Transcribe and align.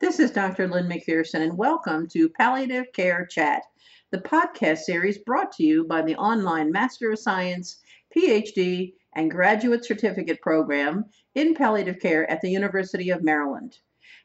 This 0.00 0.20
is 0.20 0.30
Dr. 0.30 0.68
Lynn 0.68 0.86
McPherson, 0.86 1.42
and 1.42 1.58
welcome 1.58 2.06
to 2.10 2.28
Palliative 2.28 2.92
Care 2.92 3.26
Chat, 3.26 3.64
the 4.12 4.18
podcast 4.18 4.82
series 4.82 5.18
brought 5.18 5.50
to 5.52 5.64
you 5.64 5.82
by 5.82 6.02
the 6.02 6.14
online 6.14 6.70
Master 6.70 7.10
of 7.10 7.18
Science, 7.18 7.80
PhD, 8.16 8.94
and 9.16 9.28
Graduate 9.28 9.84
Certificate 9.84 10.40
Program 10.40 11.06
in 11.34 11.52
Palliative 11.52 11.98
Care 11.98 12.30
at 12.30 12.40
the 12.42 12.48
University 12.48 13.10
of 13.10 13.24
Maryland. 13.24 13.78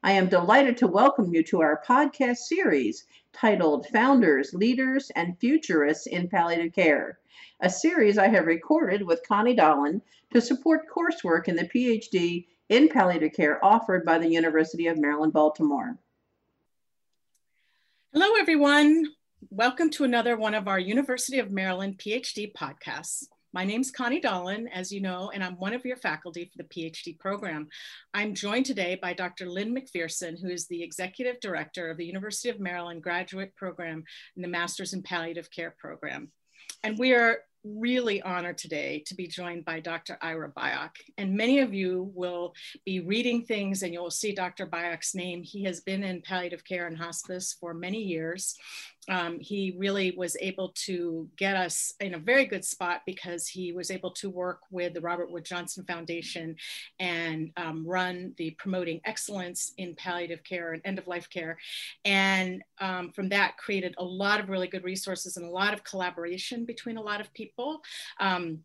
I 0.04 0.12
am 0.12 0.30
delighted 0.30 0.78
to 0.78 0.88
welcome 0.88 1.34
you 1.34 1.42
to 1.46 1.62
our 1.62 1.82
podcast 1.84 2.38
series 2.38 3.08
titled 3.34 3.88
Founders, 3.88 4.54
Leaders, 4.54 5.10
and 5.16 5.40
Futurists 5.40 6.06
in 6.06 6.30
Palliative 6.30 6.74
Care, 6.74 7.18
a 7.62 7.70
series 7.72 8.20
I 8.20 8.28
have 8.28 8.46
recorded 8.46 9.02
with 9.02 9.28
Connie 9.28 9.56
Dolan 9.56 10.04
to 10.34 10.40
support 10.40 10.86
coursework 10.88 11.48
in 11.48 11.56
the 11.56 11.68
PhD 11.68 12.46
in 12.74 12.90
palliative 12.90 13.34
care 13.34 13.64
offered 13.64 14.04
by 14.04 14.18
the 14.18 14.28
University 14.28 14.88
of 14.88 14.98
Maryland, 14.98 15.32
Baltimore. 15.32 15.96
Hello, 18.12 18.34
everyone. 18.40 19.06
Welcome 19.52 19.92
to 19.92 20.06
another 20.06 20.38
one 20.38 20.56
of 20.56 20.68
our 20.68 20.80
University 20.80 21.38
of 21.38 21.52
Maryland 21.52 22.00
PhD 22.04 22.52
podcasts. 22.52 23.26
My 23.54 23.64
name's 23.64 23.92
Connie 23.92 24.20
Dolan, 24.20 24.68
as 24.70 24.92
you 24.92 25.02
know, 25.02 25.30
and 25.32 25.44
I'm 25.44 25.56
one 25.58 25.74
of 25.74 25.86
your 25.86 25.98
faculty 25.98 26.46
for 26.46 26.64
the 26.64 26.70
PhD 26.70 27.20
program. 27.20 27.68
I'm 28.16 28.34
joined 28.34 28.66
today 28.66 28.98
by 29.00 29.14
Dr. 29.14 29.48
Lynn 29.48 29.76
McPherson, 29.76 30.42
who 30.42 30.50
is 30.50 30.66
the 30.66 30.82
Executive 30.82 31.40
Director 31.42 31.92
of 31.92 31.98
the 31.98 32.08
University 32.08 32.50
of 32.50 32.60
Maryland 32.60 33.04
Graduate 33.04 33.56
Program 33.56 34.04
in 34.36 34.42
the 34.42 34.48
Masters 34.48 34.94
in 34.94 35.04
Palliative 35.04 35.52
Care 35.52 35.76
Program. 35.78 36.32
And 36.82 36.98
we 36.98 37.14
are 37.14 37.38
really 37.64 38.22
honored 38.22 38.58
today 38.58 39.04
to 39.08 39.16
be 39.16 39.28
joined 39.28 39.66
by 39.66 39.80
Dr. 39.80 40.18
Ira 40.22 40.52
Byock. 40.52 40.92
And 41.18 41.36
many 41.36 41.60
of 41.60 41.74
you 41.74 42.12
will 42.14 42.54
be 42.86 43.00
reading 43.00 43.44
things 43.44 43.84
and 43.84 43.94
you'll 43.94 44.12
see 44.12 44.34
Dr. 44.34 44.68
Byock's 44.68 45.16
name. 45.16 45.44
He 45.44 45.64
has 45.64 45.82
been 45.82 46.04
in 46.04 46.22
palliative 46.22 46.66
care 46.66 46.88
and 46.88 46.98
hospice 46.98 47.56
for 47.60 47.74
many 47.74 48.00
years 48.00 48.56
um, 49.10 49.40
he 49.40 49.76
really 49.78 50.14
was 50.16 50.38
able 50.40 50.70
to 50.86 51.28
get 51.36 51.56
us 51.56 51.94
in 52.00 52.14
a 52.14 52.20
very 52.20 52.46
good 52.46 52.64
spot 52.64 53.02
because 53.06 53.48
he 53.48 53.74
was 53.74 53.92
able 53.92 54.12
to 54.12 54.30
work 54.30 54.62
with 54.72 54.94
the 54.94 55.02
Robert 55.02 55.30
Wood 55.30 55.46
Johnson 55.46 55.84
Foundation 55.86 56.56
and 57.00 57.52
um, 57.58 57.86
run 57.86 58.34
the 58.38 58.52
Promoting 58.52 59.02
Excellence 59.06 59.74
in 59.78 59.96
Palliative 59.96 60.44
Care 60.44 60.74
and 60.74 60.82
End 60.86 61.00
of 61.00 61.08
Life 61.08 61.30
Care. 61.30 61.58
And 62.06 62.64
um, 62.80 63.12
from 63.12 63.30
that, 63.30 63.58
created 63.58 63.96
a 63.98 64.04
lot 64.04 64.40
of 64.40 64.50
really 64.50 64.68
good 64.68 64.84
resources 64.84 65.38
and 65.38 65.46
a 65.46 65.50
lot 65.50 65.74
of 65.74 65.84
collaboration 65.84 66.66
between 66.66 66.98
a 66.98 67.02
lot 67.02 67.20
of 67.20 67.34
people. 67.34 67.82
Um, 68.20 68.60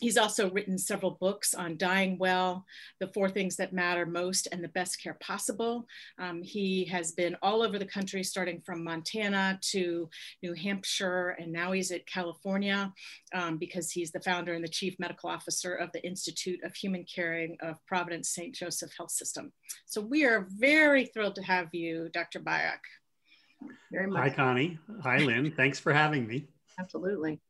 He's 0.00 0.18
also 0.18 0.50
written 0.50 0.76
several 0.78 1.12
books 1.12 1.54
on 1.54 1.78
dying 1.78 2.18
well, 2.18 2.64
the 3.00 3.08
four 3.08 3.30
things 3.30 3.56
that 3.56 3.72
matter 3.72 4.04
most, 4.04 4.48
and 4.52 4.62
the 4.62 4.68
best 4.68 5.02
care 5.02 5.16
possible. 5.20 5.86
Um, 6.18 6.42
he 6.42 6.84
has 6.86 7.12
been 7.12 7.36
all 7.42 7.62
over 7.62 7.78
the 7.78 7.86
country, 7.86 8.22
starting 8.22 8.60
from 8.60 8.84
Montana 8.84 9.58
to 9.70 10.08
New 10.42 10.52
Hampshire, 10.54 11.36
and 11.38 11.52
now 11.52 11.72
he's 11.72 11.90
at 11.90 12.06
California 12.06 12.92
um, 13.34 13.56
because 13.56 13.90
he's 13.90 14.10
the 14.10 14.20
founder 14.20 14.54
and 14.54 14.62
the 14.62 14.68
chief 14.68 14.96
medical 14.98 15.30
officer 15.30 15.74
of 15.74 15.90
the 15.92 16.06
Institute 16.06 16.60
of 16.62 16.74
Human 16.74 17.04
Caring 17.04 17.56
of 17.60 17.84
Providence 17.86 18.28
St. 18.28 18.54
Joseph 18.54 18.92
Health 18.96 19.12
System. 19.12 19.52
So 19.86 20.00
we 20.00 20.24
are 20.24 20.46
very 20.50 21.06
thrilled 21.06 21.36
to 21.36 21.42
have 21.42 21.68
you, 21.72 22.10
Dr. 22.12 22.40
Byock. 22.40 22.80
Very 23.90 24.06
much. 24.08 24.22
Hi, 24.22 24.30
Connie. 24.30 24.78
Hi, 25.02 25.18
Lynn. 25.18 25.52
Thanks 25.56 25.78
for 25.78 25.92
having 25.92 26.26
me. 26.26 26.46
Absolutely. 26.78 27.40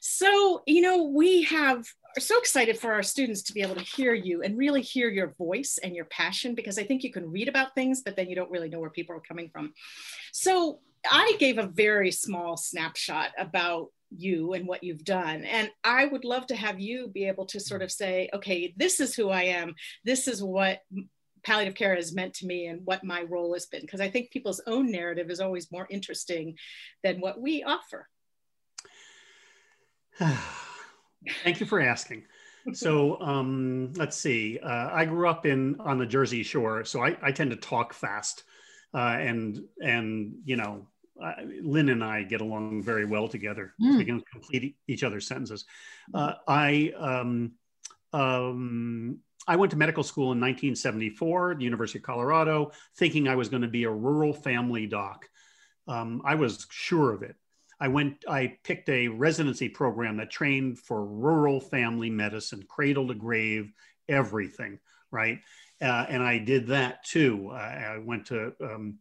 So, 0.00 0.62
you 0.66 0.80
know, 0.80 1.04
we 1.04 1.42
have 1.44 1.86
are 2.16 2.20
so 2.20 2.38
excited 2.38 2.78
for 2.78 2.92
our 2.92 3.02
students 3.02 3.42
to 3.42 3.52
be 3.52 3.60
able 3.60 3.74
to 3.74 3.82
hear 3.82 4.14
you 4.14 4.42
and 4.42 4.56
really 4.56 4.80
hear 4.80 5.10
your 5.10 5.34
voice 5.36 5.78
and 5.82 5.94
your 5.94 6.06
passion 6.06 6.54
because 6.54 6.78
I 6.78 6.84
think 6.84 7.02
you 7.02 7.12
can 7.12 7.30
read 7.30 7.46
about 7.46 7.74
things, 7.74 8.00
but 8.02 8.16
then 8.16 8.30
you 8.30 8.34
don't 8.34 8.50
really 8.50 8.70
know 8.70 8.80
where 8.80 8.88
people 8.88 9.14
are 9.14 9.20
coming 9.20 9.50
from. 9.50 9.74
So, 10.32 10.80
I 11.10 11.36
gave 11.38 11.58
a 11.58 11.66
very 11.66 12.10
small 12.10 12.56
snapshot 12.56 13.30
about 13.38 13.90
you 14.10 14.52
and 14.52 14.66
what 14.66 14.82
you've 14.82 15.04
done. 15.04 15.44
And 15.44 15.70
I 15.84 16.06
would 16.06 16.24
love 16.24 16.46
to 16.48 16.56
have 16.56 16.80
you 16.80 17.08
be 17.08 17.26
able 17.26 17.46
to 17.46 17.60
sort 17.60 17.82
of 17.82 17.90
say, 17.90 18.28
okay, 18.34 18.74
this 18.76 19.00
is 19.00 19.14
who 19.14 19.30
I 19.30 19.42
am. 19.44 19.74
This 20.04 20.28
is 20.28 20.42
what 20.42 20.80
palliative 21.44 21.74
care 21.74 21.94
has 21.94 22.14
meant 22.14 22.34
to 22.34 22.46
me 22.46 22.66
and 22.66 22.84
what 22.84 23.04
my 23.04 23.22
role 23.22 23.54
has 23.54 23.66
been. 23.66 23.80
Because 23.80 24.00
I 24.00 24.10
think 24.10 24.30
people's 24.30 24.60
own 24.66 24.90
narrative 24.90 25.30
is 25.30 25.40
always 25.40 25.70
more 25.70 25.86
interesting 25.90 26.56
than 27.02 27.20
what 27.20 27.40
we 27.40 27.62
offer. 27.62 28.08
Thank 31.44 31.60
you 31.60 31.66
for 31.66 31.80
asking. 31.80 32.24
So 32.72 33.20
um, 33.20 33.92
let's 33.94 34.16
see. 34.16 34.58
Uh, 34.62 34.90
I 34.92 35.04
grew 35.04 35.28
up 35.28 35.46
in 35.46 35.76
on 35.80 35.98
the 35.98 36.06
Jersey 36.06 36.42
Shore, 36.42 36.84
so 36.84 37.04
I, 37.04 37.16
I 37.22 37.30
tend 37.30 37.50
to 37.50 37.56
talk 37.56 37.92
fast, 37.92 38.42
uh, 38.92 39.16
and 39.20 39.60
and 39.80 40.34
you 40.44 40.56
know, 40.56 40.86
uh, 41.22 41.32
Lynn 41.62 41.90
and 41.90 42.02
I 42.02 42.24
get 42.24 42.40
along 42.40 42.82
very 42.82 43.04
well 43.04 43.28
together. 43.28 43.72
Mm. 43.80 43.98
We 43.98 44.04
can 44.04 44.20
complete 44.20 44.76
each 44.88 45.04
other's 45.04 45.28
sentences. 45.28 45.64
Uh, 46.12 46.34
I 46.48 46.92
um, 46.98 47.52
um, 48.12 49.20
I 49.46 49.56
went 49.56 49.70
to 49.70 49.78
medical 49.78 50.02
school 50.02 50.32
in 50.32 50.40
1974, 50.40 51.56
the 51.56 51.64
University 51.64 52.00
of 52.00 52.04
Colorado, 52.04 52.72
thinking 52.96 53.28
I 53.28 53.36
was 53.36 53.48
going 53.48 53.62
to 53.62 53.68
be 53.68 53.84
a 53.84 53.90
rural 53.90 54.32
family 54.32 54.86
doc. 54.86 55.28
Um, 55.86 56.20
I 56.24 56.34
was 56.34 56.66
sure 56.70 57.12
of 57.12 57.22
it. 57.22 57.36
I 57.78 57.88
went, 57.88 58.24
I 58.28 58.56
picked 58.62 58.88
a 58.88 59.08
residency 59.08 59.68
program 59.68 60.16
that 60.16 60.30
trained 60.30 60.78
for 60.78 61.04
rural 61.04 61.60
family 61.60 62.10
medicine, 62.10 62.64
cradle 62.68 63.08
to 63.08 63.14
grave, 63.14 63.72
everything, 64.08 64.78
right? 65.10 65.40
Uh, 65.80 66.06
and 66.08 66.22
I 66.22 66.38
did 66.38 66.68
that 66.68 67.04
too. 67.04 67.50
I 67.50 67.98
went 68.02 68.26
to 68.26 68.54
um, 68.62 68.98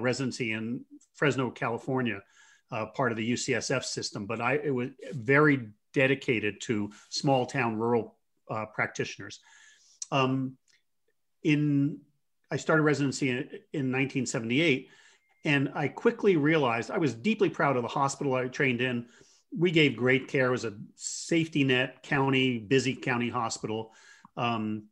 residency 0.00 0.52
in 0.52 0.84
Fresno, 1.14 1.50
California, 1.50 2.22
uh, 2.70 2.86
part 2.86 3.12
of 3.12 3.18
the 3.18 3.32
UCSF 3.32 3.84
system, 3.84 4.26
but 4.26 4.40
I 4.40 4.54
it 4.54 4.70
was 4.70 4.90
very 5.12 5.68
dedicated 5.92 6.60
to 6.62 6.90
small 7.10 7.46
town 7.46 7.76
rural 7.76 8.16
uh, 8.50 8.66
practitioners. 8.66 9.40
Um, 10.10 10.56
in 11.42 12.00
I 12.50 12.56
started 12.56 12.82
residency 12.82 13.30
in, 13.30 13.38
in 13.72 13.92
1978 13.92 14.88
and 15.44 15.70
I 15.74 15.88
quickly 15.88 16.36
realized 16.36 16.90
I 16.90 16.98
was 16.98 17.14
deeply 17.14 17.50
proud 17.50 17.76
of 17.76 17.82
the 17.82 17.88
hospital 17.88 18.34
I 18.34 18.48
trained 18.48 18.80
in. 18.80 19.06
We 19.56 19.70
gave 19.70 19.96
great 19.96 20.28
care. 20.28 20.48
It 20.48 20.52
was 20.52 20.64
a 20.64 20.74
safety 20.96 21.64
net 21.64 22.02
county, 22.02 22.58
busy 22.58 22.94
county 22.94 23.28
hospital. 23.28 23.92
Um, 24.36 24.84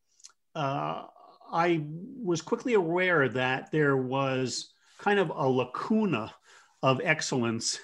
uh, 0.55 1.05
I 1.53 1.85
was 2.23 2.43
quickly 2.43 2.75
aware 2.75 3.29
that 3.29 3.71
there 3.73 3.97
was 3.97 4.73
kind 4.99 5.19
of 5.19 5.31
a 5.31 5.49
lacuna 5.49 6.33
of 6.83 7.01
excellence 7.03 7.79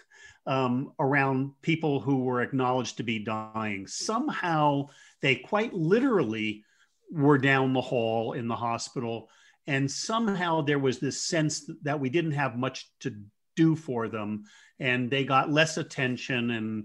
um, 0.46 0.92
around 0.98 1.52
people 1.62 2.00
who 2.00 2.24
were 2.24 2.42
acknowledged 2.42 2.98
to 2.98 3.02
be 3.02 3.18
dying. 3.18 3.86
Somehow 3.86 4.88
they 5.20 5.36
quite 5.36 5.74
literally 5.74 6.64
were 7.10 7.38
down 7.38 7.72
the 7.72 7.80
hall 7.80 8.32
in 8.32 8.48
the 8.48 8.56
hospital 8.56 9.28
and 9.68 9.88
somehow 9.88 10.62
there 10.62 10.78
was 10.78 10.98
this 10.98 11.20
sense 11.20 11.70
that 11.82 12.00
we 12.00 12.08
didn't 12.08 12.32
have 12.32 12.56
much 12.56 12.90
to 13.00 13.14
do 13.54 13.76
for 13.76 14.08
them 14.08 14.44
and 14.80 15.10
they 15.10 15.24
got 15.24 15.52
less 15.52 15.76
attention. 15.76 16.50
And 16.50 16.84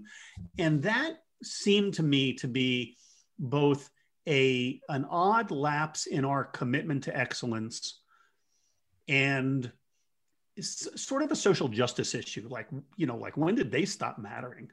and 0.58 0.82
that 0.82 1.14
seemed 1.42 1.94
to 1.94 2.02
me 2.02 2.34
to 2.34 2.46
be 2.46 2.96
both 3.38 3.90
a 4.28 4.80
an 4.90 5.06
odd 5.06 5.50
lapse 5.50 6.06
in 6.06 6.26
our 6.26 6.44
commitment 6.44 7.04
to 7.04 7.16
excellence 7.16 8.00
and 9.08 9.72
sort 10.60 11.22
of 11.22 11.32
a 11.32 11.36
social 11.36 11.68
justice 11.68 12.14
issue 12.14 12.46
like 12.48 12.68
you 12.96 13.06
know 13.06 13.16
like 13.16 13.36
when 13.36 13.56
did 13.56 13.72
they 13.72 13.84
stop 13.84 14.18
mattering 14.18 14.70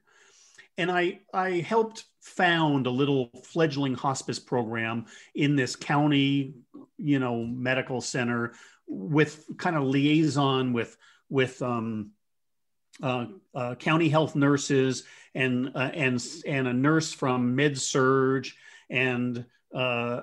and 0.81 0.92
I 0.92 1.19
I 1.31 1.59
helped 1.59 2.06
found 2.22 2.88
a 2.88 2.90
little 2.90 3.30
fledgling 3.44 3.94
hospice 3.94 4.40
program 4.40 5.06
in 5.36 5.56
this 5.56 5.75
county, 5.75 6.56
you 6.97 7.19
know, 7.19 7.46
medical 7.46 8.02
center 8.02 8.53
with 8.88 9.46
kind 9.58 9.75
of 9.75 9.84
liaison 9.84 10.74
with 10.74 10.98
with 11.30 11.62
um, 11.62 12.12
uh, 13.01 13.25
uh, 13.54 13.75
county 13.75 14.10
health 14.10 14.36
nurses 14.36 15.04
and 15.36 15.72
uh, 15.75 15.92
and 15.94 16.24
and 16.48 16.68
a 16.68 16.74
nurse 16.74 17.13
from 17.13 17.56
Med 17.56 17.77
surg 17.77 18.48
and 18.89 19.45
uh, 19.73 19.77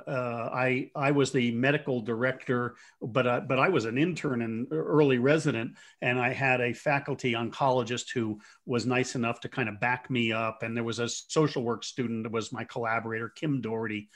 uh, 0.06 0.50
I 0.52 0.90
I 0.94 1.10
was 1.10 1.32
the 1.32 1.50
medical 1.52 2.00
director, 2.00 2.76
but 3.00 3.26
uh, 3.26 3.40
but 3.40 3.58
I 3.58 3.68
was 3.68 3.86
an 3.86 3.96
intern 3.96 4.42
and 4.42 4.66
early 4.70 5.18
resident, 5.18 5.72
and 6.02 6.18
I 6.18 6.32
had 6.32 6.60
a 6.60 6.74
faculty 6.74 7.32
oncologist 7.32 8.12
who 8.12 8.40
was 8.66 8.84
nice 8.84 9.14
enough 9.14 9.40
to 9.40 9.48
kind 9.48 9.68
of 9.68 9.80
back 9.80 10.10
me 10.10 10.32
up, 10.32 10.62
and 10.62 10.76
there 10.76 10.84
was 10.84 10.98
a 10.98 11.08
social 11.08 11.62
work 11.62 11.84
student 11.84 12.24
that 12.24 12.32
was 12.32 12.52
my 12.52 12.64
collaborator, 12.64 13.30
Kim 13.30 13.60
Doherty, 13.60 14.10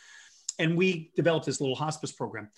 and 0.58 0.76
we 0.76 1.10
developed 1.16 1.46
this 1.46 1.60
little 1.60 1.76
hospice 1.76 2.12
program. 2.12 2.50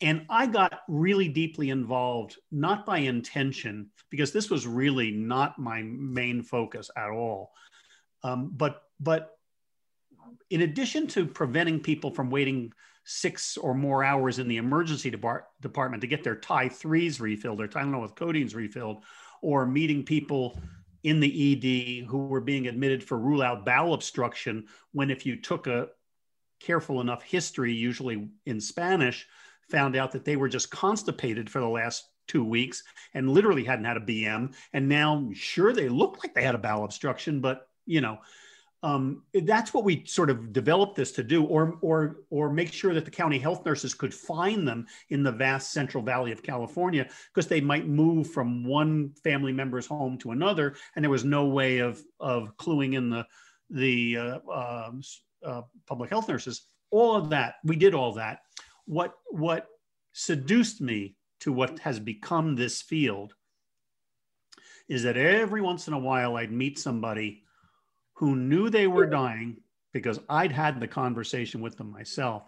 And 0.00 0.26
I 0.28 0.46
got 0.46 0.80
really 0.88 1.28
deeply 1.28 1.70
involved, 1.70 2.36
not 2.52 2.84
by 2.84 2.98
intention, 2.98 3.90
because 4.10 4.30
this 4.30 4.50
was 4.50 4.66
really 4.66 5.10
not 5.10 5.58
my 5.58 5.82
main 5.82 6.42
focus 6.42 6.90
at 6.96 7.08
all, 7.10 7.50
um, 8.22 8.52
but 8.54 8.82
but 9.00 9.35
in 10.50 10.62
addition 10.62 11.06
to 11.08 11.26
preventing 11.26 11.80
people 11.80 12.10
from 12.10 12.30
waiting 12.30 12.72
six 13.04 13.56
or 13.56 13.74
more 13.74 14.02
hours 14.02 14.38
in 14.38 14.48
the 14.48 14.56
emergency 14.56 15.10
depart- 15.10 15.46
department 15.60 16.00
to 16.00 16.06
get 16.06 16.24
their 16.24 16.36
Ty 16.36 16.68
threes 16.70 17.20
refilled, 17.20 17.58
their 17.58 17.68
Tylenol 17.68 18.02
with 18.02 18.14
codeines 18.16 18.54
refilled, 18.54 19.04
or 19.42 19.64
meeting 19.64 20.04
people 20.04 20.60
in 21.04 21.20
the 21.20 22.02
ED 22.02 22.06
who 22.08 22.26
were 22.26 22.40
being 22.40 22.66
admitted 22.66 23.02
for 23.02 23.16
rule 23.16 23.42
out 23.42 23.64
bowel 23.64 23.94
obstruction. 23.94 24.66
When 24.92 25.10
if 25.10 25.24
you 25.24 25.36
took 25.36 25.68
a 25.68 25.88
careful 26.58 27.00
enough 27.00 27.22
history, 27.22 27.72
usually 27.72 28.28
in 28.44 28.60
Spanish, 28.60 29.26
found 29.70 29.94
out 29.94 30.12
that 30.12 30.24
they 30.24 30.36
were 30.36 30.48
just 30.48 30.70
constipated 30.70 31.48
for 31.48 31.60
the 31.60 31.68
last 31.68 32.08
two 32.26 32.44
weeks 32.44 32.82
and 33.14 33.30
literally 33.30 33.64
hadn't 33.64 33.84
had 33.84 33.96
a 33.96 34.00
BM. 34.00 34.52
And 34.72 34.88
now, 34.88 35.28
sure, 35.32 35.72
they 35.72 35.88
looked 35.88 36.24
like 36.24 36.34
they 36.34 36.42
had 36.42 36.54
a 36.54 36.58
bowel 36.58 36.84
obstruction, 36.84 37.40
but 37.40 37.68
you 37.84 38.00
know, 38.00 38.18
um, 38.82 39.22
that's 39.32 39.72
what 39.72 39.84
we 39.84 40.04
sort 40.06 40.30
of 40.30 40.52
developed 40.52 40.96
this 40.96 41.12
to 41.12 41.22
do, 41.22 41.44
or 41.44 41.78
or 41.80 42.18
or 42.30 42.52
make 42.52 42.72
sure 42.72 42.94
that 42.94 43.04
the 43.04 43.10
county 43.10 43.38
health 43.38 43.64
nurses 43.64 43.94
could 43.94 44.14
find 44.14 44.68
them 44.68 44.86
in 45.08 45.22
the 45.22 45.32
vast 45.32 45.72
Central 45.72 46.02
Valley 46.02 46.32
of 46.32 46.42
California, 46.42 47.08
because 47.34 47.48
they 47.48 47.60
might 47.60 47.88
move 47.88 48.30
from 48.30 48.64
one 48.64 49.12
family 49.24 49.52
member's 49.52 49.86
home 49.86 50.18
to 50.18 50.32
another, 50.32 50.76
and 50.94 51.04
there 51.04 51.10
was 51.10 51.24
no 51.24 51.46
way 51.46 51.78
of 51.78 52.02
of 52.20 52.56
cluing 52.58 52.94
in 52.94 53.10
the 53.10 53.26
the 53.70 54.16
uh, 54.16 54.38
uh, 54.50 54.90
uh, 55.44 55.62
public 55.86 56.10
health 56.10 56.28
nurses. 56.28 56.62
All 56.90 57.16
of 57.16 57.30
that, 57.30 57.54
we 57.64 57.76
did 57.76 57.94
all 57.94 58.12
that. 58.14 58.40
What 58.84 59.14
what 59.30 59.66
seduced 60.12 60.80
me 60.80 61.16
to 61.40 61.52
what 61.52 61.78
has 61.80 61.98
become 61.98 62.54
this 62.54 62.82
field 62.82 63.34
is 64.88 65.02
that 65.02 65.16
every 65.16 65.60
once 65.60 65.88
in 65.88 65.94
a 65.94 65.98
while 65.98 66.36
I'd 66.36 66.52
meet 66.52 66.78
somebody 66.78 67.42
who 68.16 68.34
knew 68.34 68.70
they 68.70 68.86
were 68.86 69.06
dying 69.06 69.58
because 69.92 70.20
I'd 70.28 70.52
had 70.52 70.80
the 70.80 70.88
conversation 70.88 71.60
with 71.60 71.76
them 71.76 71.90
myself. 71.90 72.42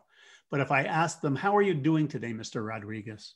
But 0.50 0.60
if 0.60 0.70
I 0.70 0.84
asked 0.84 1.22
them, 1.22 1.36
How 1.36 1.56
are 1.56 1.62
you 1.62 1.74
doing 1.74 2.08
today, 2.08 2.32
Mr. 2.32 2.66
Rodriguez? 2.66 3.34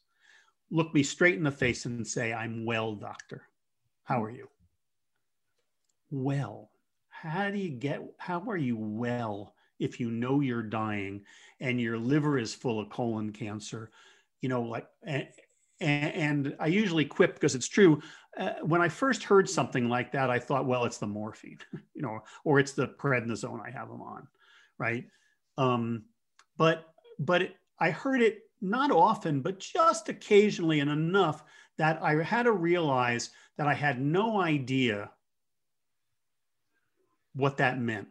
Look 0.70 0.94
me 0.94 1.02
straight 1.02 1.37
in 1.37 1.44
the 1.44 1.50
face 1.50 1.84
and 1.84 2.06
say, 2.06 2.32
I'm 2.32 2.64
well, 2.64 2.94
doctor. 2.94 3.43
How 4.05 4.23
are 4.23 4.31
you? 4.31 4.49
Well, 6.11 6.70
how 7.08 7.50
do 7.50 7.58
you 7.58 7.69
get, 7.69 8.02
how 8.19 8.43
are 8.49 8.56
you 8.56 8.76
well 8.76 9.55
if 9.78 10.00
you 10.00 10.11
know 10.11 10.40
you're 10.40 10.62
dying 10.62 11.25
and 11.61 11.81
your 11.81 11.99
liver 11.99 12.38
is 12.38 12.55
full 12.55 12.81
of 12.81 12.88
colon 12.88 13.32
cancer? 13.32 13.90
You 14.40 14.49
know, 14.49 14.62
like, 14.62 14.87
and, 15.02 15.28
and 15.81 16.56
I 16.58 16.69
usually 16.69 17.05
quip 17.05 17.35
because 17.35 17.55
it's 17.55 17.69
true 17.69 18.00
uh, 18.38 18.55
when 18.62 18.81
I 18.81 18.88
first 18.88 19.25
heard 19.25 19.49
something 19.49 19.88
like 19.88 20.12
that, 20.12 20.31
I 20.31 20.38
thought, 20.38 20.67
well, 20.67 20.84
it's 20.84 20.99
the 20.99 21.06
morphine, 21.06 21.58
you 21.94 22.02
know, 22.02 22.20
or 22.44 22.58
it's 22.58 22.73
the 22.73 22.88
prednisone 22.88 23.61
I 23.67 23.70
have 23.70 23.88
them 23.88 24.00
on, 24.00 24.26
right? 24.79 25.06
Um, 25.58 26.05
but 26.56 26.87
but 27.19 27.43
it, 27.43 27.56
I 27.79 27.90
heard 27.90 28.23
it 28.23 28.40
not 28.61 28.90
often, 28.90 29.43
but 29.43 29.58
just 29.58 30.08
occasionally 30.08 30.81
and 30.81 30.90
enough 30.90 31.44
that 31.79 32.02
I 32.02 32.23
had 32.23 32.44
to 32.44 32.52
realize 32.52 33.31
that 33.58 33.67
I 33.67 33.75
had 33.75 34.00
no 34.00 34.40
idea 34.40 35.11
what 37.35 37.56
that 37.58 37.81
meant 37.81 38.08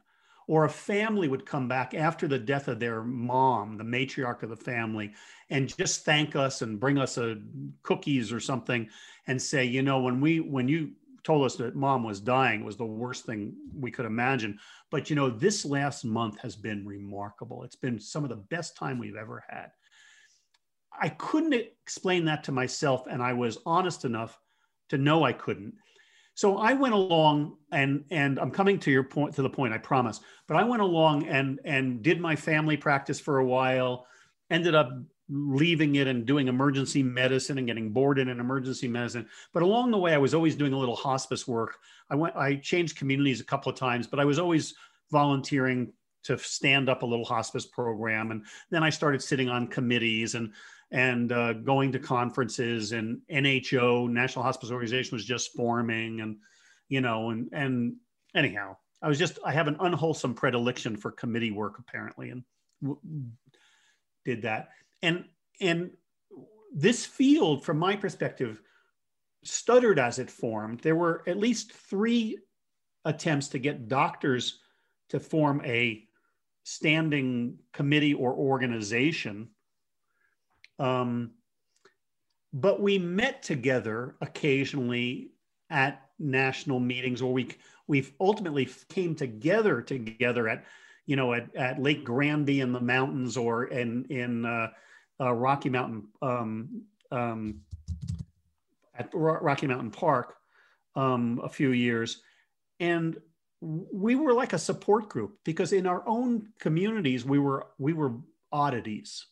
or 0.52 0.66
a 0.66 0.70
family 0.70 1.30
would 1.30 1.46
come 1.46 1.70
back 1.70 1.94
after 1.94 2.28
the 2.28 2.38
death 2.38 2.68
of 2.68 2.78
their 2.78 3.04
mom, 3.04 3.78
the 3.78 3.86
matriarch 3.86 4.44
of 4.44 4.50
the 4.50 4.56
family, 4.58 5.14
and 5.50 5.74
just 5.78 6.04
thank 6.04 6.36
us 6.36 6.62
and 6.62 6.78
bring 6.78 6.98
us 6.98 7.18
a 7.18 7.38
cookies 7.84 8.34
or 8.34 8.40
something 8.42 8.86
and 9.28 9.42
say, 9.42 9.64
you 9.64 9.82
know, 9.82 10.02
when 10.02 10.20
we 10.20 10.42
when 10.42 10.68
you 10.68 10.92
told 11.24 11.46
us 11.46 11.56
that 11.56 11.74
mom 11.74 12.04
was 12.04 12.20
dying, 12.20 12.66
was 12.66 12.76
the 12.76 12.84
worst 12.84 13.26
thing 13.26 13.54
we 13.74 13.92
could 13.92 14.06
imagine. 14.06 14.60
But 14.90 15.10
you 15.10 15.16
know, 15.16 15.30
this 15.30 15.64
last 15.64 16.04
month 16.04 16.38
has 16.42 16.58
been 16.58 16.86
remarkable. 16.86 17.64
It's 17.64 17.78
been 17.78 17.98
some 17.98 18.26
of 18.26 18.30
the 18.30 18.36
best 18.36 18.76
time 18.76 19.00
we've 19.00 19.16
ever 19.16 19.46
had. 19.48 19.72
I 21.02 21.08
couldn't 21.08 21.54
explain 21.54 22.26
that 22.26 22.44
to 22.44 22.52
myself, 22.52 23.08
and 23.10 23.24
I 23.24 23.32
was 23.32 23.60
honest 23.66 24.04
enough 24.04 24.38
to 24.90 24.98
know 24.98 25.24
I 25.24 25.32
couldn't. 25.32 25.76
So 26.34 26.58
I 26.58 26.74
went 26.74 26.94
along 26.94 27.58
and 27.72 28.06
and 28.10 28.40
I'm 28.40 28.52
coming 28.52 28.80
to 28.80 28.92
your 28.92 29.04
point 29.04 29.36
to 29.36 29.42
the 29.42 29.50
point 29.50 29.74
I 29.74 29.78
promise. 29.78 30.20
But 30.48 30.58
I 30.58 30.64
went 30.64 30.82
along 30.82 31.28
and 31.28 31.60
and 31.66 32.02
did 32.02 32.20
my 32.20 32.36
family 32.36 32.78
practice 32.78 33.20
for 33.20 33.40
a 33.40 33.46
while. 33.46 34.06
Ended 34.50 34.76
up 34.76 34.92
leaving 35.30 35.96
it 35.96 36.08
and 36.08 36.26
doing 36.26 36.50
emergency 36.50 37.02
medicine 37.02 37.58
and 37.58 37.68
getting 37.68 37.92
bored 37.92 38.20
in 38.20 38.28
an 38.28 38.40
emergency 38.40 38.88
medicine. 38.88 39.26
But 39.54 39.64
along 39.64 39.92
the 39.92 39.98
way, 39.98 40.14
I 40.14 40.18
was 40.18 40.34
always 40.34 40.56
doing 40.56 40.74
a 40.74 40.78
little 40.78 40.96
hospice 40.96 41.48
work. 41.48 41.78
I 42.10 42.16
went 42.16 42.36
I 42.36 42.56
changed 42.56 42.98
communities 42.98 43.42
a 43.42 43.46
couple 43.46 43.72
of 43.72 43.78
times, 43.78 44.08
but 44.08 44.20
I 44.20 44.26
was 44.26 44.40
always 44.40 44.74
volunteering 45.12 45.94
to 46.24 46.38
stand 46.38 46.90
up 46.90 47.02
a 47.02 47.06
little 47.06 47.26
hospice 47.26 47.66
program. 47.66 48.32
And 48.32 48.46
then 48.70 48.84
I 48.84 48.90
started 48.90 49.22
sitting 49.22 49.50
on 49.50 49.68
committees 49.68 50.36
and 50.36 50.54
and 50.92 51.32
uh, 51.32 51.54
going 51.54 51.92
to 51.94 52.00
conferences 52.00 52.92
and 52.92 53.22
NHO 53.32 54.10
National 54.10 54.44
Hospice 54.44 54.72
Organization 54.72 55.16
was 55.16 55.26
just 55.26 55.56
forming 55.56 56.22
and 56.22 56.38
you 56.90 57.02
know 57.02 57.30
and 57.30 57.50
and 57.54 57.96
anyhow 58.36 58.76
I 59.02 59.08
was 59.08 59.18
just 59.18 59.40
I 59.46 59.52
have 59.52 59.68
an 59.68 59.78
unwholesome 59.80 60.36
predilection 60.36 60.96
for 60.96 61.12
committee 61.12 61.52
work 61.52 61.80
apparently 61.80 62.30
and 62.30 62.44
w- 62.82 63.00
did 64.26 64.44
that. 64.44 64.70
And 65.02 65.26
and 65.60 65.92
this 66.74 67.06
field 67.06 67.64
from 67.64 67.78
my 67.78 67.96
perspective 67.96 68.62
stuttered 69.44 70.00
as 70.00 70.20
it 70.20 70.30
formed. 70.30 70.80
There 70.82 70.96
were 70.96 71.24
at 71.28 71.38
least 71.38 71.74
three 71.74 72.38
attempts 73.06 73.48
to 73.50 73.60
get 73.60 73.88
doctors 73.88 74.60
to 75.10 75.20
form 75.20 75.62
a 75.66 76.04
standing 76.64 77.58
committee 77.74 78.14
or 78.14 78.34
organization 78.34 79.50
um, 80.82 81.32
but 82.54 82.82
we 82.82 82.98
met 82.98 83.44
together 83.44 84.16
occasionally 84.20 85.30
at 85.70 86.10
national 86.20 86.80
meetings, 86.80 87.22
or 87.22 87.32
we 87.32 87.50
we 87.88 88.08
ultimately 88.20 88.68
came 88.90 89.16
together 89.16 89.82
together 89.82 90.50
at 90.50 90.66
you 91.06 91.16
know 91.16 91.34
at, 91.34 91.56
at 91.56 91.82
Lake 91.82 92.04
Granby 92.04 92.62
in 92.62 92.74
the 92.74 92.82
mountains 92.82 93.38
or 93.38 93.66
in 93.66 94.06
in 94.06 94.44
uh, 94.44 94.72
uh, 95.22 95.32
Rocky 95.32 95.70
Mountain 95.70 96.08
um, 96.24 96.82
um, 97.12 97.62
at 98.96 99.10
Rocky 99.14 99.68
Mountain 99.68 99.92
Park 99.92 100.36
um, 100.96 101.40
a 101.44 101.50
few 101.50 101.72
years, 101.72 102.24
and 102.80 103.18
we 103.62 104.16
were 104.16 104.34
like 104.34 104.54
a 104.54 104.58
support 104.58 105.10
group 105.10 105.38
because 105.46 105.74
in 105.74 105.86
our 105.86 106.04
own 106.08 106.48
communities 106.60 107.24
we 107.24 107.38
were 107.38 107.68
we 107.78 107.94
were 107.94 108.14
oddities 108.52 109.28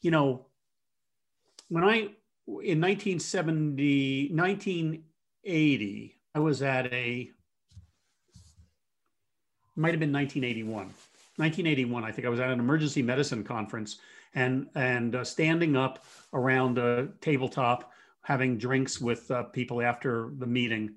you 0.00 0.10
know, 0.10 0.46
when 1.68 1.84
I, 1.84 1.96
in 2.46 2.80
1970, 2.80 4.30
1980, 4.32 6.18
I 6.34 6.38
was 6.38 6.62
at 6.62 6.92
a, 6.92 7.30
might 9.74 9.90
have 9.90 10.00
been 10.00 10.12
1981. 10.12 10.86
1981, 11.36 12.04
I 12.04 12.12
think 12.12 12.26
I 12.26 12.30
was 12.30 12.40
at 12.40 12.50
an 12.50 12.60
emergency 12.60 13.02
medicine 13.02 13.44
conference 13.44 13.98
and 14.34 14.68
and 14.74 15.16
uh, 15.16 15.24
standing 15.24 15.76
up 15.76 16.04
around 16.32 16.78
a 16.78 17.08
tabletop, 17.20 17.92
having 18.22 18.58
drinks 18.58 19.00
with 19.00 19.30
uh, 19.30 19.44
people 19.44 19.82
after 19.82 20.30
the 20.38 20.46
meeting, 20.46 20.94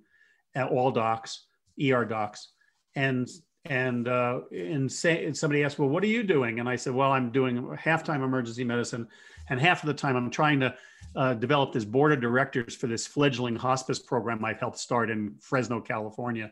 at 0.55 0.69
all 0.69 0.91
docs, 0.91 1.45
ER 1.81 2.05
docs, 2.05 2.49
and 2.95 3.27
and 3.65 4.07
uh, 4.07 4.41
and 4.51 4.91
say 4.91 5.25
and 5.25 5.35
somebody 5.35 5.63
asked, 5.63 5.79
"Well, 5.79 5.89
what 5.89 6.03
are 6.03 6.07
you 6.07 6.23
doing?" 6.23 6.59
And 6.59 6.69
I 6.69 6.75
said, 6.75 6.93
"Well, 6.93 7.11
I'm 7.11 7.31
doing 7.31 7.75
half-time 7.75 8.23
emergency 8.23 8.63
medicine, 8.63 9.07
and 9.49 9.59
half 9.59 9.83
of 9.83 9.87
the 9.87 9.93
time 9.93 10.15
I'm 10.15 10.29
trying 10.29 10.59
to 10.61 10.75
uh, 11.15 11.33
develop 11.33 11.73
this 11.73 11.85
board 11.85 12.13
of 12.13 12.21
directors 12.21 12.75
for 12.75 12.87
this 12.87 13.05
fledgling 13.05 13.55
hospice 13.55 13.99
program 13.99 14.43
I've 14.45 14.59
helped 14.59 14.77
start 14.77 15.09
in 15.09 15.35
Fresno, 15.39 15.81
California, 15.81 16.51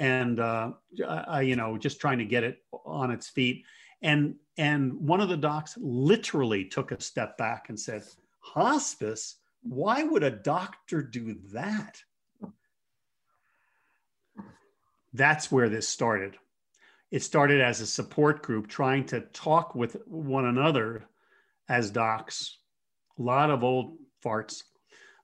and 0.00 0.40
uh, 0.40 0.72
I, 1.06 1.42
you 1.42 1.56
know, 1.56 1.78
just 1.78 2.00
trying 2.00 2.18
to 2.18 2.24
get 2.24 2.44
it 2.44 2.58
on 2.84 3.10
its 3.10 3.28
feet." 3.28 3.64
And 4.02 4.34
and 4.58 4.94
one 4.94 5.20
of 5.20 5.28
the 5.28 5.36
docs 5.36 5.78
literally 5.80 6.64
took 6.64 6.90
a 6.90 7.00
step 7.00 7.38
back 7.38 7.68
and 7.68 7.78
said, 7.78 8.02
"Hospice? 8.40 9.36
Why 9.62 10.02
would 10.02 10.24
a 10.24 10.30
doctor 10.30 11.02
do 11.02 11.36
that?" 11.52 12.02
That's 15.12 15.50
where 15.50 15.68
this 15.68 15.88
started. 15.88 16.36
It 17.10 17.22
started 17.22 17.60
as 17.60 17.80
a 17.80 17.86
support 17.86 18.42
group 18.42 18.68
trying 18.68 19.04
to 19.06 19.20
talk 19.20 19.74
with 19.74 19.96
one 20.06 20.44
another 20.44 21.04
as 21.68 21.90
docs. 21.90 22.58
A 23.18 23.22
lot 23.22 23.50
of 23.50 23.64
old 23.64 23.96
farts, 24.24 24.62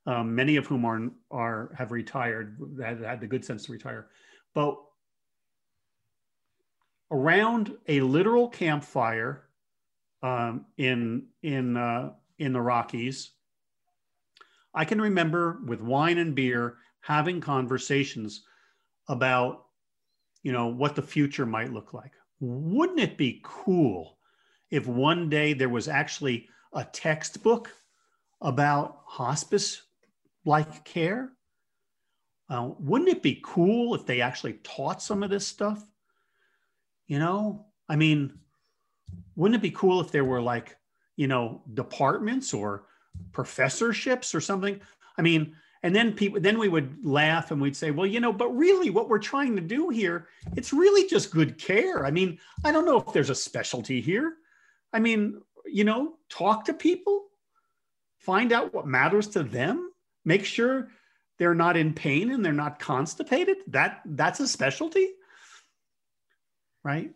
um, 0.06 0.34
many 0.34 0.56
of 0.56 0.66
whom 0.66 0.84
are, 0.84 1.10
are 1.30 1.70
have 1.76 1.92
retired, 1.92 2.58
had, 2.82 3.00
had 3.00 3.20
the 3.20 3.26
good 3.26 3.44
sense 3.44 3.66
to 3.66 3.72
retire. 3.72 4.08
But 4.54 4.76
around 7.10 7.74
a 7.86 8.00
literal 8.00 8.48
campfire 8.48 9.44
um, 10.22 10.66
in 10.76 11.26
in 11.42 11.76
uh, 11.76 12.12
in 12.38 12.52
the 12.52 12.60
Rockies, 12.60 13.30
I 14.74 14.84
can 14.84 15.00
remember 15.00 15.60
with 15.64 15.80
wine 15.80 16.18
and 16.18 16.34
beer 16.34 16.78
having 17.00 17.40
conversations 17.40 18.42
about 19.08 19.65
you 20.46 20.52
know, 20.52 20.68
what 20.68 20.94
the 20.94 21.02
future 21.02 21.44
might 21.44 21.72
look 21.72 21.92
like. 21.92 22.12
Wouldn't 22.38 23.00
it 23.00 23.18
be 23.18 23.40
cool 23.42 24.16
if 24.70 24.86
one 24.86 25.28
day 25.28 25.54
there 25.54 25.68
was 25.68 25.88
actually 25.88 26.48
a 26.72 26.84
textbook 26.84 27.72
about 28.40 29.00
hospice 29.06 29.82
like 30.44 30.84
care? 30.84 31.32
Uh, 32.48 32.70
wouldn't 32.78 33.10
it 33.10 33.24
be 33.24 33.40
cool 33.44 33.96
if 33.96 34.06
they 34.06 34.20
actually 34.20 34.52
taught 34.62 35.02
some 35.02 35.24
of 35.24 35.30
this 35.30 35.44
stuff? 35.44 35.84
You 37.08 37.18
know, 37.18 37.66
I 37.88 37.96
mean, 37.96 38.38
wouldn't 39.34 39.58
it 39.58 39.68
be 39.68 39.72
cool 39.72 40.00
if 40.00 40.12
there 40.12 40.24
were 40.24 40.40
like, 40.40 40.76
you 41.16 41.26
know, 41.26 41.64
departments 41.74 42.54
or 42.54 42.86
professorships 43.32 44.32
or 44.32 44.40
something? 44.40 44.80
I 45.18 45.22
mean, 45.22 45.56
and 45.82 45.94
then 45.94 46.12
people 46.12 46.40
then 46.40 46.58
we 46.58 46.68
would 46.68 47.04
laugh 47.04 47.50
and 47.50 47.60
we'd 47.60 47.76
say 47.76 47.90
well 47.90 48.06
you 48.06 48.20
know 48.20 48.32
but 48.32 48.48
really 48.56 48.90
what 48.90 49.08
we're 49.08 49.18
trying 49.18 49.54
to 49.56 49.62
do 49.62 49.88
here 49.88 50.28
it's 50.56 50.72
really 50.72 51.08
just 51.08 51.30
good 51.30 51.58
care. 51.58 52.06
I 52.06 52.10
mean 52.10 52.38
i 52.64 52.72
don't 52.72 52.86
know 52.86 52.98
if 52.98 53.12
there's 53.12 53.30
a 53.30 53.34
specialty 53.34 54.00
here. 54.00 54.34
I 54.92 54.98
mean 54.98 55.40
you 55.66 55.84
know 55.84 56.14
talk 56.28 56.64
to 56.66 56.74
people 56.74 57.26
find 58.18 58.52
out 58.52 58.72
what 58.74 58.86
matters 58.86 59.28
to 59.28 59.42
them 59.42 59.90
make 60.24 60.44
sure 60.44 60.88
they're 61.38 61.54
not 61.54 61.76
in 61.76 61.92
pain 61.92 62.30
and 62.30 62.44
they're 62.44 62.52
not 62.52 62.78
constipated. 62.78 63.58
That 63.68 64.00
that's 64.06 64.40
a 64.40 64.48
specialty 64.48 65.10
right? 66.86 67.10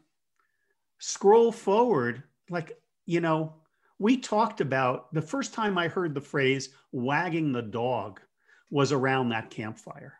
Scroll 0.99 1.52
forward 1.52 2.25
like 2.50 2.76
you 3.07 3.21
know 3.21 3.55
we 3.99 4.17
talked 4.17 4.61
about 4.61 5.12
the 5.14 5.23
first 5.23 5.55
time 5.55 5.79
i 5.79 5.87
heard 5.87 6.14
the 6.14 6.21
phrase 6.21 6.71
wagging 6.90 7.52
the 7.52 7.62
dog 7.62 8.21
was 8.70 8.92
around 8.92 9.28
that 9.28 9.50
campfire. 9.50 10.14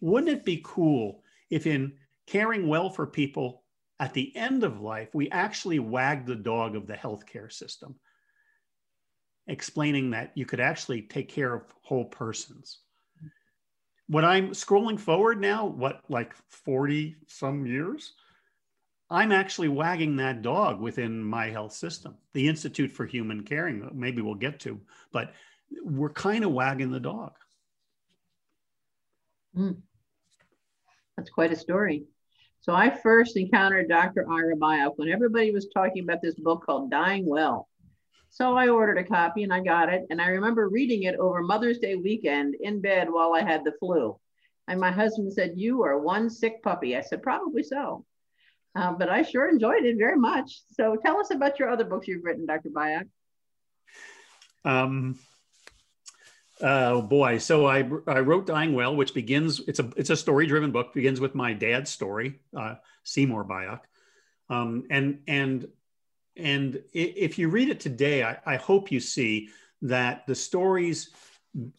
Wouldn't 0.00 0.32
it 0.32 0.44
be 0.44 0.62
cool 0.64 1.22
if, 1.50 1.66
in 1.66 1.92
caring 2.26 2.68
well 2.68 2.90
for 2.90 3.06
people 3.06 3.62
at 4.00 4.14
the 4.14 4.34
end 4.36 4.64
of 4.64 4.80
life, 4.80 5.14
we 5.14 5.30
actually 5.30 5.78
wagged 5.78 6.26
the 6.26 6.34
dog 6.34 6.74
of 6.74 6.86
the 6.86 6.94
healthcare 6.94 7.52
system, 7.52 7.94
explaining 9.46 10.10
that 10.10 10.32
you 10.34 10.44
could 10.44 10.60
actually 10.60 11.02
take 11.02 11.28
care 11.28 11.54
of 11.54 11.62
whole 11.82 12.06
persons? 12.06 12.80
When 14.08 14.24
I'm 14.24 14.50
scrolling 14.50 14.98
forward 14.98 15.40
now, 15.40 15.66
what, 15.66 16.02
like 16.08 16.34
40 16.48 17.16
some 17.28 17.64
years? 17.64 18.14
I'm 19.08 19.30
actually 19.30 19.68
wagging 19.68 20.16
that 20.16 20.42
dog 20.42 20.80
within 20.80 21.22
my 21.22 21.50
health 21.50 21.72
system, 21.74 22.16
the 22.32 22.48
Institute 22.48 22.90
for 22.90 23.04
Human 23.04 23.44
Caring, 23.44 23.88
maybe 23.92 24.22
we'll 24.22 24.34
get 24.34 24.58
to, 24.60 24.80
but 25.12 25.34
we're 25.84 26.10
kind 26.12 26.44
of 26.44 26.52
wagging 26.52 26.90
the 26.90 26.98
dog. 26.98 27.32
Mm. 29.56 29.76
That's 31.16 31.30
quite 31.30 31.52
a 31.52 31.56
story. 31.56 32.04
So 32.60 32.72
I 32.74 32.90
first 32.90 33.36
encountered 33.36 33.88
Dr. 33.88 34.30
Ira 34.30 34.56
when 34.96 35.08
everybody 35.08 35.50
was 35.50 35.68
talking 35.74 36.04
about 36.04 36.22
this 36.22 36.36
book 36.36 36.64
called 36.64 36.90
Dying 36.90 37.26
Well. 37.26 37.68
So 38.30 38.56
I 38.56 38.68
ordered 38.68 38.98
a 38.98 39.04
copy 39.04 39.42
and 39.42 39.52
I 39.52 39.60
got 39.60 39.92
it. 39.92 40.06
And 40.10 40.22
I 40.22 40.28
remember 40.28 40.68
reading 40.68 41.02
it 41.02 41.16
over 41.16 41.42
Mother's 41.42 41.80
Day 41.80 41.96
weekend 41.96 42.54
in 42.60 42.80
bed 42.80 43.08
while 43.10 43.34
I 43.34 43.42
had 43.42 43.64
the 43.64 43.72
flu. 43.78 44.18
And 44.68 44.80
my 44.80 44.90
husband 44.90 45.32
said, 45.32 45.54
You 45.56 45.82
are 45.82 45.98
one 45.98 46.30
sick 46.30 46.62
puppy. 46.62 46.96
I 46.96 47.00
said, 47.00 47.22
Probably 47.22 47.62
so. 47.62 48.06
Uh, 48.74 48.92
but 48.92 49.10
I 49.10 49.22
sure 49.22 49.50
enjoyed 49.50 49.84
it 49.84 49.98
very 49.98 50.16
much. 50.16 50.62
So 50.70 50.96
tell 50.96 51.20
us 51.20 51.30
about 51.30 51.58
your 51.58 51.68
other 51.68 51.84
books 51.84 52.08
you've 52.08 52.24
written, 52.24 52.46
Dr. 52.46 52.70
Byock. 52.70 53.06
Um, 54.64 55.18
Oh 56.62 57.02
boy! 57.02 57.38
So 57.38 57.66
I 57.66 57.78
I 58.06 58.20
wrote 58.20 58.46
Dying 58.46 58.72
Well, 58.72 58.94
which 58.94 59.14
begins. 59.14 59.60
It's 59.66 59.80
a 59.80 59.90
it's 59.96 60.10
a 60.10 60.16
story 60.16 60.46
driven 60.46 60.70
book. 60.70 60.94
Begins 60.94 61.20
with 61.20 61.34
my 61.34 61.52
dad's 61.52 61.90
story, 61.90 62.38
uh, 62.56 62.76
Seymour 63.02 63.44
Byock, 63.44 63.80
um, 64.48 64.84
and 64.88 65.18
and 65.26 65.66
and 66.36 66.80
if 66.92 67.36
you 67.36 67.48
read 67.48 67.68
it 67.68 67.80
today, 67.80 68.22
I, 68.22 68.38
I, 68.46 68.56
hope 68.56 68.90
you 68.90 69.00
see 69.00 69.50
that 69.82 70.26
the 70.26 70.34
stories 70.34 71.10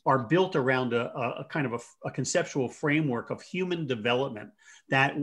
are 0.06 0.20
built 0.20 0.56
around 0.56 0.94
a, 0.94 1.12
a 1.18 1.48
kind 1.50 1.66
of 1.66 1.74
a, 1.74 2.08
a 2.08 2.12
conceptual 2.12 2.70
framework 2.70 3.32
of 3.32 3.42
human 3.42 3.88
development. 3.88 4.52
That 4.90 5.16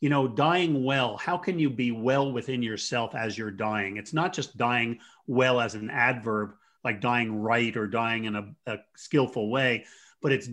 you 0.00 0.08
know, 0.08 0.28
dying 0.28 0.84
well. 0.84 1.16
How 1.16 1.36
can 1.36 1.58
you 1.58 1.68
be 1.68 1.90
well 1.90 2.32
within 2.32 2.62
yourself 2.62 3.14
as 3.14 3.36
you're 3.36 3.50
dying? 3.50 3.96
It's 3.96 4.14
not 4.14 4.32
just 4.32 4.56
dying 4.56 5.00
well 5.26 5.60
as 5.60 5.74
an 5.74 5.90
adverb 5.90 6.54
like 6.84 7.00
dying 7.00 7.34
right 7.34 7.76
or 7.76 7.86
dying 7.86 8.24
in 8.24 8.36
a, 8.36 8.54
a 8.66 8.78
skillful 8.96 9.50
way, 9.50 9.84
but 10.22 10.32
it's 10.32 10.48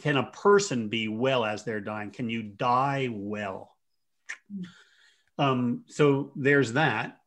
can 0.00 0.16
a 0.16 0.30
person 0.30 0.88
be 0.88 1.08
well 1.08 1.44
as 1.44 1.64
they're 1.64 1.80
dying? 1.80 2.10
Can 2.10 2.28
you 2.28 2.42
die 2.42 3.08
well? 3.10 3.74
Um, 5.38 5.84
so 5.88 6.32
there's 6.36 6.74
that. 6.74 7.18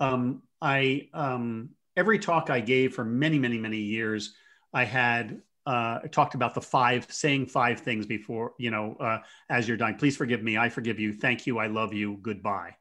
Um, 0.00 0.42
I 0.60 1.08
um, 1.12 1.70
every 1.96 2.18
talk 2.18 2.50
I 2.50 2.60
gave 2.60 2.94
for 2.94 3.04
many, 3.04 3.38
many, 3.38 3.58
many 3.58 3.78
years, 3.78 4.34
I 4.72 4.84
had 4.84 5.42
uh, 5.66 6.00
talked 6.12 6.34
about 6.34 6.54
the 6.54 6.60
five 6.60 7.06
saying 7.10 7.46
five 7.46 7.80
things 7.80 8.06
before 8.06 8.54
you 8.58 8.70
know 8.70 8.96
uh, 9.00 9.18
as 9.50 9.66
you're 9.66 9.76
dying. 9.76 9.96
Please 9.96 10.16
forgive 10.16 10.42
me. 10.42 10.56
I 10.56 10.68
forgive 10.68 10.98
you. 10.98 11.12
Thank 11.12 11.46
you. 11.46 11.58
I 11.58 11.66
love 11.66 11.92
you. 11.92 12.18
Goodbye. 12.22 12.76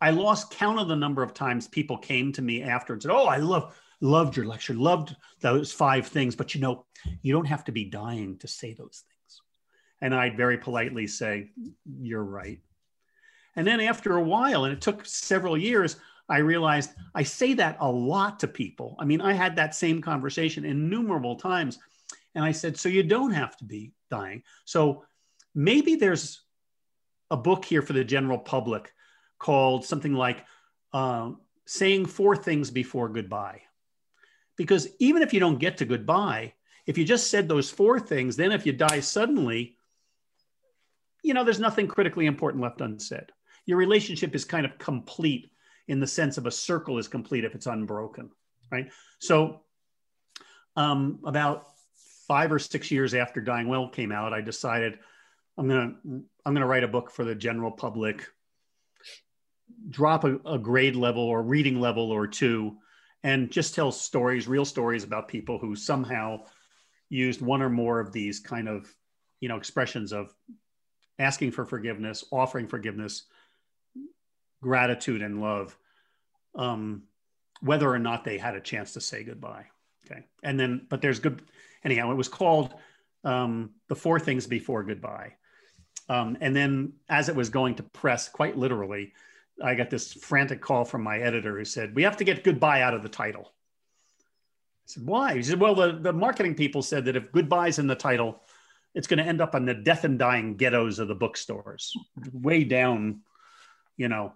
I 0.00 0.10
lost 0.10 0.50
count 0.50 0.80
of 0.80 0.88
the 0.88 0.96
number 0.96 1.22
of 1.22 1.32
times 1.32 1.68
people 1.68 1.96
came 1.96 2.32
to 2.32 2.42
me 2.42 2.62
after 2.62 2.92
and 2.92 3.02
said, 3.02 3.12
"Oh, 3.12 3.26
I 3.26 3.36
love 3.36 3.78
loved 4.00 4.36
your 4.36 4.46
lecture, 4.46 4.74
loved 4.74 5.14
those 5.40 5.72
five 5.72 6.06
things, 6.06 6.34
but 6.34 6.54
you 6.54 6.60
know, 6.60 6.86
you 7.22 7.32
don't 7.32 7.46
have 7.46 7.64
to 7.64 7.72
be 7.72 7.84
dying 7.84 8.38
to 8.38 8.48
say 8.48 8.72
those 8.72 9.04
things. 9.08 9.42
And 10.00 10.14
I'd 10.14 10.36
very 10.36 10.58
politely 10.58 11.06
say, 11.06 11.50
You're 12.00 12.24
right. 12.24 12.60
And 13.56 13.66
then 13.66 13.80
after 13.80 14.16
a 14.16 14.22
while, 14.22 14.64
and 14.64 14.72
it 14.72 14.80
took 14.80 15.04
several 15.04 15.56
years, 15.56 15.96
I 16.28 16.38
realized 16.38 16.90
I 17.14 17.24
say 17.24 17.54
that 17.54 17.76
a 17.80 17.90
lot 17.90 18.38
to 18.40 18.48
people. 18.48 18.96
I 18.98 19.04
mean, 19.04 19.20
I 19.20 19.32
had 19.32 19.56
that 19.56 19.74
same 19.74 20.00
conversation 20.00 20.64
innumerable 20.64 21.36
times. 21.36 21.78
And 22.34 22.44
I 22.44 22.52
said, 22.52 22.76
So 22.76 22.88
you 22.88 23.02
don't 23.02 23.32
have 23.32 23.56
to 23.58 23.64
be 23.64 23.92
dying. 24.10 24.42
So 24.64 25.04
maybe 25.54 25.96
there's 25.96 26.42
a 27.30 27.36
book 27.36 27.64
here 27.64 27.82
for 27.82 27.92
the 27.92 28.04
general 28.04 28.38
public 28.38 28.92
called 29.38 29.84
something 29.84 30.14
like 30.14 30.44
uh, 30.92 31.30
Saying 31.66 32.06
Four 32.06 32.36
Things 32.36 32.70
Before 32.70 33.08
Goodbye. 33.08 33.62
Because 34.60 34.88
even 34.98 35.22
if 35.22 35.32
you 35.32 35.40
don't 35.40 35.58
get 35.58 35.78
to 35.78 35.86
goodbye, 35.86 36.52
if 36.84 36.98
you 36.98 37.04
just 37.06 37.30
said 37.30 37.48
those 37.48 37.70
four 37.70 37.98
things, 37.98 38.36
then 38.36 38.52
if 38.52 38.66
you 38.66 38.74
die 38.74 39.00
suddenly, 39.00 39.78
you 41.24 41.32
know, 41.32 41.44
there's 41.44 41.58
nothing 41.58 41.88
critically 41.88 42.26
important 42.26 42.62
left 42.62 42.82
unsaid. 42.82 43.32
Your 43.64 43.78
relationship 43.78 44.34
is 44.34 44.44
kind 44.44 44.66
of 44.66 44.76
complete 44.76 45.50
in 45.88 45.98
the 45.98 46.06
sense 46.06 46.36
of 46.36 46.44
a 46.44 46.50
circle 46.50 46.98
is 46.98 47.08
complete 47.08 47.46
if 47.46 47.54
it's 47.54 47.64
unbroken, 47.64 48.28
right? 48.70 48.90
So, 49.18 49.62
um, 50.76 51.20
about 51.24 51.66
five 52.28 52.52
or 52.52 52.58
six 52.58 52.90
years 52.90 53.14
after 53.14 53.40
Dying 53.40 53.66
Well 53.66 53.88
came 53.88 54.12
out, 54.12 54.34
I 54.34 54.42
decided 54.42 54.98
I'm 55.56 55.68
gonna 55.68 55.94
I'm 56.44 56.52
gonna 56.52 56.66
write 56.66 56.84
a 56.84 56.88
book 56.88 57.10
for 57.10 57.24
the 57.24 57.34
general 57.34 57.70
public, 57.70 58.26
drop 59.88 60.24
a, 60.24 60.36
a 60.44 60.58
grade 60.58 60.96
level 60.96 61.22
or 61.22 61.42
reading 61.42 61.80
level 61.80 62.10
or 62.10 62.26
two 62.26 62.76
and 63.22 63.50
just 63.50 63.74
tell 63.74 63.92
stories, 63.92 64.48
real 64.48 64.64
stories 64.64 65.04
about 65.04 65.28
people 65.28 65.58
who 65.58 65.76
somehow 65.76 66.40
used 67.08 67.42
one 67.42 67.62
or 67.62 67.68
more 67.68 68.00
of 68.00 68.12
these 68.12 68.40
kind 68.40 68.68
of, 68.68 68.94
you 69.40 69.48
know, 69.48 69.56
expressions 69.56 70.12
of 70.12 70.34
asking 71.18 71.50
for 71.50 71.64
forgiveness, 71.64 72.24
offering 72.30 72.66
forgiveness, 72.66 73.24
gratitude, 74.62 75.22
and 75.22 75.40
love, 75.40 75.76
um, 76.54 77.02
whether 77.60 77.90
or 77.90 77.98
not 77.98 78.24
they 78.24 78.38
had 78.38 78.54
a 78.54 78.60
chance 78.60 78.94
to 78.94 79.00
say 79.00 79.22
goodbye. 79.22 79.66
Okay. 80.06 80.24
And 80.42 80.58
then, 80.58 80.86
but 80.88 81.02
there's 81.02 81.20
good, 81.20 81.42
anyhow, 81.84 82.10
it 82.10 82.16
was 82.16 82.28
called 82.28 82.74
um, 83.24 83.70
The 83.88 83.96
Four 83.96 84.18
Things 84.18 84.46
Before 84.46 84.82
Goodbye. 84.82 85.34
Um, 86.08 86.38
and 86.40 86.56
then 86.56 86.94
as 87.08 87.28
it 87.28 87.36
was 87.36 87.50
going 87.50 87.76
to 87.76 87.82
press, 87.82 88.28
quite 88.28 88.56
literally, 88.56 89.12
I 89.62 89.74
got 89.74 89.90
this 89.90 90.12
frantic 90.12 90.60
call 90.60 90.84
from 90.84 91.02
my 91.02 91.18
editor 91.18 91.58
who 91.58 91.64
said, 91.64 91.94
We 91.94 92.02
have 92.02 92.16
to 92.18 92.24
get 92.24 92.44
goodbye 92.44 92.82
out 92.82 92.94
of 92.94 93.02
the 93.02 93.08
title. 93.08 93.52
I 94.20 94.86
said, 94.86 95.06
Why? 95.06 95.34
He 95.34 95.42
said, 95.42 95.60
Well, 95.60 95.74
the, 95.74 95.92
the 95.92 96.12
marketing 96.12 96.54
people 96.54 96.82
said 96.82 97.04
that 97.06 97.16
if 97.16 97.32
goodbye's 97.32 97.78
in 97.78 97.86
the 97.86 97.94
title, 97.94 98.42
it's 98.94 99.06
going 99.06 99.18
to 99.18 99.24
end 99.24 99.40
up 99.40 99.54
on 99.54 99.66
the 99.66 99.74
death 99.74 100.04
and 100.04 100.18
dying 100.18 100.56
ghettos 100.56 100.98
of 100.98 101.08
the 101.08 101.14
bookstores, 101.14 101.94
way 102.32 102.64
down, 102.64 103.20
you 103.96 104.08
know, 104.08 104.32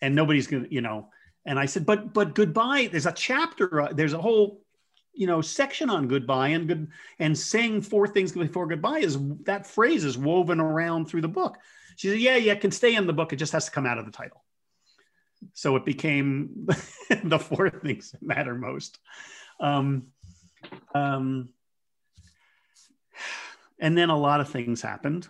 and 0.00 0.14
nobody's 0.14 0.46
going 0.46 0.64
to, 0.64 0.74
you 0.74 0.80
know. 0.80 1.08
And 1.44 1.58
I 1.58 1.66
said, 1.66 1.86
But, 1.86 2.14
but 2.14 2.34
goodbye, 2.34 2.88
there's 2.90 3.06
a 3.06 3.12
chapter, 3.12 3.80
uh, 3.82 3.92
there's 3.92 4.14
a 4.14 4.20
whole, 4.20 4.62
you 5.12 5.26
know, 5.26 5.42
section 5.42 5.90
on 5.90 6.08
goodbye 6.08 6.48
and 6.48 6.66
good 6.66 6.88
and 7.18 7.36
saying 7.36 7.82
four 7.82 8.08
things 8.08 8.32
before 8.32 8.66
goodbye 8.66 9.00
is 9.00 9.18
that 9.44 9.66
phrase 9.66 10.04
is 10.04 10.16
woven 10.16 10.60
around 10.60 11.06
through 11.06 11.20
the 11.20 11.28
book. 11.28 11.58
She 11.96 12.08
said, 12.08 12.18
Yeah, 12.18 12.36
yeah, 12.36 12.52
it 12.52 12.60
can 12.60 12.70
stay 12.70 12.94
in 12.94 13.06
the 13.06 13.12
book. 13.12 13.32
It 13.32 13.36
just 13.36 13.52
has 13.52 13.66
to 13.66 13.70
come 13.70 13.86
out 13.86 13.98
of 13.98 14.06
the 14.06 14.12
title. 14.12 14.42
So 15.52 15.76
it 15.76 15.84
became 15.84 16.66
the 17.24 17.38
four 17.38 17.70
things 17.70 18.12
that 18.12 18.22
matter 18.22 18.54
most. 18.54 18.98
Um, 19.60 20.08
um, 20.94 21.50
and 23.78 23.96
then 23.96 24.10
a 24.10 24.18
lot 24.18 24.40
of 24.40 24.48
things 24.48 24.80
happened. 24.80 25.28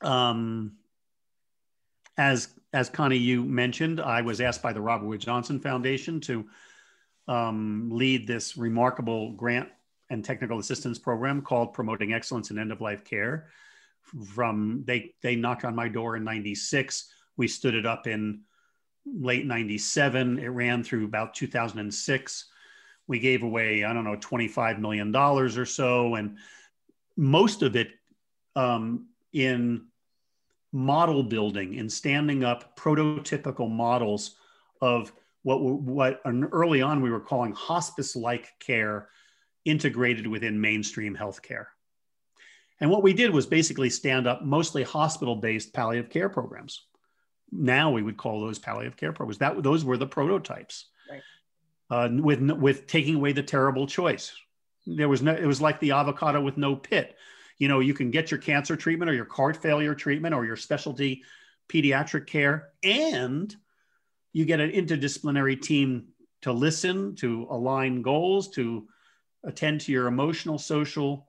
Um, 0.00 0.72
as 2.16 2.48
as 2.72 2.88
Connie 2.88 3.16
you 3.16 3.44
mentioned, 3.44 4.00
I 4.00 4.22
was 4.22 4.40
asked 4.40 4.62
by 4.62 4.72
the 4.72 4.80
Robert 4.80 5.06
Wood 5.06 5.20
Johnson 5.20 5.58
Foundation 5.58 6.20
to 6.20 6.46
um, 7.26 7.90
lead 7.92 8.26
this 8.26 8.56
remarkable 8.56 9.32
grant 9.32 9.68
and 10.08 10.24
technical 10.24 10.58
assistance 10.58 10.98
program 10.98 11.42
called 11.42 11.72
Promoting 11.72 12.12
Excellence 12.12 12.50
in 12.50 12.58
End 12.58 12.72
of 12.72 12.80
Life 12.80 13.04
Care. 13.04 13.48
From 14.34 14.82
they 14.86 15.14
they 15.22 15.36
knocked 15.36 15.64
on 15.64 15.74
my 15.74 15.88
door 15.88 16.16
in 16.16 16.24
'96. 16.24 17.12
We 17.36 17.48
stood 17.48 17.74
it 17.74 17.86
up 17.86 18.06
in 18.06 18.42
late 19.06 19.46
97. 19.46 20.38
It 20.38 20.48
ran 20.48 20.82
through 20.84 21.04
about 21.04 21.34
2006. 21.34 22.46
We 23.06 23.18
gave 23.18 23.42
away, 23.42 23.84
I 23.84 23.92
don't 23.92 24.04
know, 24.04 24.16
$25 24.16 24.78
million 24.78 25.14
or 25.14 25.66
so. 25.66 26.14
And 26.14 26.38
most 27.16 27.62
of 27.62 27.76
it 27.76 27.90
um, 28.56 29.08
in 29.32 29.86
model 30.72 31.22
building 31.22 31.74
in 31.74 31.88
standing 31.88 32.44
up 32.44 32.76
prototypical 32.76 33.70
models 33.70 34.36
of 34.80 35.12
what, 35.42 35.60
what 35.60 36.20
early 36.24 36.82
on 36.82 37.00
we 37.00 37.10
were 37.10 37.20
calling 37.20 37.52
hospice 37.52 38.14
like 38.14 38.52
care 38.60 39.08
integrated 39.64 40.26
within 40.26 40.60
mainstream 40.60 41.16
healthcare. 41.16 41.66
And 42.80 42.90
what 42.90 43.02
we 43.02 43.12
did 43.12 43.30
was 43.30 43.46
basically 43.46 43.90
stand 43.90 44.26
up 44.26 44.42
mostly 44.42 44.82
hospital 44.82 45.36
based 45.36 45.74
palliative 45.74 46.10
care 46.10 46.28
programs 46.28 46.86
now 47.52 47.90
we 47.90 48.02
would 48.02 48.16
call 48.16 48.40
those 48.40 48.58
palliative 48.58 48.96
care 48.96 49.12
programs. 49.12 49.38
That 49.38 49.62
those 49.62 49.84
were 49.84 49.96
the 49.96 50.06
prototypes. 50.06 50.86
Right. 51.10 51.22
Uh, 51.90 52.08
with 52.22 52.40
with 52.40 52.86
taking 52.86 53.16
away 53.16 53.32
the 53.32 53.42
terrible 53.42 53.86
choice, 53.86 54.32
there 54.86 55.08
was 55.08 55.22
no. 55.22 55.32
It 55.32 55.46
was 55.46 55.60
like 55.60 55.80
the 55.80 55.92
avocado 55.92 56.40
with 56.40 56.56
no 56.56 56.76
pit. 56.76 57.16
You 57.58 57.68
know, 57.68 57.80
you 57.80 57.94
can 57.94 58.10
get 58.10 58.30
your 58.30 58.40
cancer 58.40 58.76
treatment 58.76 59.10
or 59.10 59.14
your 59.14 59.28
heart 59.30 59.56
failure 59.56 59.94
treatment 59.94 60.34
or 60.34 60.44
your 60.44 60.56
specialty 60.56 61.24
pediatric 61.68 62.26
care, 62.26 62.70
and 62.82 63.54
you 64.32 64.44
get 64.44 64.60
an 64.60 64.70
interdisciplinary 64.70 65.60
team 65.60 66.08
to 66.42 66.52
listen, 66.52 67.14
to 67.16 67.46
align 67.50 68.02
goals, 68.02 68.48
to 68.50 68.88
attend 69.44 69.82
to 69.82 69.92
your 69.92 70.06
emotional, 70.06 70.58
social, 70.58 71.28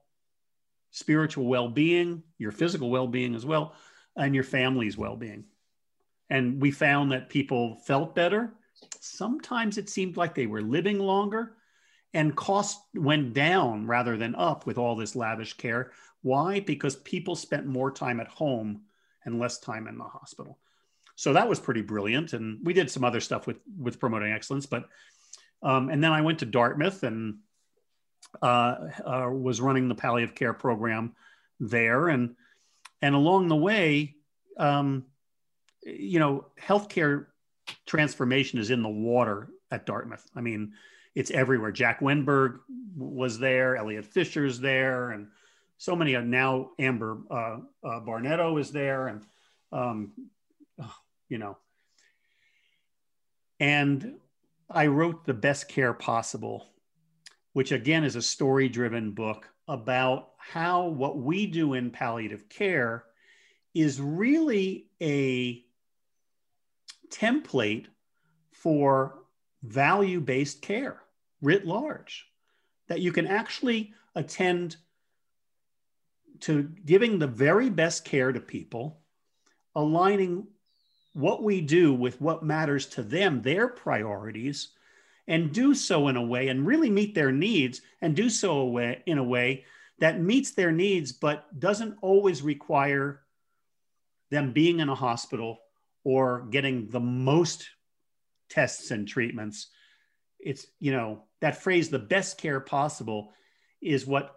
spiritual 0.90 1.46
well-being, 1.46 2.22
your 2.38 2.50
physical 2.50 2.90
well-being 2.90 3.34
as 3.34 3.44
well, 3.44 3.74
and 4.16 4.34
your 4.34 4.44
family's 4.44 4.96
well-being 4.96 5.44
and 6.32 6.62
we 6.62 6.70
found 6.70 7.12
that 7.12 7.28
people 7.28 7.76
felt 7.84 8.14
better. 8.14 8.54
Sometimes 9.00 9.76
it 9.76 9.90
seemed 9.90 10.16
like 10.16 10.34
they 10.34 10.46
were 10.46 10.62
living 10.62 10.98
longer, 10.98 11.56
and 12.14 12.34
cost 12.34 12.80
went 12.94 13.34
down 13.34 13.86
rather 13.86 14.16
than 14.16 14.34
up 14.34 14.64
with 14.64 14.78
all 14.78 14.96
this 14.96 15.14
lavish 15.14 15.52
care. 15.52 15.92
Why? 16.22 16.60
Because 16.60 16.96
people 16.96 17.36
spent 17.36 17.66
more 17.66 17.90
time 17.90 18.18
at 18.18 18.28
home 18.28 18.80
and 19.26 19.38
less 19.38 19.58
time 19.58 19.86
in 19.86 19.98
the 19.98 20.04
hospital. 20.04 20.58
So 21.16 21.34
that 21.34 21.50
was 21.50 21.60
pretty 21.60 21.82
brilliant. 21.82 22.32
And 22.32 22.64
we 22.64 22.72
did 22.72 22.90
some 22.90 23.04
other 23.04 23.20
stuff 23.20 23.46
with 23.46 23.58
with 23.78 24.00
promoting 24.00 24.32
excellence, 24.32 24.64
but 24.64 24.88
um, 25.62 25.90
and 25.90 26.02
then 26.02 26.12
I 26.12 26.22
went 26.22 26.38
to 26.38 26.46
Dartmouth 26.46 27.02
and 27.02 27.40
uh, 28.40 28.76
uh, 29.04 29.28
was 29.30 29.60
running 29.60 29.88
the 29.88 29.94
palliative 29.94 30.34
care 30.34 30.54
program 30.54 31.14
there, 31.60 32.08
and 32.08 32.36
and 33.02 33.14
along 33.14 33.48
the 33.48 33.56
way, 33.56 34.16
um, 34.56 35.04
you 35.84 36.18
know, 36.18 36.46
healthcare 36.60 37.26
transformation 37.86 38.58
is 38.58 38.70
in 38.70 38.82
the 38.82 38.88
water 38.88 39.48
at 39.70 39.86
Dartmouth. 39.86 40.28
I 40.34 40.40
mean, 40.40 40.72
it's 41.14 41.30
everywhere. 41.30 41.72
Jack 41.72 42.00
Wennberg 42.00 42.60
was 42.96 43.38
there, 43.38 43.76
Elliott 43.76 44.04
Fisher's 44.04 44.60
there, 44.60 45.10
and 45.10 45.28
so 45.78 45.96
many. 45.96 46.16
Uh, 46.16 46.22
now 46.22 46.70
Amber 46.78 47.18
uh, 47.30 47.58
uh, 47.84 48.00
Barnato 48.00 48.56
is 48.58 48.70
there, 48.70 49.08
and 49.08 49.24
um, 49.72 50.12
you 51.28 51.38
know. 51.38 51.58
And 53.60 54.14
I 54.70 54.86
wrote 54.86 55.24
the 55.24 55.34
best 55.34 55.68
care 55.68 55.92
possible, 55.92 56.66
which 57.52 57.72
again 57.72 58.04
is 58.04 58.16
a 58.16 58.22
story-driven 58.22 59.12
book 59.12 59.48
about 59.68 60.30
how 60.38 60.86
what 60.86 61.18
we 61.18 61.46
do 61.46 61.74
in 61.74 61.90
palliative 61.90 62.48
care 62.48 63.04
is 63.74 64.00
really 64.00 64.86
a 65.00 65.64
template 67.12 67.86
for 68.50 69.18
value 69.62 70.20
based 70.20 70.62
care 70.62 71.00
writ 71.40 71.66
large, 71.66 72.26
that 72.88 73.00
you 73.00 73.12
can 73.12 73.26
actually 73.26 73.92
attend 74.14 74.76
to 76.40 76.62
giving 76.84 77.18
the 77.18 77.26
very 77.26 77.70
best 77.70 78.04
care 78.04 78.32
to 78.32 78.40
people, 78.40 79.00
aligning 79.76 80.46
what 81.14 81.42
we 81.42 81.60
do 81.60 81.92
with 81.92 82.20
what 82.20 82.42
matters 82.42 82.86
to 82.86 83.02
them, 83.02 83.42
their 83.42 83.68
priorities, 83.68 84.70
and 85.28 85.52
do 85.52 85.74
so 85.74 86.08
in 86.08 86.16
a 86.16 86.22
way 86.22 86.48
and 86.48 86.66
really 86.66 86.90
meet 86.90 87.14
their 87.14 87.30
needs 87.30 87.80
and 88.00 88.16
do 88.16 88.28
so 88.28 88.58
away, 88.58 89.02
in 89.06 89.18
a 89.18 89.24
way 89.24 89.64
that 89.98 90.20
meets 90.20 90.52
their 90.52 90.72
needs 90.72 91.12
but 91.12 91.60
doesn't 91.60 91.96
always 92.02 92.42
require 92.42 93.20
them 94.30 94.52
being 94.52 94.80
in 94.80 94.88
a 94.88 94.94
hospital 94.94 95.60
or 96.04 96.46
getting 96.50 96.88
the 96.88 97.00
most 97.00 97.68
tests 98.48 98.90
and 98.90 99.06
treatments. 99.06 99.68
It's, 100.40 100.66
you 100.80 100.92
know, 100.92 101.24
that 101.40 101.62
phrase, 101.62 101.88
the 101.88 101.98
best 101.98 102.38
care 102.38 102.60
possible, 102.60 103.32
is 103.80 104.06
what 104.06 104.34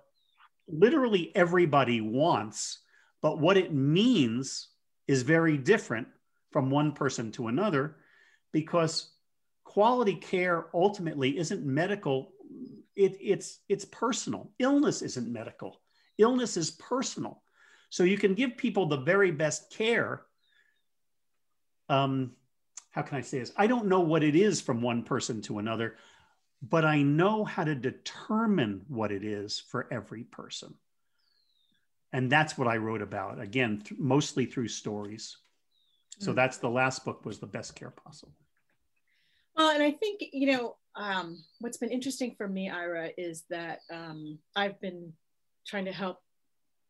literally 0.67 1.31
everybody 1.35 2.01
wants. 2.01 2.79
But 3.21 3.39
what 3.39 3.57
it 3.57 3.73
means 3.73 4.69
is 5.07 5.23
very 5.23 5.57
different 5.57 6.07
from 6.51 6.69
one 6.69 6.93
person 6.93 7.31
to 7.33 7.47
another 7.47 7.97
because 8.51 9.11
quality 9.63 10.15
care 10.15 10.67
ultimately 10.73 11.37
isn't 11.37 11.65
medical. 11.65 12.31
It, 12.95 13.17
it's, 13.19 13.59
it's 13.67 13.85
personal. 13.85 14.51
Illness 14.59 15.01
isn't 15.01 15.31
medical, 15.31 15.81
illness 16.17 16.57
is 16.57 16.71
personal. 16.71 17.41
So 17.89 18.03
you 18.03 18.17
can 18.17 18.33
give 18.33 18.57
people 18.57 18.87
the 18.87 18.97
very 18.97 19.31
best 19.31 19.71
care 19.71 20.23
um, 21.89 22.31
how 22.91 23.01
can 23.01 23.17
I 23.17 23.21
say 23.21 23.39
this? 23.39 23.51
I 23.57 23.67
don't 23.67 23.87
know 23.87 23.99
what 23.99 24.23
it 24.23 24.35
is 24.35 24.61
from 24.61 24.81
one 24.81 25.03
person 25.03 25.41
to 25.43 25.59
another, 25.59 25.97
but 26.61 26.85
I 26.85 27.01
know 27.01 27.43
how 27.43 27.63
to 27.63 27.75
determine 27.75 28.85
what 28.87 29.11
it 29.11 29.23
is 29.23 29.59
for 29.59 29.87
every 29.91 30.23
person. 30.23 30.73
And 32.13 32.31
that's 32.31 32.57
what 32.57 32.67
I 32.67 32.77
wrote 32.77 33.01
about, 33.01 33.41
again, 33.41 33.81
th- 33.85 33.99
mostly 33.99 34.45
through 34.45 34.69
stories. 34.69 35.37
So 36.19 36.27
mm-hmm. 36.27 36.35
that's 36.35 36.57
the 36.57 36.69
last 36.69 37.03
book 37.03 37.25
was 37.25 37.39
the 37.39 37.47
best 37.47 37.75
care 37.75 37.91
possible. 37.91 38.33
Well, 39.57 39.69
and 39.69 39.83
I 39.83 39.91
think, 39.91 40.21
you 40.31 40.53
know, 40.53 40.77
um, 40.95 41.43
what's 41.59 41.77
been 41.77 41.91
interesting 41.91 42.35
for 42.37 42.47
me, 42.47 42.69
Ira, 42.69 43.09
is 43.17 43.43
that 43.49 43.79
um, 43.91 44.39
I've 44.55 44.79
been 44.79 45.11
trying 45.67 45.85
to 45.85 45.91
help 45.91 46.19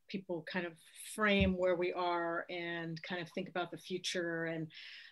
people 0.08 0.46
kind 0.52 0.66
of 0.66 0.74
frame 1.16 1.58
where 1.58 1.76
we 1.76 1.94
are 1.94 2.46
and 2.50 3.02
kind 3.04 3.22
of 3.22 3.30
think 3.32 3.50
about 3.50 3.72
the 3.72 3.78
future 3.78 4.46
and 4.46 4.68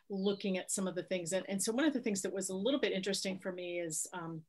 looking 0.09 0.57
at 0.57 0.71
some 0.71 0.87
of 0.87 0.95
the 0.95 1.03
things. 1.03 1.31
And, 1.31 1.45
and 1.47 1.61
so 1.61 1.71
one 1.71 1.85
of 1.85 1.93
the 1.93 2.01
things 2.01 2.21
that 2.21 2.33
was 2.33 2.49
a 2.49 2.55
little 2.55 2.79
bit 2.79 2.91
interesting 2.91 3.39
for 3.39 3.51
me 3.51 3.79
is, 3.79 4.07
um, 4.13 4.41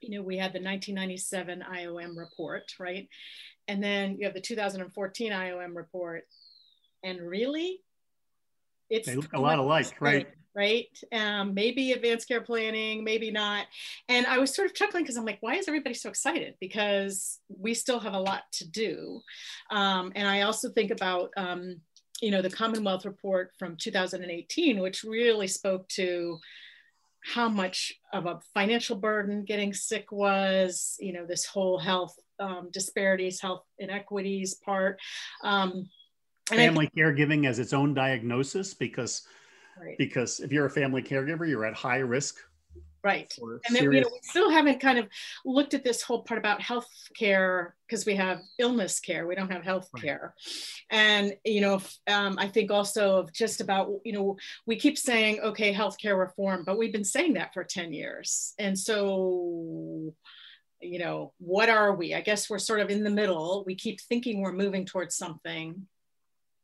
you 0.00 0.16
know, 0.16 0.24
we 0.24 0.36
had 0.36 0.52
the 0.52 0.62
1997 0.62 1.64
IOM 1.72 2.16
report, 2.16 2.64
right? 2.78 3.08
And 3.68 3.82
then 3.82 4.16
you 4.18 4.26
have 4.26 4.34
the 4.34 4.40
2014 4.40 5.32
IOM 5.32 5.74
report. 5.74 6.24
And 7.02 7.20
really, 7.20 7.80
it's 8.90 9.08
a 9.08 9.40
lot 9.40 9.58
alike, 9.58 9.94
right? 10.00 10.28
Right? 10.56 10.88
Um, 11.12 11.52
maybe 11.52 11.92
advanced 11.92 12.26
care 12.26 12.40
planning, 12.40 13.04
maybe 13.04 13.30
not. 13.30 13.66
And 14.08 14.26
I 14.26 14.38
was 14.38 14.54
sort 14.54 14.66
of 14.66 14.74
chuckling 14.74 15.04
because 15.04 15.18
I'm 15.18 15.26
like, 15.26 15.38
why 15.40 15.56
is 15.56 15.68
everybody 15.68 15.94
so 15.94 16.08
excited? 16.08 16.54
Because 16.60 17.38
we 17.48 17.74
still 17.74 18.00
have 18.00 18.14
a 18.14 18.20
lot 18.20 18.44
to 18.52 18.68
do. 18.68 19.20
Um, 19.70 20.12
and 20.16 20.26
I 20.26 20.42
also 20.42 20.70
think 20.70 20.90
about, 20.90 21.30
um, 21.36 21.76
you 22.22 22.30
know, 22.30 22.40
the 22.40 22.50
Commonwealth 22.50 23.04
report 23.04 23.52
from 23.58 23.76
2018, 23.76 24.80
which 24.80 25.04
really 25.04 25.46
spoke 25.46 25.86
to 25.88 26.38
how 27.22 27.48
much 27.48 27.92
of 28.14 28.24
a 28.24 28.40
financial 28.54 28.96
burden 28.96 29.44
getting 29.44 29.74
sick 29.74 30.10
was, 30.10 30.96
you 31.00 31.12
know, 31.12 31.26
this 31.26 31.44
whole 31.44 31.78
health 31.78 32.16
um, 32.40 32.70
disparities, 32.72 33.40
health 33.40 33.64
inequities 33.78 34.54
part. 34.54 34.98
Um, 35.44 35.90
Family 36.48 36.88
caregiving 36.96 37.46
as 37.46 37.58
its 37.58 37.72
own 37.72 37.92
diagnosis 37.92 38.72
because 38.72 39.26
right. 39.80 39.96
because 39.98 40.40
if 40.40 40.52
you're 40.52 40.66
a 40.66 40.70
family 40.70 41.02
caregiver, 41.02 41.48
you're 41.48 41.64
at 41.64 41.74
high 41.74 41.98
risk. 41.98 42.36
Right. 43.06 43.32
And 43.40 43.76
then 43.76 43.84
you 43.84 44.00
know, 44.00 44.10
we 44.12 44.18
still 44.22 44.50
haven't 44.50 44.80
kind 44.80 44.98
of 44.98 45.06
looked 45.44 45.74
at 45.74 45.84
this 45.84 46.02
whole 46.02 46.22
part 46.22 46.38
about 46.38 46.60
health 46.60 46.90
care 47.16 47.76
because 47.86 48.04
we 48.04 48.16
have 48.16 48.40
illness 48.58 48.98
care, 48.98 49.28
we 49.28 49.36
don't 49.36 49.52
have 49.52 49.62
health 49.62 49.88
care. 49.96 50.34
Right. 50.34 50.98
And, 50.98 51.36
you 51.44 51.60
know, 51.60 51.80
um, 52.08 52.36
I 52.36 52.48
think 52.48 52.72
also 52.72 53.18
of 53.18 53.32
just 53.32 53.60
about, 53.60 53.92
you 54.04 54.12
know, 54.12 54.36
we 54.66 54.74
keep 54.74 54.98
saying, 54.98 55.38
okay, 55.38 55.72
healthcare 55.72 56.18
reform, 56.18 56.64
but 56.66 56.78
we've 56.78 56.92
been 56.92 57.04
saying 57.04 57.34
that 57.34 57.54
for 57.54 57.62
10 57.62 57.92
years. 57.92 58.54
And 58.58 58.76
so, 58.76 60.12
you 60.80 60.98
know, 60.98 61.32
what 61.38 61.68
are 61.68 61.94
we? 61.94 62.12
I 62.12 62.22
guess 62.22 62.50
we're 62.50 62.58
sort 62.58 62.80
of 62.80 62.90
in 62.90 63.04
the 63.04 63.10
middle. 63.10 63.62
We 63.64 63.76
keep 63.76 64.00
thinking 64.00 64.40
we're 64.40 64.50
moving 64.50 64.84
towards 64.84 65.14
something, 65.14 65.86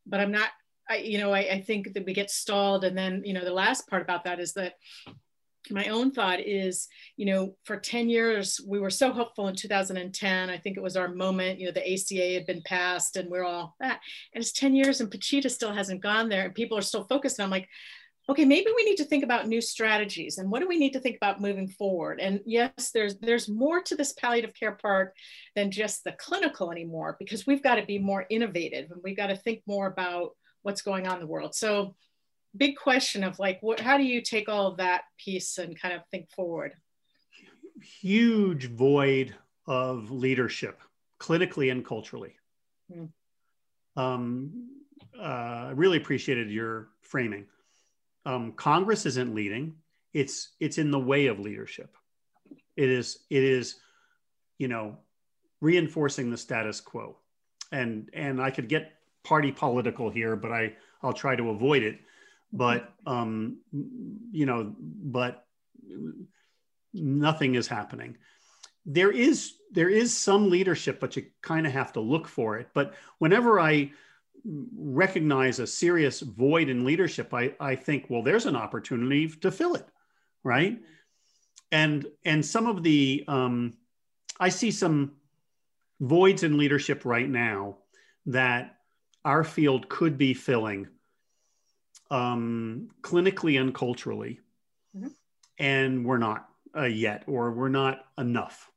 but 0.07 0.19
I'm 0.19 0.33
not 0.33 0.51
I, 0.89 0.97
you 0.97 1.19
know, 1.19 1.33
I, 1.33 1.41
I 1.41 1.61
think 1.61 1.95
that 1.95 2.05
we 2.05 2.13
get 2.13 2.31
stalled. 2.31 2.85
And 2.85 2.97
then, 2.97 3.23
you 3.25 3.35
know, 3.35 3.45
the 3.45 3.53
last 3.53 3.89
part 3.89 4.03
about 4.03 4.25
that 4.25 4.41
is 4.41 4.53
that 4.55 4.75
my 5.71 5.87
own 5.87 6.11
thought 6.11 6.41
is, 6.41 6.89
you 7.17 7.27
know, 7.27 7.55
for 7.65 7.77
10 7.77 8.09
years, 8.09 8.61
we 8.67 8.81
were 8.81 8.91
so 8.91 9.13
hopeful 9.13 9.49
in 9.49 9.55
2010. 9.55 10.51
I 10.51 10.59
think 10.59 10.77
it 10.77 10.83
was 10.83 10.97
our 10.97 11.09
moment, 11.09 11.61
you 11.61 11.67
know, 11.67 11.73
the 11.73 11.93
ACA 11.93 12.35
had 12.35 12.47
been 12.47 12.63
passed 12.65 13.17
and 13.17 13.31
we're 13.31 13.45
all 13.45 13.77
that. 13.81 14.01
And 14.35 14.43
it's 14.43 14.53
10 14.53 14.75
years 14.75 15.01
and 15.01 15.11
PCHETA 15.11 15.51
still 15.51 15.73
hasn't 15.73 16.03
gone 16.03 16.29
there 16.29 16.45
and 16.45 16.55
people 16.55 16.77
are 16.77 16.83
still 16.83 17.05
focused. 17.05 17.39
And 17.39 17.45
I'm 17.45 17.51
like, 17.51 17.69
okay, 18.29 18.45
maybe 18.45 18.69
we 18.75 18.85
need 18.85 18.97
to 18.97 19.05
think 19.05 19.25
about 19.25 19.49
new 19.49 19.61
strategies 19.61 20.39
and 20.39 20.51
what 20.51 20.61
do 20.61 20.69
we 20.69 20.79
need 20.79 20.93
to 20.93 21.01
think 21.01 21.17
about 21.17 21.41
moving 21.41 21.69
forward? 21.69 22.21
And 22.21 22.41
yes, 22.47 22.91
there's 22.93 23.19
there's 23.19 23.49
more 23.49 23.83
to 23.83 23.97
this 23.97 24.13
palliative 24.13 24.55
care 24.55 24.73
part 24.73 25.15
than 25.57 25.71
just 25.71 26.05
the 26.05 26.13
clinical 26.13 26.71
anymore 26.71 27.17
because 27.19 27.47
we've 27.47 27.63
got 27.63 27.77
to 27.77 27.87
be 27.87 27.99
more 27.99 28.25
innovative 28.31 28.91
and 28.91 29.01
we've 29.03 29.17
got 29.17 29.29
to 29.29 29.37
think 29.37 29.63
more 29.67 29.87
about 29.87 30.31
what's 30.63 30.83
going 30.83 31.07
on 31.07 31.15
in 31.15 31.21
the 31.21 31.27
world. 31.27 31.55
So 31.55 31.95
big 32.57 32.77
question 32.77 33.25
of 33.25 33.39
like 33.39 33.59
what 33.63 33.81
how 33.81 33.97
do 33.97 34.05
you 34.05 34.21
take 34.21 34.49
all 34.49 34.75
that 34.77 35.03
piece 35.19 35.59
and 35.59 35.81
kind 35.81 35.95
of 35.95 36.03
think 36.11 36.31
forward? 36.31 36.75
Huge 38.01 38.67
void 38.67 39.35
of 39.67 40.11
leadership 40.11 40.81
clinically 41.19 41.71
and 41.71 41.85
culturally. 41.85 42.35
Mm. 42.93 43.09
um, 43.97 44.69
uh, 45.19 45.23
i 45.23 45.73
really 45.75 45.99
appreciated 45.99 46.51
your 46.51 46.89
framing. 47.01 47.47
Um, 48.27 48.53
congress 48.53 49.07
isn't 49.07 49.35
leading. 49.35 49.77
It's 50.13 50.53
it's 50.61 50.79
in 50.79 50.91
the 50.91 50.99
way 50.99 51.27
of 51.27 51.39
leadership. 51.39 51.97
It 52.77 52.89
is 52.89 53.21
it 53.31 53.43
is 53.43 53.77
you 54.59 54.69
know 54.69 54.99
reinforcing 55.61 56.31
the 56.31 56.37
status 56.37 56.81
quo. 56.81 57.17
And 57.71 58.11
and 58.13 58.41
i 58.43 58.51
could 58.51 58.69
get 58.69 58.93
party 59.25 59.53
political 59.53 60.11
here 60.11 60.37
but 60.37 60.53
i 60.53 60.73
i'll 61.03 61.13
try 61.13 61.37
to 61.37 61.51
avoid 61.51 61.83
it 61.83 61.99
but 62.53 62.93
um, 63.07 63.59
you 63.73 64.47
know, 64.47 64.75
but 64.79 65.47
nothing 66.93 67.55
is 67.55 67.67
happening. 67.67 68.19
There 68.85 69.11
is 69.11 69.55
there 69.71 69.89
is 69.89 70.15
some 70.15 70.51
leadership, 70.51 71.01
but 71.01 71.17
you 71.17 71.27
kind 71.41 71.67
of 71.67 71.73
have 71.73 71.95
to 71.95 72.01
look 72.01 72.29
for 72.29 72.59
it. 72.59 72.69
But 72.75 72.95
whenever 73.19 73.59
I 73.59 73.93
recognize 74.77 75.61
a 75.61 75.67
serious 75.67 76.21
void 76.21 76.69
in 76.69 76.85
leadership, 76.85 77.33
I, 77.33 77.55
I 77.59 77.77
think, 77.77 78.07
well, 78.09 78.23
there's 78.23 78.45
an 78.45 78.57
opportunity 78.57 79.29
to 79.29 79.51
fill 79.51 79.75
it, 79.75 79.89
right? 80.45 80.79
And 81.71 82.07
and 82.25 82.45
some 82.45 82.67
of 82.67 82.83
the 82.83 83.25
um, 83.29 83.79
I 84.39 84.51
see 84.51 84.71
some 84.71 85.13
voids 86.01 86.43
in 86.43 86.59
leadership 86.59 87.07
right 87.07 87.29
now 87.29 87.79
that 88.27 88.77
our 89.25 89.45
field 89.45 89.89
could 89.89 90.19
be 90.19 90.35
filling 90.35 90.89
um, 92.13 92.91
clinically 93.01 93.59
and 93.59 93.75
culturally, 93.75 94.41
mm-hmm. 94.97 95.09
and 95.59 96.05
we're 96.05 96.19
not 96.19 96.49
uh, 96.77 96.85
yet, 96.85 97.25
or 97.27 97.53
we're 97.53 97.69
not 97.69 98.05
enough. 98.19 98.71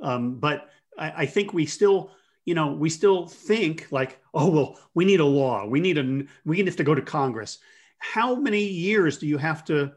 Um, 0.00 0.36
but 0.36 0.70
I, 0.98 1.12
I, 1.18 1.26
think 1.26 1.52
we 1.52 1.66
still, 1.66 2.10
you 2.44 2.54
know, 2.54 2.72
we 2.72 2.88
still 2.88 3.26
think 3.26 3.86
like, 3.90 4.18
oh 4.32 4.50
well, 4.50 4.78
we 4.94 5.04
need 5.04 5.20
a 5.20 5.24
law, 5.24 5.66
we 5.66 5.80
need 5.80 5.98
a, 5.98 6.24
we 6.44 6.64
have 6.64 6.76
to 6.76 6.84
go 6.84 6.94
to 6.94 7.02
Congress. 7.02 7.58
How 7.98 8.34
many 8.34 8.64
years 8.64 9.18
do 9.18 9.26
you 9.26 9.38
have 9.38 9.64
to 9.66 9.92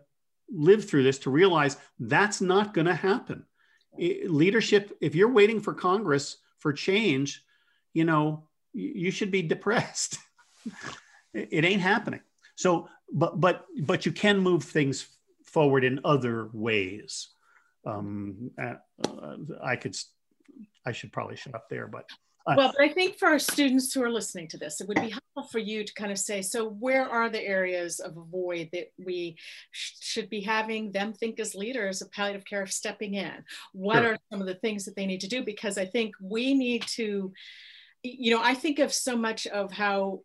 live 0.49 0.87
through 0.87 1.03
this 1.03 1.19
to 1.19 1.29
realize 1.29 1.77
that's 1.99 2.41
not 2.41 2.73
going 2.73 2.87
to 2.87 2.95
happen? 2.95 3.45
It, 3.97 4.29
leadership, 4.29 4.95
if 5.01 5.15
you're 5.15 5.31
waiting 5.31 5.61
for 5.61 5.73
Congress 5.73 6.37
for 6.59 6.73
change, 6.73 7.43
you 7.93 8.03
know, 8.03 8.46
you 8.77 9.11
should 9.11 9.31
be 9.31 9.41
depressed. 9.41 10.19
it, 11.33 11.65
ain't 11.65 11.81
happening. 11.81 12.21
So, 12.55 12.89
but 13.11 13.39
but 13.41 13.65
but 13.81 14.05
you 14.05 14.11
can 14.11 14.39
move 14.39 14.63
things 14.63 15.07
forward 15.43 15.83
in 15.83 15.99
other 16.05 16.49
ways. 16.53 17.29
Um, 17.85 18.51
uh, 18.61 18.75
I 19.63 19.75
could, 19.77 19.95
I 20.85 20.91
should 20.91 21.11
probably 21.11 21.35
shut 21.35 21.55
up 21.55 21.69
there, 21.69 21.87
but. 21.87 22.05
Uh, 22.45 22.53
well, 22.55 22.73
but 22.77 22.81
I 22.81 22.87
think 22.87 23.17
for 23.17 23.27
our 23.27 23.39
students 23.39 23.93
who 23.93 24.01
are 24.01 24.09
listening 24.09 24.47
to 24.49 24.57
this, 24.57 24.79
it 24.79 24.87
would 24.87 25.01
be 25.01 25.09
helpful 25.09 25.43
for 25.51 25.59
you 25.59 25.83
to 25.83 25.93
kind 25.95 26.13
of 26.13 26.17
say, 26.17 26.41
so 26.41 26.69
where 26.69 27.05
are 27.05 27.29
the 27.29 27.45
areas 27.45 27.99
of 27.99 28.13
void 28.13 28.69
that 28.71 28.87
we 28.97 29.35
sh 29.71 29.95
should 29.99 30.29
be 30.29 30.39
having 30.39 30.93
them 30.93 31.11
think 31.11 31.41
as 31.41 31.55
leaders 31.55 32.01
of 32.01 32.09
palliative 32.11 32.45
care 32.45 32.65
stepping 32.65 33.15
in? 33.15 33.43
What 33.73 33.97
sure. 33.97 34.13
are 34.13 34.17
some 34.31 34.39
of 34.39 34.47
the 34.47 34.55
things 34.55 34.85
that 34.85 34.95
they 34.95 35.05
need 35.05 35.19
to 35.21 35.27
do? 35.27 35.43
Because 35.43 35.77
I 35.77 35.85
think 35.85 36.15
we 36.21 36.53
need 36.53 36.83
to, 36.93 37.33
you 38.17 38.31
know, 38.31 38.41
I 38.41 38.53
think 38.53 38.79
of 38.79 38.93
so 38.93 39.15
much 39.15 39.47
of 39.47 39.71
how 39.71 40.21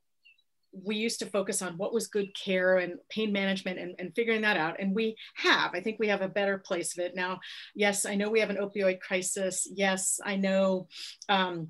we 0.73 0.97
used 0.97 1.18
to 1.18 1.27
focus 1.27 1.61
on 1.61 1.77
what 1.77 1.92
was 1.92 2.07
good 2.07 2.29
care 2.35 2.79
and 2.79 2.95
pain 3.11 3.31
management 3.33 3.79
and, 3.79 3.95
and 3.99 4.14
figuring 4.14 4.40
that 4.40 4.57
out. 4.57 4.77
And 4.81 4.95
we 4.95 5.16
have, 5.35 5.75
I 5.75 5.81
think 5.81 5.99
we 5.99 6.09
have 6.09 6.23
a 6.23 6.29
better 6.29 6.59
place 6.59 6.97
of 6.97 7.05
it 7.05 7.14
now. 7.14 7.40
Yes, 7.75 8.07
I 8.07 8.14
know 8.14 8.31
we 8.31 8.40
have 8.40 8.51
an 8.51 8.57
opioid 8.57 9.01
crisis. 9.01 9.68
Yes, 9.71 10.18
I 10.25 10.37
know 10.37 10.88
um, 11.29 11.68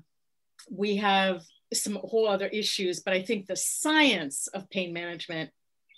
we 0.71 0.95
have 0.97 1.41
some 1.73 1.95
whole 1.95 2.27
other 2.27 2.47
issues, 2.47 3.01
but 3.01 3.13
I 3.13 3.21
think 3.21 3.45
the 3.45 3.57
science 3.57 4.47
of 4.47 4.69
pain 4.69 4.93
management, 4.93 5.49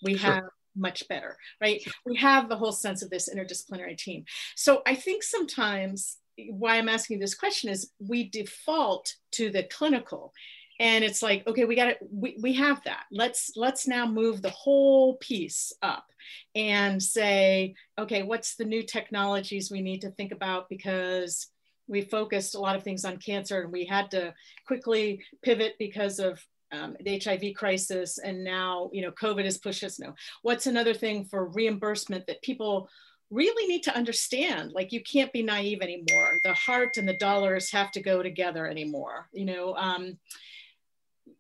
we 0.01 0.17
sure. 0.17 0.32
have 0.32 0.43
much 0.75 1.08
better, 1.08 1.38
right? 1.62 1.82
We 2.06 2.15
have 2.17 2.49
the 2.49 2.58
whole 2.58 2.71
sense 2.71 3.04
of 3.04 3.10
this 3.10 3.30
interdisciplinary 3.30 3.97
team. 3.97 4.25
So 4.56 4.82
I 4.86 4.95
think 4.95 5.21
sometimes 5.21 6.17
why 6.50 6.78
I'm 6.78 6.89
asking 6.89 7.19
this 7.19 7.36
question 7.36 7.69
is 7.69 7.91
we 8.00 8.30
default 8.30 9.15
to 9.34 9.50
the 9.50 9.63
clinical. 9.63 10.34
And 10.80 11.06
it's 11.06 11.21
like 11.21 11.48
okay 11.48 11.63
we 11.63 11.76
got 11.76 11.88
it 11.88 12.00
we, 12.12 12.38
we 12.41 12.54
have 12.54 12.84
that. 12.84 13.06
Let's 13.12 13.52
let's 13.56 13.88
now 13.88 14.06
move 14.06 14.41
the 14.41 14.50
whole 14.50 15.15
piece 15.17 15.71
up 15.82 16.06
and 16.54 17.02
say 17.02 17.76
okay 17.98 18.24
what's 18.24 18.56
the 18.56 18.65
new 18.65 18.84
technologies 18.84 19.71
we 19.71 19.82
need 19.82 20.02
to 20.02 20.12
think 20.12 20.34
about? 20.34 20.67
Because 20.67 21.48
we 21.88 22.02
focused 22.02 22.56
a 22.56 22.60
lot 22.60 22.76
of 22.76 22.84
things 22.84 23.06
on 23.06 23.17
cancer 23.17 23.62
and 23.62 23.71
we 23.71 23.86
had 23.86 24.12
to 24.12 24.34
quickly 24.67 25.24
pivot 25.43 25.76
because 25.80 26.19
of 26.19 26.43
um, 26.71 26.98
the 27.00 27.19
HIV 27.24 27.54
crisis. 27.56 28.17
And 28.17 28.43
now 28.43 28.89
you 28.91 29.02
know 29.02 29.12
COVID 29.12 29.45
has 29.45 29.58
pushed 29.58 29.84
us. 29.86 29.98
No, 29.98 30.13
what's 30.41 30.67
another 30.67 30.93
thing 30.93 31.24
for 31.24 31.48
reimbursement 31.48 32.28
that 32.28 32.41
people 32.41 32.89
really 33.36 33.67
need 33.67 33.84
to 33.84 33.95
understand? 33.95 34.71
Like 34.71 34.91
you 34.91 35.02
can't 35.02 35.34
be 35.34 35.43
naive 35.43 35.82
anymore. 35.82 36.39
The 36.43 36.54
heart 36.54 36.98
and 36.98 37.08
the 37.08 37.17
dollars 37.17 37.71
have 37.71 37.91
to 37.91 38.02
go 38.02 38.24
together 38.24 38.65
anymore. 38.65 39.28
You 39.34 39.45
know, 39.45 39.76
um, 39.76 40.17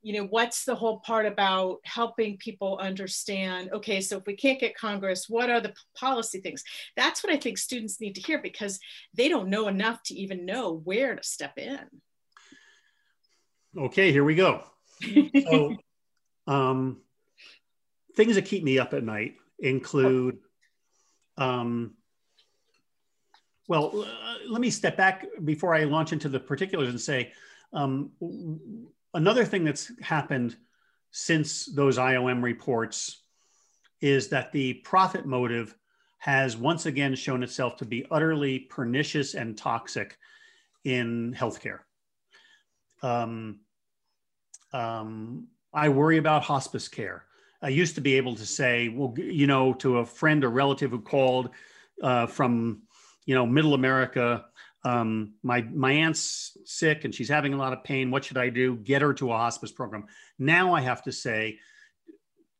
you 0.01 0.13
know 0.13 0.27
what's 0.27 0.65
the 0.65 0.75
whole 0.75 0.99
part 0.99 1.25
about 1.25 1.79
helping 1.83 2.37
people 2.37 2.77
understand 2.77 3.71
okay 3.73 3.99
so 3.99 4.17
if 4.17 4.25
we 4.27 4.35
can't 4.35 4.59
get 4.59 4.77
congress 4.77 5.27
what 5.27 5.49
are 5.49 5.59
the 5.59 5.73
policy 5.95 6.39
things 6.39 6.63
that's 6.95 7.23
what 7.23 7.33
i 7.33 7.37
think 7.37 7.57
students 7.57 7.99
need 7.99 8.13
to 8.13 8.21
hear 8.21 8.39
because 8.39 8.79
they 9.15 9.27
don't 9.27 9.49
know 9.49 9.67
enough 9.67 10.03
to 10.03 10.13
even 10.13 10.45
know 10.45 10.79
where 10.83 11.15
to 11.15 11.23
step 11.23 11.57
in 11.57 11.79
okay 13.75 14.11
here 14.11 14.23
we 14.23 14.35
go 14.35 14.63
so 15.49 15.75
um, 16.47 17.01
things 18.15 18.35
that 18.35 18.45
keep 18.45 18.63
me 18.63 18.77
up 18.77 18.93
at 18.93 19.03
night 19.03 19.35
include 19.57 20.37
um, 21.37 21.93
well 23.67 23.91
uh, 24.03 24.35
let 24.49 24.61
me 24.61 24.69
step 24.69 24.95
back 24.95 25.25
before 25.43 25.73
i 25.75 25.83
launch 25.83 26.13
into 26.13 26.29
the 26.29 26.39
particulars 26.39 26.89
and 26.89 27.01
say 27.01 27.31
um, 27.73 28.11
another 29.13 29.45
thing 29.45 29.63
that's 29.63 29.91
happened 30.01 30.55
since 31.11 31.65
those 31.65 31.97
IOM 31.97 32.43
reports 32.43 33.23
is 34.01 34.27
that 34.29 34.51
the 34.51 34.75
profit 34.75 35.25
motive 35.25 35.75
has 36.17 36.57
once 36.57 36.85
again 36.85 37.15
shown 37.15 37.41
itself 37.41 37.77
to 37.77 37.85
be 37.85 38.05
utterly 38.11 38.59
pernicious 38.59 39.33
and 39.33 39.57
toxic 39.57 40.17
in 40.83 41.33
healthcare. 41.37 41.79
Um, 43.01 43.59
um, 44.73 45.47
I 45.73 45.89
worry 45.89 46.17
about 46.17 46.43
hospice 46.43 46.87
care. 46.87 47.23
I 47.65 47.69
used 47.69 47.95
to 47.95 48.01
be 48.01 48.13
able 48.13 48.35
to 48.35 48.45
say, 48.45 48.89
well, 48.89 49.15
you 49.17 49.47
know, 49.47 49.73
to 49.75 49.97
a 49.97 50.05
friend 50.05 50.43
or 50.43 50.51
relative 50.51 50.91
who 50.91 51.01
called 51.01 51.49
uh, 51.99 52.27
from, 52.27 52.83
you 53.25 53.33
know, 53.33 53.47
middle 53.47 53.73
America, 53.73 54.45
um, 54.83 55.33
my 55.41 55.63
my 55.63 55.91
aunt's 55.91 56.55
sick 56.65 57.05
and 57.05 57.15
she's 57.15 57.27
having 57.27 57.55
a 57.55 57.57
lot 57.57 57.73
of 57.73 57.83
pain. 57.83 58.11
What 58.11 58.23
should 58.23 58.37
I 58.37 58.49
do? 58.49 58.75
Get 58.75 59.01
her 59.01 59.15
to 59.15 59.31
a 59.31 59.37
hospice 59.37 59.71
program. 59.71 60.05
Now 60.37 60.75
I 60.75 60.81
have 60.81 61.01
to 61.03 61.11
say, 61.11 61.57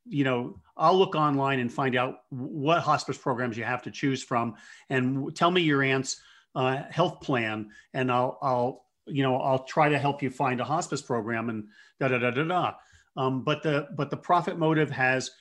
you 0.07 0.23
know, 0.23 0.59
I'll 0.75 0.97
look 0.97 1.13
online 1.13 1.59
and 1.59 1.71
find 1.71 1.95
out 1.95 2.21
what 2.29 2.81
hospice 2.81 3.17
programs 3.17 3.59
you 3.59 3.63
have 3.63 3.83
to 3.83 3.91
choose 3.91 4.23
from, 4.23 4.55
and 4.89 5.35
tell 5.35 5.51
me 5.51 5.61
your 5.61 5.83
aunt's 5.83 6.19
uh, 6.55 6.81
health 6.89 7.21
plan, 7.21 7.69
and 7.93 8.11
I'll 8.11 8.39
I'll 8.41 8.85
you 9.05 9.21
know 9.21 9.37
I'll 9.37 9.65
try 9.65 9.89
to 9.89 9.99
help 9.99 10.23
you 10.23 10.31
find 10.31 10.59
a 10.59 10.65
hospice 10.65 11.03
program 11.03 11.49
and 11.49 11.67
da 11.99 12.07
da 12.07 12.17
da 12.17 12.31
da 12.31 12.43
da. 12.43 12.73
Um, 13.17 13.43
but 13.43 13.63
the 13.63 13.87
but 13.95 14.09
the 14.09 14.17
profit 14.17 14.57
motive 14.57 14.91
has 14.91 15.31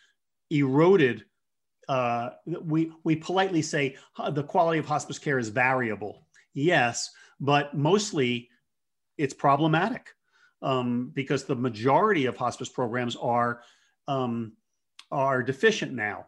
eroded. 0.50 1.24
Uh, 1.88 2.30
we 2.46 2.92
we 3.04 3.16
politely 3.16 3.62
say 3.62 3.96
the 4.30 4.42
quality 4.42 4.78
of 4.78 4.86
hospice 4.86 5.18
care 5.18 5.38
is 5.38 5.48
variable 5.48 6.24
Yes, 6.54 7.10
but 7.40 7.74
mostly 7.74 8.48
it's 9.18 9.34
problematic 9.34 10.10
um, 10.62 11.10
because 11.12 11.44
the 11.44 11.56
majority 11.56 12.26
of 12.26 12.36
hospice 12.36 12.68
programs 12.68 13.16
are 13.16 13.60
um, 14.06 14.52
are 15.10 15.42
deficient 15.42 15.92
now. 15.92 16.26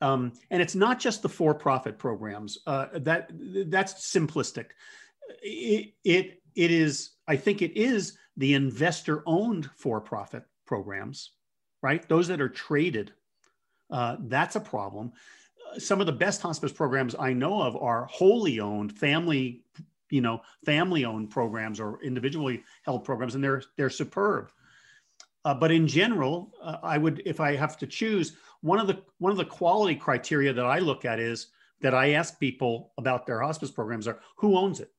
Um, 0.00 0.32
and 0.50 0.60
it's 0.60 0.74
not 0.74 1.00
just 1.00 1.22
the 1.22 1.28
for-profit 1.28 1.98
programs. 1.98 2.58
Uh, 2.66 2.86
that 2.94 3.30
that's 3.66 4.12
simplistic. 4.12 4.66
It, 5.42 5.94
it 6.04 6.42
it 6.54 6.70
is. 6.70 7.10
I 7.26 7.36
think 7.36 7.62
it 7.62 7.76
is 7.76 8.16
the 8.36 8.54
investor-owned 8.54 9.70
for-profit 9.76 10.44
programs, 10.68 11.32
right? 11.82 12.08
Those 12.08 12.28
that 12.28 12.40
are 12.40 12.48
traded. 12.68 13.12
Uh, 13.90 14.16
that's 14.34 14.56
a 14.56 14.60
problem. 14.60 15.12
Some 15.78 16.00
of 16.00 16.06
the 16.06 16.18
best 16.24 16.42
hospice 16.42 16.72
programs 16.72 17.14
I 17.18 17.32
know 17.32 17.62
of 17.62 17.74
are 17.76 18.04
wholly 18.04 18.60
owned, 18.60 18.92
family, 18.92 19.64
you 20.10 20.20
know, 20.20 20.40
family-owned 20.64 21.30
programs 21.30 21.80
or 21.80 21.98
individually 22.02 22.62
held 22.86 23.04
programs, 23.04 23.34
and 23.34 23.42
they're 23.44 23.62
they're 23.76 23.90
superb. 23.90 24.52
Uh, 25.44 25.54
but 25.54 25.70
in 25.70 25.86
general, 25.86 26.50
uh, 26.62 26.78
I 26.82 26.96
would, 26.98 27.22
if 27.24 27.40
I 27.40 27.56
have 27.56 27.76
to 27.78 27.86
choose, 27.86 28.36
one 28.60 28.80
of 28.80 28.86
the 28.86 28.96
one 29.18 29.32
of 29.32 29.38
the 29.38 29.44
quality 29.58 29.94
criteria 29.94 30.52
that 30.52 30.64
I 30.66 30.78
look 30.80 31.04
at 31.04 31.18
is 31.20 31.48
that 31.80 31.94
I 31.94 32.14
ask 32.18 32.40
people 32.40 32.92
about 32.96 33.26
their 33.26 33.40
hospice 33.40 33.70
programs 33.70 34.08
are 34.08 34.18
who 34.36 34.56
owns 34.56 34.80
it, 34.80 34.90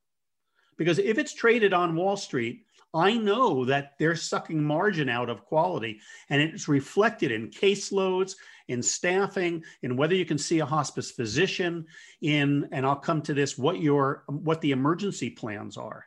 because 0.77 0.99
if 0.99 1.17
it's 1.17 1.33
traded 1.33 1.73
on 1.73 1.95
Wall 1.95 2.17
Street, 2.17 2.65
I 2.93 3.17
know 3.17 3.65
that 3.65 3.93
they're 3.99 4.15
sucking 4.15 4.63
margin 4.63 5.09
out 5.09 5.29
of 5.29 5.45
quality, 5.45 5.99
and 6.29 6.41
it's 6.41 6.67
reflected 6.67 7.31
in 7.31 7.49
caseloads, 7.49 8.35
in 8.67 8.81
staffing, 8.81 9.63
in 9.83 9.95
whether 9.95 10.15
you 10.15 10.25
can 10.25 10.37
see 10.37 10.59
a 10.59 10.65
hospice 10.65 11.11
physician, 11.11 11.85
in 12.21 12.67
and 12.71 12.85
I'll 12.85 12.95
come 12.95 13.21
to 13.23 13.33
this 13.33 13.57
what 13.57 13.79
your 13.79 14.23
what 14.27 14.61
the 14.61 14.71
emergency 14.71 15.29
plans 15.29 15.77
are. 15.77 16.05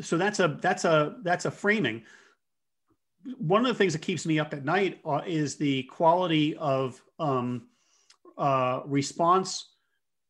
So 0.00 0.16
that's 0.16 0.40
a 0.40 0.58
that's 0.62 0.84
a 0.84 1.16
that's 1.22 1.44
a 1.44 1.50
framing 1.50 2.04
one 3.38 3.60
of 3.60 3.68
the 3.68 3.74
things 3.74 3.92
that 3.92 4.02
keeps 4.02 4.26
me 4.26 4.38
up 4.38 4.52
at 4.52 4.64
night 4.64 5.00
uh, 5.04 5.22
is 5.26 5.56
the 5.56 5.84
quality 5.84 6.56
of 6.56 7.00
um, 7.18 7.68
uh, 8.36 8.80
response 8.86 9.74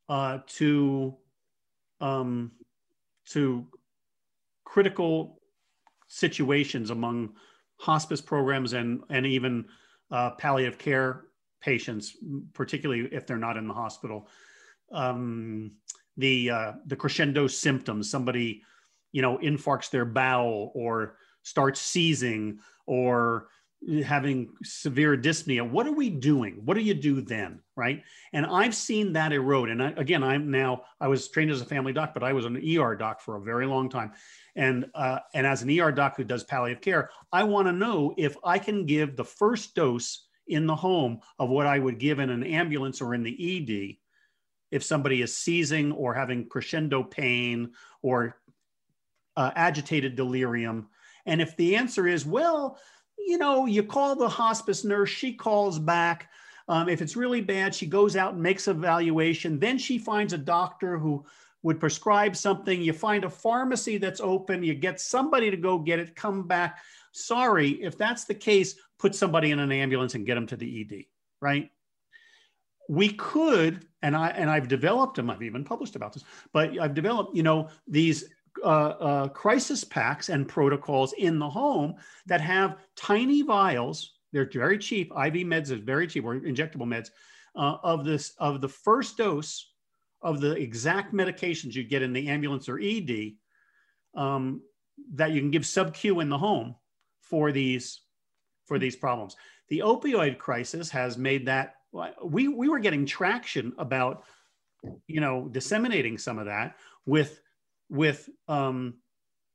uh, 0.08 0.38
to 0.46 1.16
um, 2.02 2.50
to 3.30 3.66
critical 4.64 5.40
situations 6.08 6.90
among 6.90 7.32
hospice 7.78 8.20
programs 8.20 8.74
and 8.74 9.02
and 9.08 9.24
even 9.26 9.64
uh, 10.10 10.30
palliative 10.32 10.78
care 10.78 11.24
patients, 11.62 12.16
particularly 12.52 13.08
if 13.12 13.26
they're 13.26 13.38
not 13.38 13.56
in 13.56 13.66
the 13.66 13.74
hospital. 13.74 14.28
Um, 14.92 15.72
the 16.18 16.50
uh, 16.50 16.72
the 16.86 16.96
crescendo 16.96 17.46
symptoms, 17.46 18.10
somebody 18.10 18.62
you 19.12 19.22
know 19.22 19.38
infarcts 19.38 19.90
their 19.90 20.04
bowel 20.04 20.72
or 20.74 21.16
starts 21.42 21.80
seizing 21.80 22.58
or 22.86 23.48
having 24.04 24.48
severe 24.62 25.16
dyspnea 25.16 25.68
what 25.68 25.86
are 25.86 25.92
we 25.92 26.08
doing? 26.08 26.60
What 26.64 26.74
do 26.74 26.82
you 26.82 26.94
do 26.94 27.20
then 27.20 27.60
right? 27.74 28.02
And 28.32 28.46
i've 28.46 28.74
seen 28.74 29.12
that 29.14 29.32
erode. 29.32 29.70
And 29.70 29.82
I, 29.82 29.90
again 29.90 30.22
i'm 30.22 30.50
now 30.50 30.82
i 31.00 31.08
was 31.08 31.28
trained 31.28 31.50
as 31.50 31.60
a 31.60 31.66
family 31.66 31.92
doc 31.92 32.14
but 32.14 32.22
i 32.22 32.32
was 32.32 32.44
an 32.44 32.56
er 32.56 32.94
doc 32.96 33.20
for 33.20 33.36
a 33.36 33.42
very 33.42 33.66
long 33.66 33.88
time. 33.88 34.12
And 34.54 34.86
uh, 34.94 35.20
and 35.34 35.46
as 35.46 35.62
an 35.62 35.80
er 35.80 35.92
doc 35.92 36.16
who 36.16 36.24
does 36.24 36.44
palliative 36.44 36.82
care 36.82 37.10
i 37.32 37.42
want 37.42 37.68
to 37.68 37.72
know 37.72 38.14
if 38.16 38.36
i 38.44 38.58
can 38.58 38.86
give 38.86 39.16
the 39.16 39.24
first 39.24 39.74
dose 39.74 40.26
in 40.46 40.66
the 40.66 40.76
home 40.76 41.20
of 41.38 41.48
what 41.48 41.66
i 41.66 41.78
would 41.78 41.98
give 41.98 42.18
in 42.18 42.30
an 42.30 42.44
ambulance 42.44 43.00
or 43.00 43.14
in 43.14 43.22
the 43.22 43.56
ed 43.58 43.96
if 44.72 44.82
somebody 44.82 45.22
is 45.22 45.36
seizing 45.36 45.92
or 45.92 46.14
having 46.14 46.48
crescendo 46.48 47.02
pain 47.04 47.72
or 48.00 48.40
uh, 49.36 49.50
agitated 49.54 50.16
delirium. 50.16 50.88
And 51.26 51.40
if 51.40 51.56
the 51.56 51.76
answer 51.76 52.08
is, 52.08 52.26
well, 52.26 52.78
you 53.26 53.38
know, 53.38 53.66
you 53.66 53.82
call 53.82 54.14
the 54.16 54.28
hospice 54.28 54.84
nurse, 54.84 55.10
she 55.10 55.32
calls 55.32 55.78
back. 55.78 56.30
Um, 56.68 56.88
if 56.88 57.02
it's 57.02 57.16
really 57.16 57.40
bad, 57.40 57.74
she 57.74 57.86
goes 57.86 58.16
out 58.16 58.34
and 58.34 58.42
makes 58.42 58.68
evaluation. 58.68 59.58
Then 59.58 59.78
she 59.78 59.98
finds 59.98 60.32
a 60.32 60.38
doctor 60.38 60.98
who 60.98 61.24
would 61.62 61.80
prescribe 61.80 62.36
something. 62.36 62.80
You 62.80 62.92
find 62.92 63.24
a 63.24 63.30
pharmacy 63.30 63.98
that's 63.98 64.20
open. 64.20 64.62
You 64.62 64.74
get 64.74 65.00
somebody 65.00 65.50
to 65.50 65.56
go 65.56 65.78
get 65.78 65.98
it, 65.98 66.16
come 66.16 66.46
back. 66.46 66.78
Sorry, 67.12 67.70
if 67.70 67.96
that's 67.96 68.24
the 68.24 68.34
case, 68.34 68.74
put 68.98 69.14
somebody 69.14 69.50
in 69.50 69.58
an 69.58 69.72
ambulance 69.72 70.14
and 70.14 70.26
get 70.26 70.34
them 70.34 70.46
to 70.48 70.56
the 70.56 70.80
ED, 70.80 71.04
right? 71.40 71.70
We 72.88 73.10
could, 73.10 73.86
and 74.02 74.16
I 74.16 74.28
and 74.30 74.50
I've 74.50 74.68
developed 74.68 75.16
them. 75.16 75.30
I've 75.30 75.42
even 75.42 75.64
published 75.64 75.94
about 75.94 76.12
this, 76.12 76.24
but 76.52 76.78
I've 76.78 76.94
developed, 76.94 77.36
you 77.36 77.42
know, 77.42 77.68
these 77.86 78.24
uh, 78.62 78.66
uh, 78.66 79.28
crisis 79.28 79.84
packs 79.84 80.28
and 80.28 80.48
protocols 80.48 81.12
in 81.14 81.38
the 81.38 81.48
home 81.48 81.94
that 82.26 82.40
have 82.40 82.78
tiny 82.96 83.42
vials. 83.42 84.12
They're 84.32 84.48
very 84.50 84.78
cheap. 84.78 85.08
IV 85.10 85.46
meds 85.46 85.70
are 85.70 85.76
very 85.76 86.06
cheap, 86.06 86.24
or 86.24 86.40
injectable 86.40 86.86
meds 86.86 87.10
uh, 87.56 87.76
of 87.82 88.04
this 88.04 88.34
of 88.38 88.60
the 88.60 88.68
first 88.68 89.16
dose 89.16 89.72
of 90.22 90.40
the 90.40 90.52
exact 90.52 91.12
medications 91.12 91.74
you 91.74 91.84
get 91.84 92.02
in 92.02 92.12
the 92.12 92.28
ambulance 92.28 92.68
or 92.68 92.78
ED 92.80 93.32
um, 94.14 94.62
that 95.14 95.32
you 95.32 95.40
can 95.40 95.50
give 95.50 95.66
sub 95.66 95.94
Q 95.94 96.20
in 96.20 96.28
the 96.28 96.38
home 96.38 96.74
for 97.20 97.52
these 97.52 98.00
for 98.66 98.78
these 98.78 98.96
problems. 98.96 99.36
The 99.68 99.80
opioid 99.80 100.38
crisis 100.38 100.90
has 100.90 101.18
made 101.18 101.46
that 101.46 101.74
we 102.24 102.48
we 102.48 102.68
were 102.68 102.78
getting 102.78 103.06
traction 103.06 103.72
about 103.78 104.24
you 105.06 105.20
know 105.20 105.48
disseminating 105.48 106.18
some 106.18 106.38
of 106.38 106.46
that 106.46 106.76
with 107.06 107.40
with 107.92 108.30
um, 108.48 108.94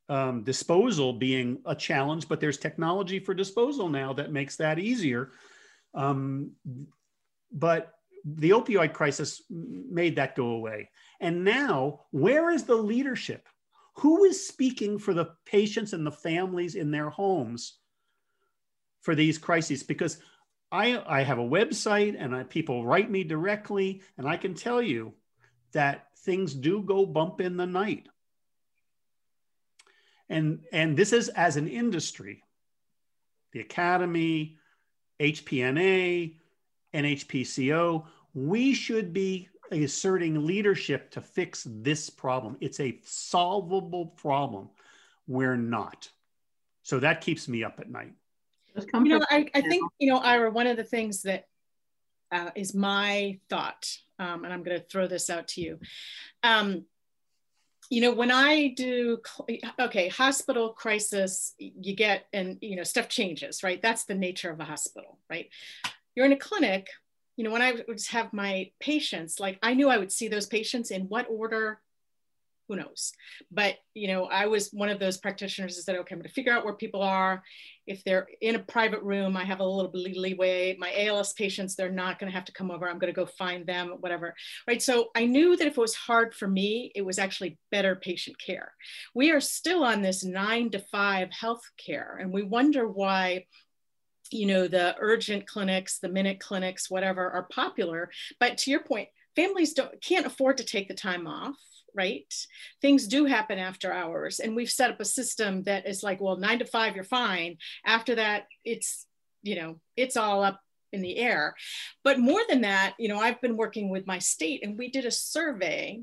um, 0.09 0.43
disposal 0.43 1.11
being 1.11 1.59
a 1.65 1.75
challenge, 1.75 2.29
but 2.29 2.39
there's 2.39 2.59
technology 2.59 3.19
for 3.19 3.33
disposal 3.33 3.89
now 3.89 4.13
that 4.13 4.31
makes 4.31 4.57
that 4.57 4.77
easier. 4.77 5.31
Um, 5.95 6.51
but 7.51 7.93
the 8.23 8.51
opioid 8.51 8.93
crisis 8.93 9.41
made 9.49 10.17
that 10.17 10.35
go 10.35 10.49
away. 10.49 10.91
And 11.19 11.43
now, 11.43 12.01
where 12.11 12.51
is 12.51 12.63
the 12.63 12.75
leadership? 12.75 13.47
Who 13.95 14.25
is 14.25 14.47
speaking 14.47 14.99
for 14.99 15.15
the 15.15 15.31
patients 15.47 15.93
and 15.93 16.05
the 16.05 16.11
families 16.11 16.75
in 16.75 16.91
their 16.91 17.09
homes 17.09 17.79
for 19.01 19.15
these 19.15 19.39
crises? 19.39 19.81
Because 19.81 20.19
I, 20.71 21.01
I 21.07 21.23
have 21.23 21.39
a 21.39 21.41
website 21.41 22.15
and 22.19 22.35
I, 22.35 22.43
people 22.43 22.85
write 22.85 23.09
me 23.09 23.23
directly, 23.23 24.03
and 24.15 24.27
I 24.27 24.37
can 24.37 24.53
tell 24.53 24.81
you 24.81 25.15
that 25.71 26.05
things 26.19 26.53
do 26.53 26.83
go 26.83 27.03
bump 27.03 27.41
in 27.41 27.57
the 27.57 27.65
night 27.65 28.07
and 30.29 30.59
and 30.71 30.97
this 30.97 31.13
is 31.13 31.29
as 31.29 31.57
an 31.57 31.67
industry 31.67 32.43
the 33.53 33.59
academy 33.59 34.57
hpna 35.19 36.35
nhpco 36.93 38.05
we 38.33 38.73
should 38.73 39.13
be 39.13 39.49
asserting 39.71 40.45
leadership 40.45 41.11
to 41.11 41.21
fix 41.21 41.65
this 41.69 42.09
problem. 42.09 42.57
It's 42.61 42.79
a 42.79 42.99
solvable 43.03 44.05
problem. 44.05 44.69
We're 45.27 45.57
not. 45.57 46.09
So 46.83 46.99
that 46.99 47.21
keeps 47.21 47.47
me 47.47 47.63
up 47.63 47.79
at 47.79 47.89
night. 47.89 48.13
You 48.93 49.19
know 49.19 49.25
i, 49.31 49.49
I 49.55 49.61
think 49.61 49.91
you 49.97 50.07
know 50.11 50.19
ira 50.19 50.51
one 50.51 50.67
of 50.67 50.77
the 50.77 50.83
things 50.83 51.23
that 51.23 51.47
uh, 52.31 52.51
is 52.53 52.75
my 52.75 53.39
thought 53.49 53.91
um, 54.19 54.43
and 54.43 54.53
i'm 54.53 54.61
going 54.61 54.79
to 54.79 54.85
throw 54.85 55.07
this 55.07 55.31
out 55.31 55.47
to 55.49 55.61
you. 55.61 55.79
Um, 56.43 56.85
you 57.89 58.01
know 58.01 58.13
when 58.13 58.31
i 58.31 58.67
do 58.75 59.17
okay 59.79 60.09
hospital 60.09 60.69
crisis 60.69 61.53
you 61.57 61.95
get 61.95 62.25
and 62.33 62.57
you 62.61 62.75
know 62.75 62.83
stuff 62.83 63.07
changes 63.07 63.63
right? 63.63 63.81
That's 63.81 64.05
the 64.05 64.15
nature 64.15 64.51
of 64.51 64.59
a 64.59 64.65
hospital 64.65 65.19
right? 65.29 65.49
You're 66.15 66.25
in 66.25 66.33
a 66.33 66.37
clinic 66.37 66.87
you 67.37 67.43
know 67.43 67.51
when 67.51 67.61
i 67.61 67.73
would 67.87 68.03
have 68.09 68.33
my 68.33 68.71
patients 68.79 69.39
like 69.39 69.57
i 69.61 69.73
knew 69.73 69.89
i 69.89 69.97
would 69.97 70.11
see 70.11 70.27
those 70.27 70.47
patients 70.47 70.91
in 70.91 71.03
what 71.03 71.27
order 71.29 71.79
who 72.67 72.75
knows? 72.75 73.11
But 73.51 73.77
you 73.97 74.07
know 74.07 74.25
i 74.25 74.45
was 74.45 74.69
one 74.69 74.89
of 74.89 74.99
those 74.99 75.17
practitioners 75.17 75.75
that 75.75 75.81
said 75.81 75.95
okay 75.95 76.13
i'm 76.13 76.19
going 76.19 76.27
to 76.27 76.33
figure 76.33 76.53
out 76.53 76.63
where 76.63 76.73
people 76.73 77.01
are. 77.01 77.43
If 77.87 78.03
they're 78.03 78.27
in 78.41 78.55
a 78.55 78.59
private 78.59 79.01
room 79.01 79.35
i 79.35 79.43
have 79.43 79.59
a 79.59 79.65
little 79.65 79.91
leeway. 79.93 80.75
My 80.77 80.93
als 81.07 81.33
patients 81.33 81.75
they're 81.75 81.91
not 81.91 82.19
going 82.19 82.31
to 82.31 82.35
have 82.35 82.45
to 82.45 82.51
come 82.51 82.69
over. 82.69 82.87
I'm 82.87 82.99
going 82.99 83.13
to 83.13 83.19
go 83.19 83.25
find 83.25 83.65
them 83.65 83.97
whatever 83.99 84.35
right? 84.67 84.81
So 84.81 85.09
i 85.15 85.25
knew 85.25 85.55
that 85.55 85.67
if 85.67 85.77
it 85.77 85.81
was 85.81 85.95
hard 85.95 86.33
for 86.35 86.47
me 86.47 86.91
it 86.95 87.03
was 87.03 87.19
actually 87.19 87.57
better 87.71 87.95
patient 87.95 88.37
care. 88.39 88.73
We 89.15 89.31
are 89.31 89.41
still 89.41 89.83
on 89.83 90.01
this 90.01 90.23
nine 90.23 90.69
to 90.71 90.79
five 90.79 91.31
health 91.31 91.63
care 91.83 92.17
and 92.21 92.31
we 92.31 92.43
wonder 92.43 92.87
why 92.87 93.45
you 94.29 94.45
know 94.45 94.67
the 94.67 94.93
urgent 94.99 95.47
clinics 95.47 95.99
the 95.99 96.09
minute 96.09 96.39
clinics 96.39 96.89
whatever 96.89 97.29
are 97.31 97.47
popular. 97.49 98.11
But 98.39 98.59
to 98.59 98.71
your 98.71 98.83
point 98.83 99.09
families 99.35 99.73
don't 99.73 100.01
can't 100.01 100.25
afford 100.25 100.57
to 100.57 100.63
take 100.63 100.87
the 100.87 100.93
time 100.93 101.27
off 101.27 101.55
right? 101.97 102.31
Things 102.81 103.07
do 103.07 103.25
happen 103.25 103.59
after 103.59 103.91
hours. 103.91 104.39
And 104.39 104.55
we've 104.55 104.69
set 104.69 104.91
up 104.91 105.01
a 105.01 105.05
system 105.05 105.63
that 105.63 105.87
is 105.87 106.03
like, 106.03 106.21
well, 106.21 106.37
nine 106.37 106.59
to 106.59 106.65
five, 106.65 106.95
you're 106.95 107.03
fine. 107.03 107.57
After 107.85 108.15
that, 108.15 108.45
it's, 108.63 109.05
you 109.43 109.55
know, 109.55 109.79
it's 109.95 110.15
all 110.15 110.43
up 110.43 110.61
in 110.93 111.01
the 111.01 111.17
air. 111.17 111.55
But 112.03 112.19
more 112.19 112.41
than 112.47 112.61
that, 112.61 112.93
you 112.97 113.09
know, 113.09 113.19
I've 113.19 113.41
been 113.41 113.57
working 113.57 113.89
with 113.89 114.07
my 114.07 114.19
state 114.19 114.63
and 114.63 114.77
we 114.77 114.89
did 114.89 115.05
a 115.05 115.11
survey 115.11 116.01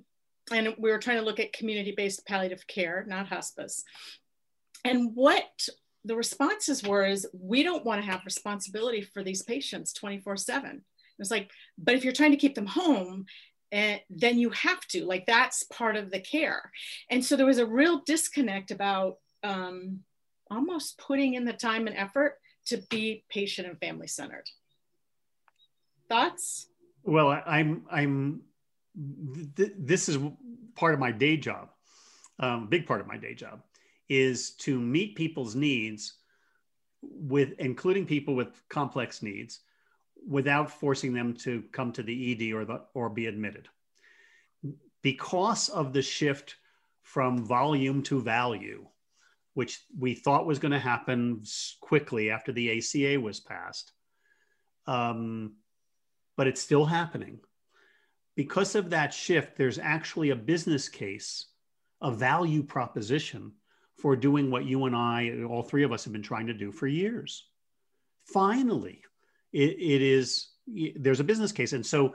and 0.52 0.74
we 0.78 0.90
were 0.90 0.98
trying 0.98 1.18
to 1.18 1.24
look 1.24 1.40
at 1.40 1.52
community 1.52 1.94
based 1.96 2.26
palliative 2.26 2.66
care, 2.66 3.04
not 3.08 3.28
hospice. 3.28 3.82
And 4.84 5.12
what 5.14 5.68
the 6.04 6.16
responses 6.16 6.82
were 6.82 7.04
is 7.04 7.26
we 7.32 7.62
don't 7.62 7.84
want 7.84 8.02
to 8.02 8.10
have 8.10 8.24
responsibility 8.24 9.00
for 9.00 9.22
these 9.22 9.42
patients 9.42 9.92
24 9.94 10.36
7 10.36 10.84
it's 11.18 11.30
like 11.30 11.50
but 11.78 11.94
if 11.94 12.04
you're 12.04 12.12
trying 12.12 12.32
to 12.32 12.36
keep 12.36 12.54
them 12.54 12.66
home 12.66 13.24
and 13.74 14.00
then 14.08 14.38
you 14.38 14.50
have 14.50 14.86
to 14.86 15.04
like 15.04 15.26
that's 15.26 15.64
part 15.64 15.96
of 15.96 16.12
the 16.12 16.20
care. 16.20 16.70
And 17.10 17.24
so 17.24 17.34
there 17.34 17.44
was 17.44 17.58
a 17.58 17.66
real 17.66 18.02
disconnect 18.06 18.70
about 18.70 19.16
um, 19.42 20.00
almost 20.48 20.96
putting 20.96 21.34
in 21.34 21.44
the 21.44 21.52
time 21.52 21.88
and 21.88 21.96
effort 21.96 22.38
to 22.66 22.78
be 22.88 23.24
patient 23.28 23.66
and 23.68 23.78
family 23.78 24.06
centered. 24.06 24.48
Thoughts? 26.08 26.68
Well 27.02 27.42
i'm 27.46 27.84
i'm 27.90 28.40
th- 29.56 29.72
this 29.78 30.08
is 30.08 30.18
part 30.74 30.94
of 30.94 31.00
my 31.00 31.12
day 31.12 31.36
job 31.36 31.68
um, 32.38 32.66
big 32.68 32.86
part 32.86 33.00
of 33.02 33.06
my 33.06 33.18
day 33.18 33.34
job 33.34 33.62
is 34.08 34.52
to 34.52 34.80
meet 34.80 35.14
people's 35.14 35.54
needs 35.54 36.14
with 37.02 37.52
including 37.58 38.06
people 38.06 38.34
with 38.34 38.48
complex 38.68 39.22
needs 39.22 39.60
without 40.26 40.70
forcing 40.70 41.12
them 41.12 41.34
to 41.34 41.62
come 41.72 41.92
to 41.92 42.02
the 42.02 42.32
ED 42.32 42.54
or 42.54 42.64
the 42.64 42.82
or 42.94 43.08
be 43.08 43.26
admitted. 43.26 43.68
Because 45.02 45.68
of 45.68 45.92
the 45.92 46.02
shift 46.02 46.56
from 47.02 47.44
volume 47.44 48.02
to 48.04 48.20
value, 48.20 48.86
which 49.52 49.80
we 49.98 50.14
thought 50.14 50.46
was 50.46 50.58
going 50.58 50.72
to 50.72 50.78
happen 50.78 51.42
quickly 51.80 52.30
after 52.30 52.52
the 52.52 52.78
ACA 52.78 53.20
was 53.20 53.40
passed, 53.40 53.92
um, 54.86 55.54
but 56.36 56.46
it's 56.46 56.60
still 56.60 56.84
happening. 56.84 57.40
Because 58.34 58.74
of 58.74 58.90
that 58.90 59.14
shift, 59.14 59.56
there's 59.56 59.78
actually 59.78 60.30
a 60.30 60.36
business 60.36 60.88
case, 60.88 61.46
a 62.00 62.10
value 62.10 62.62
proposition 62.62 63.52
for 63.96 64.16
doing 64.16 64.50
what 64.50 64.64
you 64.64 64.86
and 64.86 64.96
I, 64.96 65.44
all 65.48 65.62
three 65.62 65.84
of 65.84 65.92
us, 65.92 66.04
have 66.04 66.12
been 66.12 66.22
trying 66.22 66.48
to 66.48 66.54
do 66.54 66.72
for 66.72 66.86
years. 66.86 67.46
Finally, 68.24 69.02
it, 69.54 69.78
it 69.78 70.02
is 70.02 70.48
there's 70.96 71.20
a 71.20 71.24
business 71.24 71.52
case, 71.52 71.72
and 71.72 71.86
so 71.86 72.14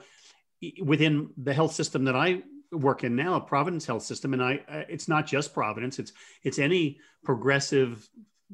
within 0.84 1.30
the 1.38 1.54
health 1.54 1.73
system 1.73 2.04
that 2.06 2.15
I 2.15 2.43
work 2.71 3.04
in 3.04 3.15
now, 3.15 3.36
a 3.36 3.41
Providence 3.41 3.86
Health 3.86 4.04
System, 4.04 4.34
and 4.34 4.43
I, 4.43 4.60
it's 4.89 5.08
not 5.08 5.25
just 5.25 5.54
Providence; 5.54 5.97
it's 5.97 6.12
it's 6.43 6.60
any 6.60 6.99
progressive, 7.23 8.08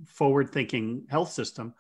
forward-thinking 0.06 1.08
health 1.10 1.32
system. 1.32 1.74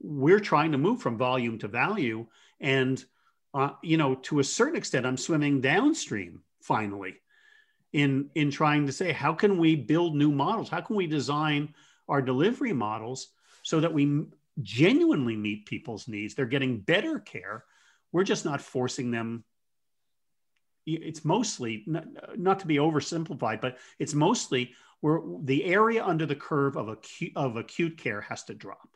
We're 0.00 0.40
trying 0.40 0.72
to 0.72 0.78
move 0.78 1.02
from 1.02 1.18
volume 1.18 1.58
to 1.58 1.68
value, 1.68 2.26
and 2.60 3.04
uh, 3.52 3.70
you 3.82 3.96
know, 3.96 4.14
to 4.14 4.38
a 4.38 4.44
certain 4.44 4.76
extent, 4.76 5.06
I'm 5.06 5.16
swimming 5.16 5.60
downstream 5.60 6.42
finally 6.60 7.16
in 7.92 8.30
in 8.34 8.50
trying 8.50 8.86
to 8.86 8.92
say 8.92 9.12
how 9.12 9.32
can 9.32 9.58
we 9.58 9.76
build 9.76 10.16
new 10.16 10.32
models 10.32 10.68
how 10.68 10.80
can 10.80 10.96
we 10.96 11.06
design 11.06 11.72
our 12.08 12.20
delivery 12.20 12.72
models 12.72 13.28
so 13.62 13.80
that 13.80 13.92
we 13.92 14.24
genuinely 14.62 15.36
meet 15.36 15.66
people's 15.66 16.08
needs 16.08 16.34
they're 16.34 16.46
getting 16.46 16.80
better 16.80 17.18
care 17.18 17.64
we're 18.12 18.24
just 18.24 18.44
not 18.44 18.60
forcing 18.60 19.10
them 19.10 19.44
it's 20.86 21.24
mostly 21.24 21.82
not, 21.86 22.04
not 22.36 22.60
to 22.60 22.66
be 22.66 22.76
oversimplified 22.76 23.60
but 23.60 23.78
it's 23.98 24.14
mostly 24.14 24.72
where 25.00 25.20
the 25.42 25.64
area 25.64 26.04
under 26.04 26.26
the 26.26 26.34
curve 26.34 26.76
of 26.76 26.88
acute 26.88 27.32
of 27.36 27.56
acute 27.56 27.98
care 27.98 28.20
has 28.20 28.44
to 28.44 28.54
drop 28.54 28.88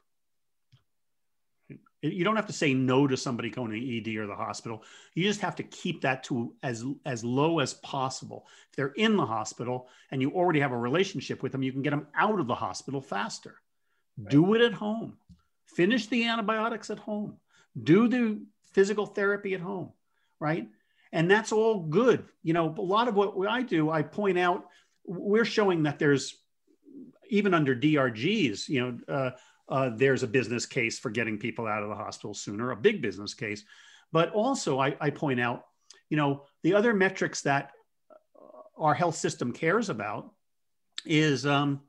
you 2.02 2.24
don't 2.24 2.36
have 2.36 2.46
to 2.46 2.52
say 2.52 2.74
no 2.74 3.06
to 3.06 3.16
somebody 3.16 3.50
going 3.50 3.72
to 3.72 4.12
ED 4.12 4.16
or 4.18 4.26
the 4.26 4.34
hospital. 4.34 4.84
You 5.14 5.24
just 5.24 5.40
have 5.40 5.56
to 5.56 5.64
keep 5.64 6.02
that 6.02 6.22
to 6.24 6.54
as 6.62 6.84
as 7.04 7.24
low 7.24 7.58
as 7.58 7.74
possible. 7.74 8.46
If 8.70 8.76
they're 8.76 8.88
in 8.88 9.16
the 9.16 9.26
hospital 9.26 9.88
and 10.10 10.22
you 10.22 10.30
already 10.30 10.60
have 10.60 10.72
a 10.72 10.78
relationship 10.78 11.42
with 11.42 11.52
them, 11.52 11.62
you 11.62 11.72
can 11.72 11.82
get 11.82 11.90
them 11.90 12.06
out 12.14 12.38
of 12.38 12.46
the 12.46 12.54
hospital 12.54 13.00
faster. 13.00 13.56
Right. 14.16 14.30
Do 14.30 14.54
it 14.54 14.60
at 14.60 14.74
home. 14.74 15.16
Finish 15.74 16.06
the 16.06 16.26
antibiotics 16.26 16.90
at 16.90 16.98
home. 16.98 17.36
Do 17.80 18.08
the 18.08 18.40
physical 18.72 19.06
therapy 19.06 19.54
at 19.54 19.60
home, 19.60 19.92
right? 20.40 20.68
And 21.12 21.30
that's 21.30 21.52
all 21.52 21.80
good. 21.80 22.26
You 22.42 22.52
know, 22.52 22.74
a 22.76 22.82
lot 22.82 23.08
of 23.08 23.14
what 23.14 23.34
I 23.48 23.62
do, 23.62 23.90
I 23.90 24.02
point 24.02 24.38
out, 24.38 24.66
we're 25.06 25.44
showing 25.44 25.84
that 25.84 25.98
there's 25.98 26.36
even 27.30 27.54
under 27.54 27.74
DRGs, 27.74 28.68
you 28.68 28.80
know, 28.80 28.98
uh, 29.14 29.30
uh, 29.68 29.90
there's 29.94 30.22
a 30.22 30.26
business 30.26 30.64
case 30.64 30.98
for 30.98 31.10
getting 31.10 31.38
people 31.38 31.66
out 31.66 31.82
of 31.82 31.90
the 31.90 31.94
hospital 31.94 32.34
sooner, 32.34 32.70
a 32.70 32.76
big 32.76 33.02
business 33.02 33.34
case. 33.34 33.64
But 34.12 34.32
also, 34.32 34.80
I, 34.80 34.96
I 35.00 35.10
point 35.10 35.40
out, 35.40 35.66
you 36.08 36.16
know, 36.16 36.44
the 36.62 36.74
other 36.74 36.94
metrics 36.94 37.42
that 37.42 37.72
our 38.78 38.94
health 38.94 39.16
system 39.16 39.52
cares 39.52 39.90
about 39.90 40.32
is 41.04 41.44
um, 41.44 41.80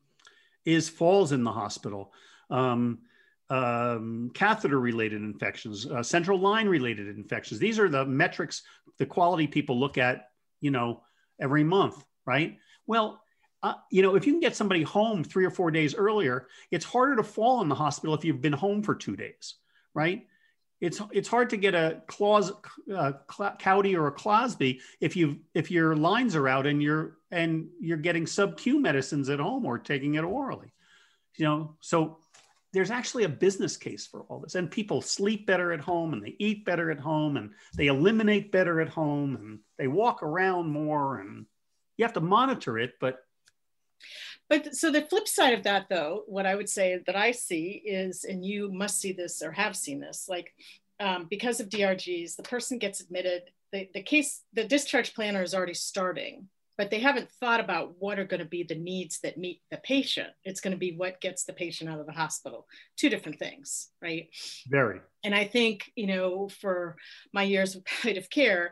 is 0.66 0.90
falls 0.90 1.32
in 1.32 1.44
the 1.44 1.52
hospital, 1.52 2.12
um, 2.50 3.00
um, 3.50 4.32
catheter 4.34 4.80
related 4.80 5.22
infections, 5.22 5.88
uh, 5.88 6.04
central 6.04 6.40
line 6.40 6.68
related 6.68 7.08
infections. 7.08 7.60
These 7.60 7.80
are 7.80 7.90
the 7.90 8.06
metrics 8.06 8.64
the 9.00 9.06
quality 9.06 9.48
people 9.48 9.80
look 9.80 9.98
at, 9.98 10.30
you 10.60 10.72
know, 10.72 11.02
every 11.40 11.64
month, 11.64 12.04
right? 12.26 12.58
Well, 12.86 13.22
uh, 13.64 13.74
you 13.92 14.02
know, 14.02 14.16
if 14.16 14.26
you 14.28 14.34
can 14.34 14.40
get 14.40 14.56
somebody 14.56 14.84
home 14.84 15.24
three 15.24 15.46
or 15.46 15.50
four 15.50 15.72
days 15.72 15.96
earlier, 15.96 16.48
it's 16.72 16.86
harder 16.86 17.16
to 17.16 17.24
fall 17.24 17.62
in 17.62 17.70
the 17.70 17.76
hospital 17.76 18.14
if 18.14 18.24
you've 18.24 18.42
been 18.42 18.54
home 18.54 18.84
for 18.84 18.96
two 18.96 19.16
days, 19.16 19.56
right? 19.94 20.26
It's 20.80 21.02
it's 21.12 21.28
hard 21.28 21.50
to 21.50 21.58
get 21.58 21.76
a 21.76 22.02
clause, 22.08 22.54
uh, 22.94 23.12
CAUTI 23.28 23.96
or 23.96 24.08
a 24.08 24.14
CLABSI 24.14 24.80
if 25.02 25.18
you 25.18 25.40
if 25.54 25.70
your 25.70 25.94
lines 25.94 26.38
are 26.38 26.48
out 26.48 26.66
and 26.66 26.82
you're 26.82 27.18
and 27.32 27.68
you're 27.82 27.98
getting 27.98 28.26
sub 28.26 28.58
Q 28.58 28.80
medicines 28.80 29.30
at 29.30 29.40
home 29.40 29.66
or 29.66 29.78
taking 29.78 30.16
it 30.16 30.24
orally, 30.24 30.72
you 31.36 31.46
know. 31.46 31.76
So 31.82 32.20
there's 32.74 32.92
actually 32.92 33.24
a 33.24 33.30
business 33.30 33.78
case 33.78 34.06
for 34.06 34.22
all 34.22 34.40
this, 34.40 34.56
and 34.56 34.70
people 34.70 35.02
sleep 35.02 35.48
better 35.48 35.72
at 35.72 35.80
home 35.80 36.14
and 36.14 36.24
they 36.24 36.36
eat 36.40 36.66
better 36.66 36.92
at 36.92 37.00
home 37.00 37.38
and 37.38 37.52
they 37.76 37.88
eliminate 37.88 38.52
better 38.52 38.80
at 38.80 38.90
home 38.90 39.36
and 39.36 39.60
they 39.78 39.88
walk 39.88 40.22
around 40.22 40.70
more 40.70 41.20
and 41.20 41.46
you 41.98 42.06
have 42.06 42.14
to 42.14 42.22
monitor 42.22 42.78
it, 42.78 42.94
but 43.00 43.20
but 44.50 44.76
so 44.76 44.92
the 44.92 45.04
flip 45.04 45.28
side 45.28 45.54
of 45.54 45.64
that, 45.64 45.88
though, 45.90 46.24
what 46.26 46.48
I 46.48 46.56
would 46.56 46.70
say 46.70 47.00
that 47.06 47.16
I 47.16 47.32
see 47.32 47.84
is, 47.86 48.24
and 48.24 48.44
you 48.44 48.72
must 48.72 49.00
see 49.00 49.12
this 49.12 49.44
or 49.44 49.52
have 49.52 49.76
seen 49.76 50.00
this, 50.00 50.26
like 50.28 50.52
um, 51.00 51.28
because 51.30 51.60
of 51.60 51.70
DRGs, 51.70 52.36
the 52.36 52.44
person 52.44 52.80
gets 52.80 53.00
admitted, 53.00 53.44
the, 53.72 53.88
the 53.94 54.02
case, 54.02 54.42
the 54.54 54.64
discharge 54.64 55.14
planner 55.14 55.44
is 55.44 55.54
already 55.54 55.76
starting, 55.76 56.48
but 56.80 56.90
they 56.90 57.00
haven't 57.00 57.30
thought 57.30 57.60
about 57.60 57.96
what 58.00 58.20
are 58.20 58.26
going 58.26 58.40
to 58.40 58.46
be 58.46 58.64
the 58.64 58.74
needs 58.74 59.20
that 59.20 59.38
meet 59.38 59.62
the 59.70 59.76
patient. 59.76 60.30
It's 60.46 60.62
going 60.62 60.72
to 60.72 60.78
be 60.78 60.96
what 60.96 61.20
gets 61.20 61.44
the 61.44 61.52
patient 61.52 61.90
out 61.90 62.00
of 62.00 62.06
the 62.06 62.14
hospital. 62.14 62.68
Two 62.96 63.10
different 63.10 63.38
things, 63.38 63.90
right? 64.02 64.30
Very. 64.66 65.02
And 65.26 65.36
I 65.36 65.44
think, 65.44 65.92
you 65.98 66.08
know, 66.08 66.48
for 66.48 66.96
my 67.34 67.44
years 67.44 67.76
of 67.76 67.84
palliative 68.02 68.30
care, 68.30 68.72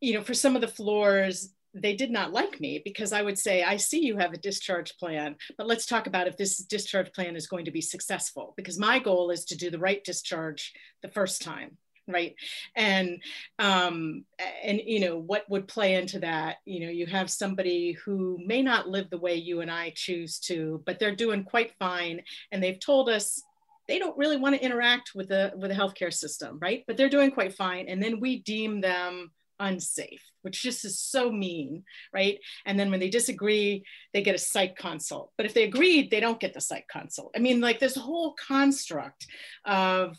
you 0.00 0.14
know, 0.14 0.22
for 0.22 0.34
some 0.34 0.54
of 0.54 0.60
the 0.60 0.68
floors, 0.68 1.52
they 1.74 1.96
did 1.96 2.12
not 2.12 2.32
like 2.32 2.60
me 2.60 2.80
because 2.84 3.12
I 3.12 3.22
would 3.22 3.36
say, 3.36 3.64
I 3.64 3.76
see 3.76 4.06
you 4.06 4.18
have 4.18 4.32
a 4.32 4.38
discharge 4.38 4.96
plan, 4.96 5.34
but 5.56 5.66
let's 5.66 5.84
talk 5.84 6.06
about 6.06 6.28
if 6.28 6.36
this 6.36 6.58
discharge 6.58 7.12
plan 7.12 7.34
is 7.34 7.48
going 7.48 7.64
to 7.64 7.72
be 7.72 7.80
successful 7.80 8.54
because 8.56 8.78
my 8.78 9.00
goal 9.00 9.32
is 9.32 9.44
to 9.46 9.56
do 9.56 9.68
the 9.68 9.80
right 9.80 10.04
discharge 10.04 10.72
the 11.02 11.08
first 11.08 11.42
time 11.42 11.76
right 12.08 12.34
and 12.74 13.22
um 13.58 14.24
and 14.62 14.80
you 14.84 15.00
know 15.00 15.18
what 15.18 15.48
would 15.48 15.68
play 15.68 15.94
into 15.94 16.18
that 16.18 16.56
you 16.64 16.80
know 16.80 16.90
you 16.90 17.06
have 17.06 17.30
somebody 17.30 17.92
who 18.04 18.38
may 18.44 18.62
not 18.62 18.88
live 18.88 19.08
the 19.10 19.18
way 19.18 19.34
you 19.34 19.60
and 19.60 19.70
i 19.70 19.92
choose 19.94 20.38
to 20.38 20.82
but 20.86 20.98
they're 20.98 21.14
doing 21.14 21.44
quite 21.44 21.72
fine 21.78 22.20
and 22.50 22.62
they've 22.62 22.80
told 22.80 23.08
us 23.08 23.42
they 23.86 23.98
don't 23.98 24.18
really 24.18 24.36
want 24.36 24.54
to 24.54 24.64
interact 24.64 25.12
with 25.14 25.28
the 25.28 25.52
with 25.56 25.70
the 25.70 25.76
healthcare 25.76 26.12
system 26.12 26.58
right 26.60 26.84
but 26.86 26.96
they're 26.96 27.08
doing 27.08 27.30
quite 27.30 27.54
fine 27.54 27.86
and 27.88 28.02
then 28.02 28.20
we 28.20 28.40
deem 28.40 28.80
them 28.80 29.30
unsafe, 29.60 30.22
which 30.42 30.62
just 30.62 30.84
is 30.84 30.98
so 30.98 31.30
mean, 31.30 31.84
right? 32.12 32.38
And 32.66 32.78
then 32.78 32.90
when 32.90 33.00
they 33.00 33.10
disagree, 33.10 33.84
they 34.12 34.22
get 34.22 34.34
a 34.34 34.38
psych 34.38 34.76
consult. 34.76 35.32
But 35.36 35.46
if 35.46 35.54
they 35.54 35.64
agreed, 35.64 36.10
they 36.10 36.20
don't 36.20 36.40
get 36.40 36.54
the 36.54 36.60
psych 36.60 36.86
consult. 36.90 37.32
I 37.36 37.40
mean, 37.40 37.60
like 37.60 37.78
this 37.78 37.96
whole 37.96 38.34
construct 38.34 39.26
of 39.64 40.16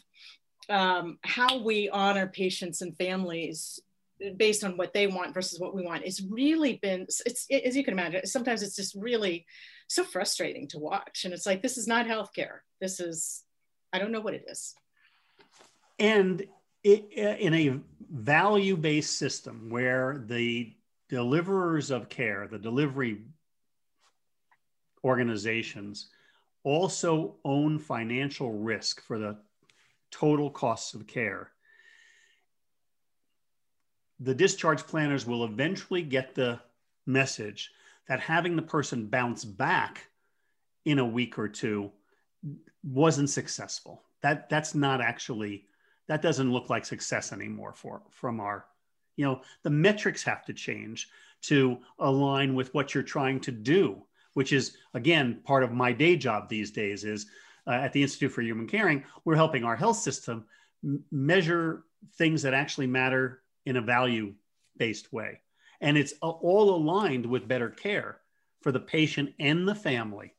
um, 0.70 1.18
how 1.24 1.62
we 1.64 1.90
honor 1.90 2.28
patients 2.28 2.82
and 2.82 2.96
families 2.98 3.80
based 4.36 4.64
on 4.64 4.76
what 4.76 4.94
they 4.94 5.08
want 5.08 5.34
versus 5.34 5.62
what 5.62 5.74
we 5.74 5.82
want 5.82 6.04
it's 6.04 6.22
really 6.22 6.78
been 6.82 7.04
it's 7.26 7.48
as 7.50 7.74
you 7.74 7.86
can 7.86 7.94
imagine 7.94 8.26
sometimes 8.26 8.62
it's 8.62 8.76
just 8.76 8.94
really 8.96 9.46
so 9.90 10.04
frustrating 10.04 10.68
to 10.68 10.80
watch. 10.80 11.26
And 11.26 11.34
it's 11.34 11.46
like 11.46 11.62
this 11.62 11.78
is 11.78 11.88
not 11.88 12.06
healthcare. 12.06 12.60
This 12.80 13.00
is 13.00 13.44
i 13.92 14.00
don't 14.00 14.12
know 14.12 14.22
what 14.22 14.36
it 14.36 14.46
is. 14.48 14.76
And 15.98 16.46
it, 16.84 17.12
in 17.12 17.54
a 17.54 17.80
value 18.10 18.78
based 18.78 19.18
system 19.18 19.70
where 19.70 20.24
the 20.28 20.74
deliverers 21.10 21.92
of 21.92 22.08
care, 22.08 22.48
the 22.50 22.60
delivery 22.60 23.24
organizations, 25.04 26.10
also 26.64 27.36
own 27.44 27.80
financial 27.80 28.52
risk 28.52 29.02
for 29.02 29.18
the 29.18 29.38
total 30.12 30.49
costs 30.49 30.93
of 30.93 31.07
care, 31.07 31.51
the 34.20 34.36
discharge 34.36 34.86
planners 34.86 35.26
will 35.26 35.45
eventually 35.45 36.01
get 36.01 36.36
the 36.36 36.60
message 37.05 37.72
that 38.07 38.20
having 38.20 38.55
the 38.55 38.62
person 38.62 39.07
bounce 39.07 39.45
back 39.45 40.07
in 40.86 40.99
a 40.99 41.05
week 41.05 41.38
or 41.38 41.47
two 41.47 41.91
wasn't 42.84 43.30
successful. 43.30 44.03
That 44.22 44.49
that's 44.49 44.76
not 44.76 45.01
actually 45.01 45.66
that 46.07 46.22
doesn't 46.22 46.51
look 46.51 46.70
like 46.70 46.86
success 46.86 47.32
anymore 47.32 47.74
for 47.74 48.01
from 48.10 48.41
our 48.41 48.66
you 49.16 49.24
know 49.24 49.41
the 49.64 49.70
metrics 49.70 50.24
have 50.24 50.43
to 50.45 50.53
change 50.53 51.10
to 51.41 51.78
align 51.99 52.55
with 52.55 52.74
what 52.74 52.93
you're 52.93 53.03
trying 53.03 53.39
to 53.39 53.51
do 53.51 54.01
which 54.34 54.51
is 54.51 54.76
again 54.93 55.39
part 55.45 55.64
of 55.64 55.72
my 55.72 55.93
day 55.93 56.18
job 56.18 56.49
these 56.49 56.72
days 56.72 57.05
is 57.05 57.28
uh, 57.70 57.74
at 57.74 57.94
the 57.94 58.02
institute 58.02 58.32
for 58.32 58.42
human 58.42 58.68
caring 58.68 59.04
we're 59.24 59.36
helping 59.36 59.64
our 59.64 59.76
health 59.76 59.98
system 59.98 60.46
m- 60.84 61.04
measure 61.12 61.84
things 62.16 62.42
that 62.42 62.54
actually 62.54 62.88
matter 62.88 63.42
in 63.66 63.78
a 63.78 63.82
value 63.82 64.34
based 64.78 65.12
way. 65.14 65.40
And 65.82 65.98
it's 65.98 66.14
all 66.22 66.76
aligned 66.76 67.26
with 67.26 67.48
better 67.48 67.70
care 67.70 68.20
for 68.62 68.72
the 68.72 68.80
patient 68.80 69.34
and 69.40 69.68
the 69.68 69.76
family. 69.76 70.34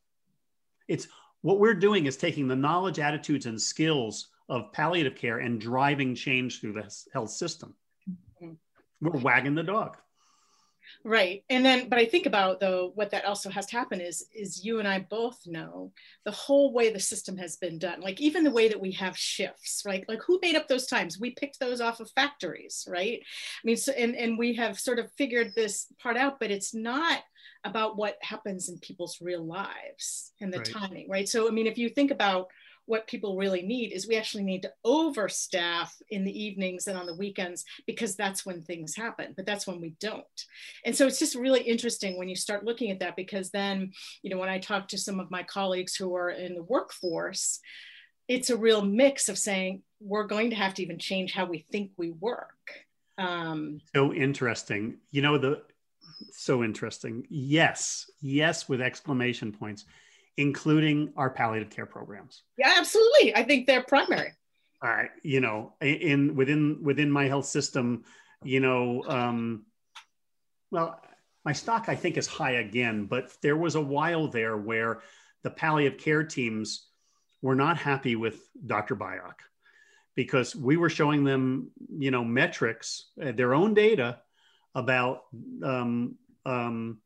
It's 0.87 1.07
what 1.41 1.59
we're 1.59 1.73
doing 1.73 2.05
is 2.05 2.17
taking 2.17 2.47
the 2.47 2.55
knowledge 2.55 2.99
attitudes 2.99 3.47
and 3.47 3.59
skills 3.59 4.27
of 4.49 4.71
palliative 4.73 5.15
care 5.15 5.39
and 5.39 5.59
driving 5.59 6.13
change 6.13 6.59
through 6.59 6.73
the 6.73 6.93
health 7.13 7.31
system. 7.31 7.73
Mm-hmm. 8.41 8.53
we're 8.99 9.19
wagging 9.19 9.53
the 9.53 9.63
dog 9.63 9.97
right. 11.03 11.43
And 11.49 11.65
then 11.65 11.89
but 11.89 11.99
i 11.99 12.05
think 12.05 12.25
about 12.25 12.59
though 12.59 12.91
what 12.95 13.11
that 13.11 13.25
also 13.25 13.49
has 13.49 13.65
to 13.67 13.77
happen 13.77 14.01
is 14.01 14.25
is 14.33 14.63
you 14.63 14.79
and 14.79 14.87
i 14.87 14.99
both 14.99 15.39
know 15.45 15.91
the 16.25 16.31
whole 16.31 16.73
way 16.73 16.91
the 16.91 16.99
system 16.99 17.37
has 17.37 17.57
been 17.57 17.79
done 17.79 18.01
like 18.01 18.21
even 18.21 18.43
the 18.43 18.51
way 18.51 18.67
that 18.67 18.79
we 18.79 18.91
have 18.91 19.17
shifts 19.17 19.83
right? 19.85 20.05
Like 20.07 20.21
who 20.23 20.39
made 20.41 20.55
up 20.55 20.67
those 20.67 20.87
times? 20.87 21.19
We 21.19 21.31
picked 21.31 21.59
those 21.59 21.81
off 21.81 21.99
of 21.99 22.11
factories 22.11 22.87
right? 22.89 23.19
I 23.21 23.61
mean 23.63 23.77
so 23.77 23.91
and 23.93 24.15
and 24.15 24.37
we 24.37 24.53
have 24.55 24.79
sort 24.79 24.99
of 24.99 25.11
figured 25.13 25.53
this 25.55 25.87
part 26.01 26.17
out 26.17 26.39
but 26.39 26.51
it's 26.51 26.73
not 26.73 27.21
about 27.63 27.97
what 27.97 28.17
happens 28.21 28.69
in 28.69 28.77
people's 28.79 29.19
real 29.21 29.45
lives 29.45 30.31
and 30.41 30.51
the 30.51 30.59
right. 30.59 30.67
timing 30.67 31.09
right? 31.09 31.27
So 31.27 31.47
i 31.47 31.51
mean 31.51 31.67
if 31.67 31.77
you 31.77 31.89
think 31.89 32.11
about 32.11 32.47
what 32.85 33.07
people 33.07 33.37
really 33.37 33.61
need 33.61 33.91
is 33.91 34.07
we 34.07 34.17
actually 34.17 34.43
need 34.43 34.63
to 34.63 34.71
overstaff 34.85 35.89
in 36.09 36.23
the 36.23 36.43
evenings 36.43 36.87
and 36.87 36.97
on 36.97 37.05
the 37.05 37.15
weekends 37.15 37.63
because 37.85 38.15
that's 38.15 38.45
when 38.45 38.61
things 38.61 38.95
happen 38.95 39.33
but 39.35 39.45
that's 39.45 39.67
when 39.67 39.79
we 39.79 39.95
don't. 39.99 40.25
And 40.85 40.95
so 40.95 41.07
it's 41.07 41.19
just 41.19 41.35
really 41.35 41.61
interesting 41.61 42.17
when 42.17 42.29
you 42.29 42.35
start 42.35 42.65
looking 42.65 42.91
at 42.91 42.99
that 42.99 43.15
because 43.15 43.51
then 43.51 43.91
you 44.21 44.29
know 44.29 44.37
when 44.37 44.49
i 44.49 44.59
talk 44.59 44.87
to 44.89 44.97
some 44.97 45.19
of 45.19 45.31
my 45.31 45.43
colleagues 45.43 45.95
who 45.95 46.15
are 46.15 46.29
in 46.29 46.55
the 46.55 46.63
workforce 46.63 47.59
it's 48.27 48.49
a 48.49 48.57
real 48.57 48.81
mix 48.81 49.27
of 49.27 49.37
saying 49.37 49.81
we're 49.99 50.23
going 50.23 50.49
to 50.51 50.55
have 50.55 50.73
to 50.75 50.81
even 50.81 50.97
change 50.97 51.33
how 51.33 51.45
we 51.45 51.65
think 51.71 51.91
we 51.97 52.11
work. 52.11 52.55
Um, 53.17 53.81
so 53.93 54.13
interesting. 54.13 54.97
You 55.11 55.21
know 55.21 55.37
the 55.37 55.63
so 56.31 56.63
interesting. 56.63 57.25
Yes 57.29 58.09
yes 58.21 58.69
with 58.69 58.81
exclamation 58.81 59.51
points 59.51 59.85
including 60.41 61.13
our 61.15 61.29
palliative 61.29 61.69
care 61.69 61.85
programs. 61.85 62.43
Yeah, 62.57 62.75
absolutely. 62.77 63.35
I 63.35 63.43
think 63.43 63.67
they're 63.67 63.83
primary. 63.83 64.31
All 64.83 64.89
right, 64.89 65.11
you 65.21 65.41
know, 65.41 65.73
in 65.79 66.35
within 66.35 66.79
within 66.81 67.11
my 67.11 67.27
health 67.27 67.45
system, 67.45 68.03
you 68.43 68.59
know, 68.59 69.03
um, 69.07 69.65
well, 70.71 70.99
my 71.45 71.53
stock 71.53 71.87
I 71.87 71.95
think 71.95 72.17
is 72.17 72.25
high 72.25 72.53
again, 72.53 73.05
but 73.05 73.31
there 73.43 73.55
was 73.55 73.75
a 73.75 73.81
while 73.81 74.27
there 74.27 74.57
where 74.57 75.03
the 75.43 75.51
palliative 75.51 75.99
care 75.99 76.23
teams 76.23 76.87
were 77.43 77.55
not 77.55 77.77
happy 77.77 78.15
with 78.15 78.39
Dr. 78.65 78.95
Byock 78.95 79.35
because 80.15 80.55
we 80.55 80.77
were 80.77 80.89
showing 80.89 81.23
them, 81.23 81.69
you 81.97 82.09
know, 82.09 82.23
metrics, 82.23 83.11
uh, 83.23 83.31
their 83.31 83.53
own 83.53 83.75
data 83.75 84.19
about 84.73 85.23
um, 85.63 86.15
um, 86.45 86.97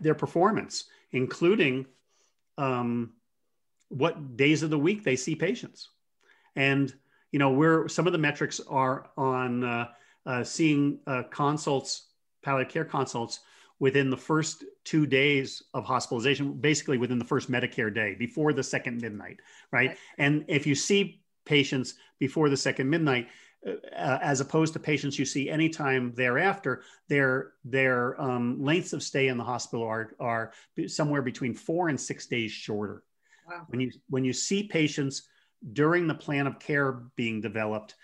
their 0.00 0.14
performance, 0.14 0.84
including 1.12 1.86
um, 2.58 3.12
what 3.88 4.36
days 4.36 4.62
of 4.62 4.70
the 4.70 4.78
week 4.78 5.04
they 5.04 5.16
see 5.16 5.34
patients. 5.34 5.90
And 6.54 6.92
you 7.32 7.38
know, 7.38 7.50
we're 7.50 7.88
some 7.88 8.06
of 8.06 8.12
the 8.12 8.18
metrics 8.18 8.60
are 8.68 9.10
on 9.16 9.64
uh, 9.64 9.88
uh, 10.24 10.44
seeing 10.44 11.00
uh, 11.06 11.24
consults, 11.30 12.06
palliative 12.42 12.72
care 12.72 12.84
consults 12.84 13.40
within 13.78 14.08
the 14.08 14.16
first 14.16 14.64
two 14.84 15.06
days 15.06 15.62
of 15.74 15.84
hospitalization, 15.84 16.54
basically 16.54 16.96
within 16.96 17.18
the 17.18 17.24
first 17.24 17.50
Medicare 17.50 17.94
day, 17.94 18.14
before 18.18 18.52
the 18.52 18.62
second 18.62 19.02
midnight, 19.02 19.38
right? 19.70 19.88
right. 19.88 19.98
And 20.18 20.44
if 20.48 20.66
you 20.66 20.74
see 20.74 21.20
patients 21.44 21.94
before 22.18 22.48
the 22.48 22.56
second 22.56 22.88
midnight, 22.88 23.28
as 23.92 24.40
opposed 24.40 24.72
to 24.72 24.78
patients 24.78 25.18
you 25.18 25.24
see 25.24 25.50
anytime 25.50 26.12
thereafter, 26.14 26.82
their 27.08 27.52
their 27.64 28.20
um, 28.20 28.62
lengths 28.62 28.92
of 28.92 29.02
stay 29.02 29.28
in 29.28 29.36
the 29.36 29.44
hospital 29.44 29.84
are 29.84 30.14
are 30.20 30.52
somewhere 30.86 31.22
between 31.22 31.54
four 31.54 31.88
and 31.88 32.00
six 32.00 32.26
days 32.26 32.52
shorter. 32.52 33.02
Wow. 33.48 33.66
When 33.68 33.80
you 33.80 33.90
when 34.08 34.24
you 34.24 34.32
see 34.32 34.64
patients 34.64 35.28
during 35.72 36.06
the 36.06 36.14
plan 36.14 36.46
of 36.46 36.58
care 36.58 37.04
being 37.16 37.40
developed, 37.40 37.94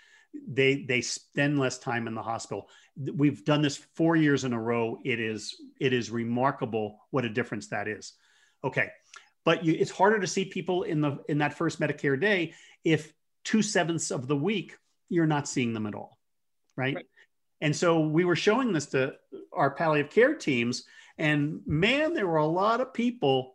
they 0.47 0.83
they 0.83 1.01
spend 1.01 1.59
less 1.59 1.77
time 1.77 2.07
in 2.07 2.15
the 2.15 2.21
hospital. 2.21 2.69
We've 2.97 3.43
done 3.45 3.61
this 3.61 3.77
four 3.95 4.15
years 4.15 4.43
in 4.43 4.53
a 4.53 4.61
row. 4.61 4.99
It 5.03 5.19
is 5.19 5.55
it 5.79 5.93
is 5.93 6.11
remarkable 6.11 6.99
what 7.11 7.25
a 7.25 7.29
difference 7.29 7.67
that 7.69 7.87
is. 7.87 8.13
Okay, 8.63 8.89
but 9.45 9.63
you, 9.63 9.73
it's 9.73 9.91
harder 9.91 10.19
to 10.19 10.27
see 10.27 10.45
people 10.45 10.83
in 10.83 11.01
the 11.01 11.19
in 11.29 11.37
that 11.39 11.53
first 11.53 11.79
Medicare 11.79 12.19
day 12.19 12.53
if 12.83 13.13
two 13.43 13.61
sevenths 13.61 14.11
of 14.11 14.27
the 14.27 14.35
week 14.35 14.77
you're 15.09 15.25
not 15.25 15.47
seeing 15.47 15.73
them 15.73 15.85
at 15.85 15.95
all. 15.95 16.17
Right? 16.75 16.95
right. 16.95 17.05
And 17.61 17.75
so 17.75 18.01
we 18.01 18.25
were 18.25 18.35
showing 18.35 18.73
this 18.73 18.87
to 18.87 19.15
our 19.53 19.71
palliative 19.71 20.11
care 20.11 20.35
teams, 20.35 20.83
and 21.17 21.61
man, 21.65 22.13
there 22.13 22.27
were 22.27 22.37
a 22.37 22.45
lot 22.45 22.81
of 22.81 22.93
people 22.93 23.53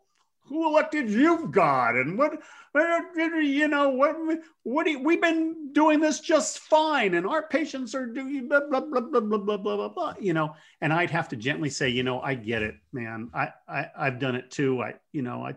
who 0.48 0.66
elected 0.66 1.10
you, 1.10 1.48
God, 1.48 1.96
and 1.96 2.16
what, 2.16 2.40
you 2.74 3.68
know, 3.68 3.90
what, 3.90 4.16
what 4.62 4.84
do 4.84 4.92
you, 4.92 5.02
we've 5.02 5.20
been 5.20 5.72
doing 5.72 6.00
this 6.00 6.20
just 6.20 6.60
fine, 6.60 7.14
and 7.14 7.26
our 7.26 7.46
patients 7.48 7.94
are 7.94 8.06
doing 8.06 8.48
blah 8.48 8.60
blah 8.60 8.80
blah 8.80 9.00
blah 9.00 9.20
blah 9.20 9.38
blah 9.38 9.56
blah 9.58 9.76
blah 9.76 9.88
blah, 9.88 10.14
you 10.18 10.32
know. 10.32 10.54
And 10.80 10.92
I'd 10.92 11.10
have 11.10 11.28
to 11.28 11.36
gently 11.36 11.68
say, 11.68 11.90
you 11.90 12.02
know, 12.02 12.20
I 12.20 12.34
get 12.34 12.62
it, 12.62 12.76
man. 12.92 13.30
I, 13.34 13.50
I 13.68 13.90
I've 13.96 14.18
done 14.18 14.36
it 14.36 14.50
too. 14.50 14.82
I, 14.82 14.94
you 15.12 15.22
know, 15.22 15.44
I. 15.44 15.56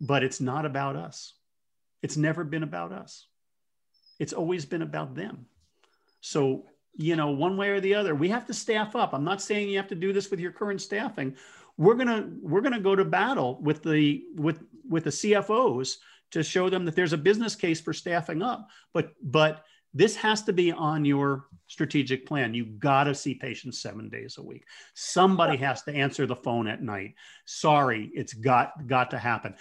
But 0.00 0.22
it's 0.22 0.40
not 0.40 0.64
about 0.64 0.94
us. 0.94 1.34
It's 2.02 2.16
never 2.16 2.44
been 2.44 2.62
about 2.62 2.92
us. 2.92 3.26
It's 4.18 4.32
always 4.32 4.64
been 4.64 4.82
about 4.82 5.14
them. 5.14 5.46
So, 6.20 6.66
you 6.96 7.16
know, 7.16 7.30
one 7.30 7.56
way 7.56 7.70
or 7.70 7.80
the 7.80 7.94
other, 7.94 8.14
we 8.14 8.28
have 8.28 8.46
to 8.46 8.54
staff 8.54 8.96
up. 8.96 9.12
I'm 9.12 9.24
not 9.24 9.40
saying 9.40 9.68
you 9.68 9.76
have 9.76 9.88
to 9.88 9.94
do 9.94 10.12
this 10.12 10.30
with 10.30 10.40
your 10.40 10.52
current 10.52 10.80
staffing. 10.80 11.36
We're 11.76 11.94
gonna 11.94 12.28
we're 12.42 12.60
gonna 12.60 12.80
go 12.80 12.96
to 12.96 13.04
battle 13.04 13.60
with 13.62 13.82
the 13.82 14.24
with 14.34 14.62
with 14.88 15.04
the 15.04 15.10
CFOs 15.10 15.96
to 16.32 16.42
show 16.42 16.68
them 16.68 16.84
that 16.84 16.96
there's 16.96 17.12
a 17.12 17.18
business 17.18 17.54
case 17.54 17.80
for 17.80 17.92
staffing 17.92 18.42
up. 18.42 18.68
But 18.92 19.12
but 19.22 19.64
this 19.94 20.16
has 20.16 20.42
to 20.42 20.52
be 20.52 20.72
on 20.72 21.04
your 21.04 21.46
strategic 21.66 22.26
plan. 22.26 22.54
You 22.54 22.66
got 22.66 23.04
to 23.04 23.14
see 23.14 23.34
patients 23.34 23.80
seven 23.80 24.08
days 24.08 24.36
a 24.38 24.42
week. 24.42 24.64
Somebody 24.94 25.56
has 25.58 25.82
to 25.82 25.94
answer 25.94 26.26
the 26.26 26.36
phone 26.36 26.66
at 26.68 26.82
night. 26.82 27.14
Sorry, 27.46 28.10
it's 28.14 28.34
got 28.34 28.86
got 28.86 29.10
to 29.12 29.18
happen. 29.18 29.54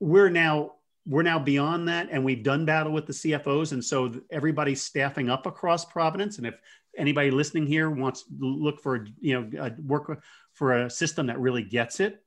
We're 0.00 0.30
now 0.30 0.72
we're 1.06 1.22
now 1.22 1.38
beyond 1.38 1.88
that 1.88 2.08
and 2.10 2.24
we've 2.24 2.42
done 2.42 2.64
battle 2.64 2.92
with 2.92 3.06
the 3.06 3.12
CFOs. 3.12 3.72
And 3.72 3.84
so 3.84 4.12
everybody's 4.30 4.82
staffing 4.82 5.28
up 5.28 5.46
across 5.46 5.84
Providence. 5.84 6.38
And 6.38 6.46
if 6.46 6.54
anybody 6.96 7.30
listening 7.30 7.66
here 7.66 7.90
wants 7.90 8.22
to 8.22 8.28
look 8.38 8.80
for, 8.80 9.06
you 9.20 9.40
know, 9.40 9.64
a 9.64 9.72
work 9.82 10.22
for 10.52 10.84
a 10.84 10.90
system 10.90 11.26
that 11.26 11.40
really 11.40 11.64
gets 11.64 12.00
it, 12.00 12.22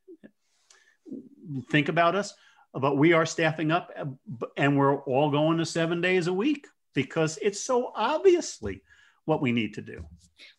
think 1.71 1.89
about 1.89 2.15
us. 2.15 2.33
But 2.73 2.97
we 2.97 3.13
are 3.13 3.25
staffing 3.25 3.71
up 3.71 3.91
uh, 3.97 4.05
and 4.57 4.77
we're 4.77 4.97
all 5.03 5.31
going 5.31 5.59
to 5.59 5.65
seven 5.65 6.01
days 6.01 6.27
a 6.27 6.33
week 6.33 6.67
because 6.93 7.39
it's 7.41 7.61
so 7.61 7.93
obviously 7.95 8.81
what 9.25 9.41
we 9.41 9.51
need 9.51 9.73
to 9.75 9.81
do. 9.81 10.05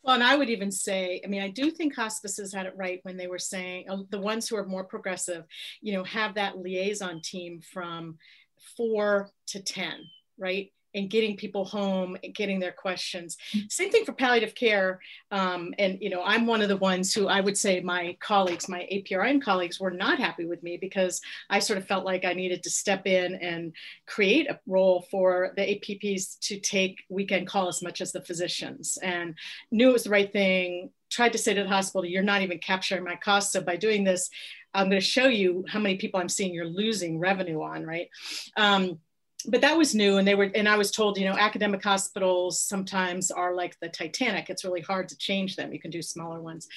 Well, 0.02 0.14
and 0.14 0.24
I 0.24 0.36
would 0.36 0.50
even 0.50 0.70
say, 0.70 1.20
I 1.24 1.28
mean, 1.28 1.42
I 1.42 1.48
do 1.48 1.70
think 1.70 1.94
hospices 1.94 2.52
had 2.52 2.66
it 2.66 2.74
right 2.76 3.00
when 3.02 3.16
they 3.16 3.26
were 3.26 3.38
saying 3.38 3.88
uh, 3.88 3.98
the 4.10 4.20
ones 4.20 4.48
who 4.48 4.56
are 4.56 4.66
more 4.66 4.84
progressive, 4.84 5.44
you 5.80 5.92
know, 5.92 6.04
have 6.04 6.34
that 6.34 6.58
liaison 6.58 7.20
team 7.22 7.60
from 7.60 8.18
four 8.76 9.30
to 9.48 9.62
10, 9.62 9.92
right? 10.38 10.72
And 10.97 11.11
getting 11.11 11.36
people 11.36 11.64
home 11.64 12.16
and 12.24 12.34
getting 12.34 12.59
their 12.59 12.72
questions. 12.72 13.36
Same 13.68 13.90
thing 13.90 14.05
for 14.05 14.12
palliative 14.12 14.55
care. 14.55 15.01
Um, 15.30 15.74
and, 15.78 15.99
you 16.01 16.11
know, 16.11 16.22
I'm 16.24 16.47
one 16.47 16.62
of 16.62 16.68
the 16.68 16.76
ones 16.76 17.14
who 17.14 17.28
I 17.28 17.40
would 17.40 17.57
say 17.57 17.80
my 17.80 18.16
colleagues, 18.18 18.68
my 18.68 18.88
APRN 18.92 19.42
colleagues 19.42 19.78
were 19.78 19.90
not 19.90 20.18
happy 20.18 20.47
with 20.47 20.62
me 20.62 20.78
because 20.78 21.20
I 21.51 21.59
sort 21.59 21.78
of 21.78 21.86
felt 21.86 22.07
like 22.07 22.24
I 22.24 22.32
needed 22.32 22.62
to 22.62 22.70
step 22.70 23.07
in 23.07 23.34
and 23.36 23.74
create 24.07 24.51
a 24.51 24.59
role 24.66 25.07
for 25.11 25.53
the 25.57 25.62
APPs 25.62 26.38
to 26.40 26.59
take 26.59 27.05
weekend 27.11 27.47
call 27.47 27.68
as 27.68 27.82
much 27.82 28.01
as 28.01 28.12
the 28.12 28.24
physicians 28.24 28.99
and 29.03 29.34
knew 29.70 29.90
it 29.90 29.92
was 29.92 30.05
the 30.05 30.11
right 30.11 30.32
thing, 30.32 30.90
tried 31.11 31.32
to 31.32 31.38
say 31.38 31.55
to 31.55 31.62
the 31.62 31.68
hospital, 31.68 32.05
you're 32.05 32.22
not 32.22 32.42
even 32.42 32.59
capturing 32.59 33.05
my 33.05 33.16
costs. 33.16 33.53
So 33.53 33.61
by 33.61 33.76
doing 33.76 34.03
this, 34.03 34.30
I'm 34.74 34.90
going 34.90 35.01
to 35.01 35.07
show 35.07 35.26
you 35.26 35.64
how 35.68 35.78
many 35.78 35.97
people 35.97 36.20
I'm 36.20 36.28
seeing 36.28 36.53
you're 36.53 36.66
losing 36.66 37.18
revenue 37.18 37.62
on, 37.62 37.84
right? 37.84 38.09
Um, 38.57 38.99
but 39.49 39.61
that 39.61 39.76
was 39.76 39.95
new 39.95 40.16
and 40.16 40.26
they 40.26 40.34
were 40.34 40.51
and 40.55 40.68
i 40.68 40.76
was 40.76 40.91
told 40.91 41.18
you 41.18 41.26
know 41.26 41.37
academic 41.37 41.82
hospitals 41.82 42.61
sometimes 42.61 43.30
are 43.30 43.55
like 43.55 43.78
the 43.80 43.89
titanic. 43.89 44.49
It's 44.49 44.64
really 44.64 44.80
hard 44.80 45.09
to 45.11 45.18
change 45.18 45.57
them. 45.57 45.72
You 45.72 45.80
can 45.80 45.91
do 45.91 46.03
smaller 46.03 46.41
ones. 46.41 46.68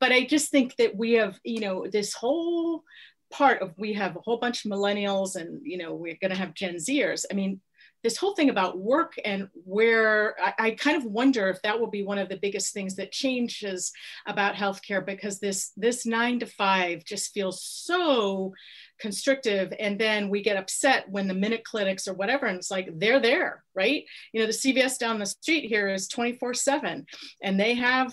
But 0.00 0.12
i 0.12 0.24
just 0.24 0.50
think 0.50 0.76
that 0.76 0.96
we 0.96 1.12
have 1.12 1.38
you 1.44 1.60
know 1.60 1.86
this 1.86 2.12
whole 2.12 2.84
part 3.30 3.60
of 3.62 3.74
we 3.76 3.92
have 3.92 4.16
a 4.16 4.20
whole 4.20 4.38
bunch 4.38 4.64
of 4.64 4.70
millennials 4.70 5.36
and 5.36 5.60
you 5.64 5.78
know 5.78 5.94
we're 5.94 6.18
going 6.20 6.30
to 6.30 6.36
have 6.36 6.54
gen 6.54 6.76
zers. 6.76 7.24
I 7.30 7.34
mean 7.34 7.60
this 8.04 8.16
whole 8.16 8.34
thing 8.34 8.48
about 8.48 8.78
work 8.78 9.14
and 9.24 9.48
where 9.64 10.36
I, 10.40 10.54
I, 10.58 10.70
kind 10.72 10.96
of 10.96 11.04
wonder 11.04 11.48
if 11.48 11.60
that 11.62 11.80
will 11.80 11.90
be 11.90 12.04
one 12.04 12.18
of 12.18 12.28
the 12.28 12.36
biggest 12.36 12.72
things 12.72 12.94
that 12.94 13.10
changes 13.10 13.92
about 14.26 14.54
healthcare 14.54 15.04
because 15.04 15.40
this 15.40 15.72
this 15.76 16.06
nine 16.06 16.38
to 16.40 16.46
five 16.46 17.04
just 17.04 17.34
feels 17.34 17.62
so 17.62 18.54
constrictive 19.00 19.72
and 19.78 19.98
then 19.98 20.28
we 20.28 20.42
get 20.42 20.56
upset 20.56 21.08
when 21.08 21.28
the 21.28 21.34
minute 21.34 21.64
clinics 21.64 22.08
or 22.08 22.14
whatever 22.14 22.46
and 22.46 22.56
it's 22.56 22.70
like 22.70 22.88
they're 22.98 23.20
there 23.20 23.64
right? 23.74 24.04
You 24.32 24.40
know 24.40 24.46
the 24.46 24.52
cvs 24.52 24.98
down 24.98 25.18
the 25.18 25.26
street 25.26 25.68
here 25.68 25.88
is 25.88 26.08
24 26.08 26.54
7 26.54 27.06
and 27.42 27.60
they 27.60 27.74
have 27.74 28.12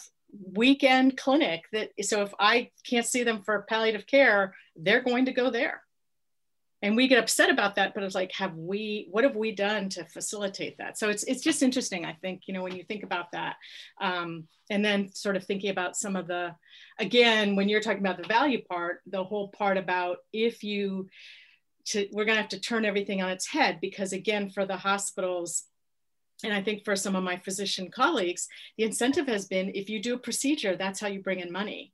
weekend 0.53 1.17
clinic 1.17 1.63
that 1.71 1.89
so 2.01 2.21
if 2.21 2.33
i 2.39 2.69
can't 2.85 3.05
see 3.05 3.23
them 3.23 3.41
for 3.43 3.65
palliative 3.69 4.05
care 4.05 4.53
they're 4.75 5.01
going 5.01 5.25
to 5.25 5.31
go 5.31 5.49
there 5.49 5.81
and 6.85 6.95
we 6.95 7.07
get 7.07 7.17
upset 7.17 7.49
about 7.49 7.75
that 7.75 7.93
but 7.95 8.03
it's 8.03 8.13
like 8.13 8.31
have 8.31 8.55
we 8.55 9.07
what 9.09 9.23
have 9.23 9.35
we 9.35 9.51
done 9.51 9.89
to 9.89 10.05
facilitate 10.05 10.77
that 10.77 10.97
so 10.97 11.09
it's 11.09 11.23
it's 11.23 11.43
just 11.43 11.63
interesting 11.63 12.05
i 12.05 12.13
think 12.21 12.43
you 12.45 12.53
know 12.53 12.61
when 12.61 12.75
you 12.75 12.83
think 12.83 13.03
about 13.03 13.31
that 13.31 13.55
um, 13.99 14.47
and 14.69 14.85
then 14.85 15.11
sort 15.13 15.35
of 15.35 15.43
thinking 15.43 15.71
about 15.71 15.97
some 15.97 16.15
of 16.15 16.27
the 16.27 16.55
again 16.99 17.55
when 17.55 17.67
you're 17.67 17.81
talking 17.81 17.99
about 18.05 18.21
the 18.21 18.27
value 18.27 18.61
part 18.63 19.01
the 19.07 19.23
whole 19.23 19.49
part 19.49 19.77
about 19.77 20.17
if 20.31 20.63
you 20.63 21.09
to, 21.85 22.07
we're 22.11 22.25
going 22.25 22.35
to 22.35 22.41
have 22.41 22.49
to 22.49 22.59
turn 22.59 22.85
everything 22.85 23.21
on 23.21 23.29
its 23.29 23.47
head 23.47 23.79
because 23.81 24.13
again 24.13 24.49
for 24.49 24.65
the 24.65 24.77
hospitals 24.77 25.65
and 26.43 26.53
I 26.53 26.61
think 26.61 26.83
for 26.83 26.97
some 26.97 27.15
of 27.15 27.23
my 27.23 27.37
physician 27.37 27.89
colleagues, 27.89 28.49
the 28.77 28.83
incentive 28.83 29.25
has 29.27 29.45
been 29.45 29.71
if 29.73 29.89
you 29.89 30.01
do 30.01 30.15
a 30.15 30.19
procedure, 30.19 30.75
that's 30.75 30.99
how 30.99 31.07
you 31.07 31.21
bring 31.23 31.39
in 31.39 31.49
money. 31.49 31.93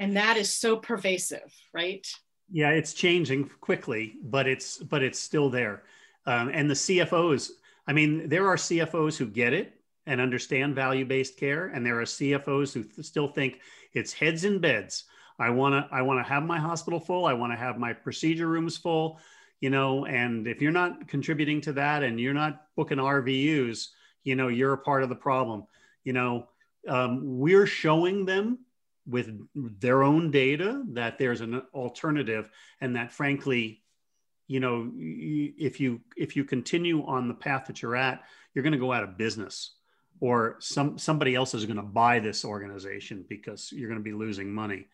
And 0.00 0.16
that 0.16 0.36
is 0.36 0.52
so 0.52 0.76
pervasive, 0.76 1.54
right? 1.72 2.04
Yeah, 2.52 2.70
it's 2.70 2.92
changing 2.92 3.48
quickly, 3.60 4.16
but 4.22 4.46
it's 4.46 4.76
but 4.76 5.02
it's 5.02 5.18
still 5.18 5.48
there. 5.48 5.84
Um, 6.26 6.50
and 6.52 6.68
the 6.68 6.74
CFOs, 6.74 7.50
I 7.86 7.94
mean, 7.94 8.28
there 8.28 8.46
are 8.46 8.56
CFOs 8.56 9.16
who 9.16 9.26
get 9.26 9.54
it 9.54 9.80
and 10.06 10.20
understand 10.20 10.74
value-based 10.74 11.38
care, 11.38 11.68
and 11.68 11.84
there 11.84 11.98
are 11.98 12.04
CFOs 12.04 12.74
who 12.74 12.84
th- 12.84 13.06
still 13.06 13.28
think 13.28 13.60
it's 13.94 14.12
heads 14.12 14.44
in 14.44 14.58
beds. 14.58 15.04
I 15.38 15.48
want 15.48 15.74
to 15.74 15.94
I 15.94 16.02
want 16.02 16.24
to 16.24 16.30
have 16.30 16.42
my 16.42 16.58
hospital 16.58 17.00
full. 17.00 17.24
I 17.24 17.32
want 17.32 17.52
to 17.54 17.56
have 17.56 17.78
my 17.78 17.94
procedure 17.94 18.48
rooms 18.48 18.76
full. 18.76 19.18
You 19.60 19.70
know, 19.70 20.04
and 20.04 20.46
if 20.46 20.60
you're 20.60 20.72
not 20.72 21.08
contributing 21.08 21.60
to 21.62 21.72
that 21.74 22.02
and 22.02 22.20
you're 22.20 22.34
not 22.34 22.66
booking 22.76 22.98
RVUs, 22.98 23.88
you 24.24 24.36
know, 24.36 24.48
you're 24.48 24.74
a 24.74 24.78
part 24.78 25.04
of 25.04 25.08
the 25.08 25.14
problem. 25.14 25.66
You 26.04 26.12
know, 26.12 26.48
um, 26.86 27.20
we're 27.38 27.66
showing 27.66 28.26
them 28.26 28.58
with 29.06 29.30
their 29.54 30.02
own 30.02 30.30
data 30.30 30.82
that 30.90 31.18
there's 31.18 31.40
an 31.40 31.62
alternative 31.74 32.48
and 32.80 32.96
that 32.96 33.12
frankly 33.12 33.82
you 34.46 34.60
know 34.60 34.90
if 34.96 35.80
you 35.80 36.00
if 36.16 36.36
you 36.36 36.44
continue 36.44 37.04
on 37.04 37.26
the 37.26 37.34
path 37.34 37.66
that 37.66 37.82
you're 37.82 37.96
at 37.96 38.22
you're 38.54 38.62
going 38.62 38.72
to 38.72 38.78
go 38.78 38.92
out 38.92 39.02
of 39.02 39.18
business 39.18 39.72
or 40.22 40.56
some 40.60 40.96
somebody 40.98 41.34
else 41.34 41.52
is 41.52 41.64
going 41.64 41.76
to 41.76 41.82
buy 41.82 42.20
this 42.20 42.44
organization 42.44 43.24
because 43.28 43.72
you're 43.72 43.88
going 43.88 43.98
to 43.98 44.04
be 44.04 44.12
losing 44.12 44.54
money. 44.54 44.86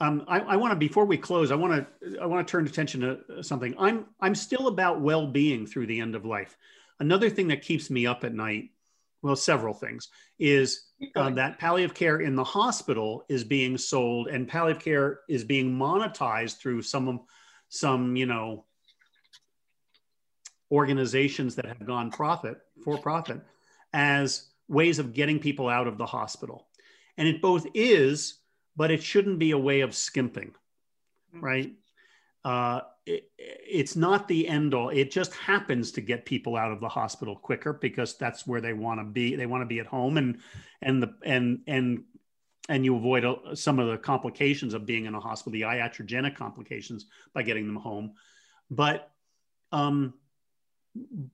Um, 0.00 0.24
I, 0.26 0.40
I 0.40 0.56
want 0.56 0.72
to 0.72 0.76
before 0.76 1.04
we 1.04 1.16
close 1.16 1.52
i 1.52 1.54
want 1.54 1.86
to 2.02 2.18
i 2.20 2.26
want 2.26 2.46
to 2.46 2.50
turn 2.50 2.66
attention 2.66 3.00
to 3.02 3.44
something. 3.44 3.74
I'm 3.78 4.06
i'm 4.20 4.34
still 4.34 4.66
about 4.66 5.00
well-being 5.00 5.66
through 5.66 5.86
the 5.86 6.00
end 6.00 6.14
of 6.14 6.24
life. 6.24 6.56
Another 6.98 7.28
thing 7.28 7.48
that 7.48 7.62
keeps 7.62 7.90
me 7.90 8.06
up 8.06 8.24
at 8.24 8.34
night 8.34 8.70
well, 9.24 9.34
several 9.34 9.72
things, 9.72 10.08
is 10.38 10.84
uh, 11.16 11.30
that 11.30 11.58
palliative 11.58 11.94
care 11.94 12.20
in 12.20 12.36
the 12.36 12.44
hospital 12.44 13.24
is 13.30 13.42
being 13.42 13.78
sold 13.78 14.28
and 14.28 14.46
palliative 14.46 14.82
care 14.82 15.20
is 15.30 15.44
being 15.44 15.74
monetized 15.74 16.58
through 16.58 16.82
some, 16.82 17.20
some, 17.70 18.16
you 18.16 18.26
know, 18.26 18.66
organizations 20.70 21.54
that 21.54 21.64
have 21.64 21.86
gone 21.86 22.10
profit 22.10 22.58
for 22.84 22.98
profit 22.98 23.40
as 23.94 24.50
ways 24.68 24.98
of 24.98 25.14
getting 25.14 25.38
people 25.38 25.70
out 25.70 25.86
of 25.86 25.96
the 25.96 26.04
hospital. 26.04 26.66
And 27.16 27.26
it 27.26 27.40
both 27.40 27.66
is, 27.72 28.40
but 28.76 28.90
it 28.90 29.02
shouldn't 29.02 29.38
be 29.38 29.52
a 29.52 29.58
way 29.58 29.80
of 29.80 29.94
skimping, 29.94 30.52
mm-hmm. 31.34 31.40
right? 31.42 31.72
Uh, 32.44 32.80
it, 33.06 33.30
it's 33.38 33.96
not 33.96 34.28
the 34.28 34.48
end 34.48 34.74
all. 34.74 34.88
It 34.88 35.10
just 35.10 35.34
happens 35.34 35.92
to 35.92 36.00
get 36.00 36.24
people 36.24 36.56
out 36.56 36.72
of 36.72 36.80
the 36.80 36.88
hospital 36.88 37.36
quicker 37.36 37.72
because 37.72 38.16
that's 38.16 38.46
where 38.46 38.60
they 38.60 38.72
want 38.72 39.00
to 39.00 39.04
be. 39.04 39.36
They 39.36 39.46
want 39.46 39.62
to 39.62 39.66
be 39.66 39.80
at 39.80 39.86
home, 39.86 40.16
and 40.16 40.38
and 40.80 41.02
the 41.02 41.14
and 41.22 41.60
and 41.66 42.04
and 42.68 42.84
you 42.84 42.96
avoid 42.96 43.26
some 43.54 43.78
of 43.78 43.88
the 43.88 43.98
complications 43.98 44.72
of 44.72 44.86
being 44.86 45.04
in 45.04 45.14
a 45.14 45.20
hospital, 45.20 45.52
the 45.52 45.62
iatrogenic 45.62 46.34
complications 46.34 47.06
by 47.34 47.42
getting 47.42 47.66
them 47.66 47.76
home. 47.76 48.14
But 48.70 49.10
um, 49.70 50.14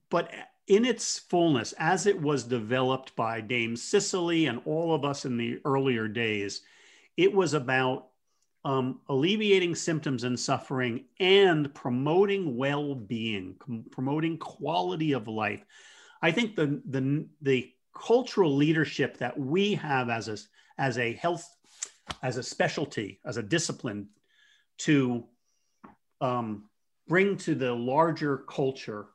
but 0.09 0.31
in 0.67 0.85
its 0.85 1.19
fullness, 1.19 1.73
as 1.77 2.05
it 2.05 2.21
was 2.21 2.43
developed 2.43 3.15
by 3.15 3.41
Dame 3.41 3.75
Cicely 3.75 4.45
and 4.47 4.61
all 4.65 4.93
of 4.93 5.05
us 5.05 5.25
in 5.25 5.37
the 5.37 5.59
earlier 5.63 6.07
days, 6.07 6.61
it 7.17 7.33
was 7.33 7.53
about 7.53 8.10
um, 8.63 8.99
alleviating 9.09 9.75
symptoms 9.75 10.23
and 10.23 10.39
suffering 10.39 11.05
and 11.19 11.73
promoting 11.73 12.55
well-being 12.55 13.55
com- 13.59 13.85
promoting 13.91 14.37
quality 14.37 15.13
of 15.13 15.27
life. 15.27 15.65
I 16.21 16.31
think 16.31 16.55
the, 16.55 16.81
the 16.85 17.27
the 17.41 17.71
cultural 17.95 18.55
leadership 18.55 19.17
that 19.17 19.37
we 19.37 19.73
have 19.75 20.09
as 20.09 20.27
a 20.27 20.37
as 20.77 20.97
a 20.97 21.13
health 21.13 21.47
as 22.21 22.37
a 22.37 22.43
specialty 22.43 23.19
as 23.25 23.37
a 23.37 23.43
discipline 23.43 24.09
to 24.79 25.25
um, 26.19 26.69
bring 27.07 27.37
to 27.37 27.55
the 27.55 27.73
larger 27.73 28.37
culture 28.37 29.07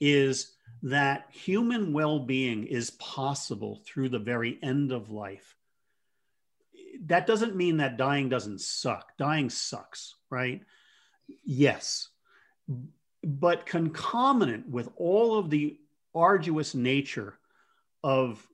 is 0.00 0.54
that 0.82 1.26
human 1.30 1.92
well-being 1.92 2.64
is 2.64 2.90
possible 2.92 3.82
through 3.84 4.08
the 4.08 4.18
very 4.18 4.58
end 4.62 4.92
of 4.92 5.10
life 5.10 5.57
that 7.06 7.26
doesn't 7.26 7.56
mean 7.56 7.78
that 7.78 7.96
dying 7.96 8.28
doesn't 8.28 8.60
suck. 8.60 9.16
Dying 9.18 9.50
sucks, 9.50 10.16
right? 10.30 10.62
Yes. 11.44 12.08
But 13.22 13.66
concomitant 13.66 14.68
with 14.68 14.88
all 14.96 15.38
of 15.38 15.50
the 15.50 15.78
arduous 16.14 16.74
nature 16.74 17.38
of 18.02 18.46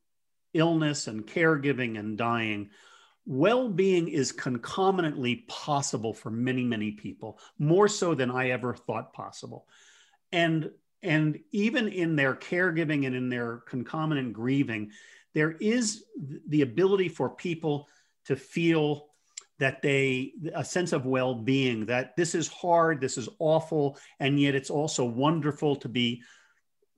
illness 0.53 1.07
and 1.07 1.27
caregiving 1.27 1.99
and 1.99 2.17
dying, 2.17 2.71
well 3.27 3.69
being 3.69 4.09
is 4.09 4.33
concomitantly 4.33 5.45
possible 5.49 6.13
for 6.13 6.31
many, 6.31 6.65
many 6.65 6.93
people, 6.93 7.39
more 7.59 7.89
so 7.89 8.15
than 8.15 8.31
I 8.31 8.51
ever 8.51 8.75
thought 8.75 9.13
possible. 9.13 9.67
And 10.33 10.71
and 11.03 11.39
even 11.53 11.89
in 11.89 12.17
their 12.17 12.35
caregiving 12.35 13.07
and 13.07 13.15
in 13.15 13.29
their 13.29 13.59
concomitant 13.69 14.33
grieving, 14.33 14.91
there 15.35 15.53
is 15.53 16.05
the 16.49 16.63
ability 16.63 17.11
for 17.11 17.29
people 17.29 17.89
to 18.27 18.37
feel 18.37 19.07
that 19.59 19.83
they 19.83 20.33
a 20.55 20.65
sense 20.65 20.93
of 20.93 21.07
well-being 21.07 21.87
that 21.87 22.17
this 22.17 22.35
is 22.35 22.49
hard 22.49 23.01
this 23.01 23.17
is 23.17 23.29
awful 23.39 23.97
and 24.19 24.41
yet 24.41 24.55
it's 24.55 24.71
also 24.71 25.05
wonderful 25.05 25.77
to 25.77 25.89
be 25.89 26.23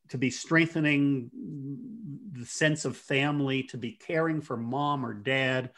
to 0.09 0.19
be 0.19 0.31
strengthening 0.31 1.31
the 2.33 2.47
sense 2.47 2.85
of 2.85 2.97
family 2.97 3.63
to 3.65 3.77
be 3.77 3.93
caring 3.93 4.41
for 4.41 4.57
mom 4.57 5.05
or 5.05 5.15
dad. 5.15 5.71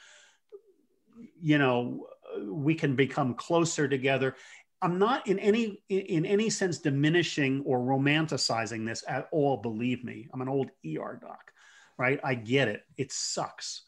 You 1.40 1.58
know 1.58 2.06
we 2.44 2.74
can 2.74 2.94
become 2.94 3.34
closer 3.34 3.88
together. 3.88 4.36
I'm 4.82 4.98
not 4.98 5.26
in 5.26 5.38
any 5.38 5.82
in 5.88 6.26
any 6.26 6.50
sense 6.50 6.78
diminishing 6.78 7.62
or 7.64 7.80
romanticizing 7.80 8.86
this 8.86 9.02
at 9.08 9.28
all 9.32 9.56
believe 9.56 10.04
me. 10.04 10.28
I'm 10.32 10.42
an 10.42 10.48
old 10.48 10.70
er 10.84 11.18
doc 11.20 11.52
right? 11.96 12.20
I 12.22 12.36
get 12.36 12.68
it. 12.68 12.84
It 12.96 13.10
sucks 13.10 13.82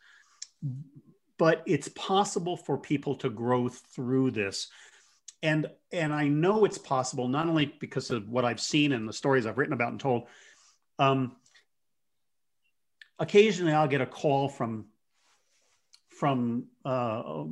but 1.40 1.62
it's 1.64 1.88
possible 1.88 2.54
for 2.54 2.76
people 2.76 3.14
to 3.14 3.30
grow 3.30 3.66
through 3.66 4.30
this. 4.30 4.68
And 5.42 5.70
and 5.90 6.12
i 6.12 6.28
know 6.28 6.66
it's 6.66 6.76
possible 6.76 7.26
not 7.26 7.48
only 7.48 7.74
because 7.80 8.10
of 8.10 8.28
what 8.28 8.44
i've 8.44 8.60
seen 8.60 8.92
and 8.92 9.08
the 9.08 9.12
stories 9.12 9.46
i've 9.46 9.56
written 9.56 9.72
about 9.72 9.90
and 9.90 9.98
told 9.98 10.28
um, 10.98 11.34
occasionally 13.18 13.72
i'll 13.72 13.88
get 13.88 14.02
a 14.02 14.06
call 14.06 14.50
from 14.50 14.84
from 16.10 16.66
uh, 16.84 17.44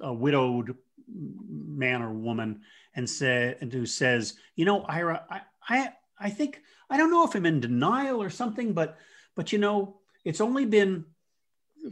a 0.00 0.12
widowed 0.12 0.76
man 1.08 2.02
or 2.02 2.12
woman 2.12 2.62
and 2.96 3.08
say 3.08 3.56
and 3.60 3.72
who 3.72 3.86
says 3.86 4.34
you 4.56 4.64
know 4.64 4.82
ira 4.82 5.24
I, 5.30 5.40
I 5.68 5.92
i 6.18 6.30
think 6.30 6.60
i 6.90 6.96
don't 6.96 7.12
know 7.12 7.24
if 7.24 7.36
i'm 7.36 7.46
in 7.46 7.60
denial 7.60 8.20
or 8.20 8.30
something 8.30 8.72
but 8.72 8.98
but 9.36 9.52
you 9.52 9.60
know 9.60 10.00
it's 10.24 10.40
only 10.40 10.66
been 10.66 11.04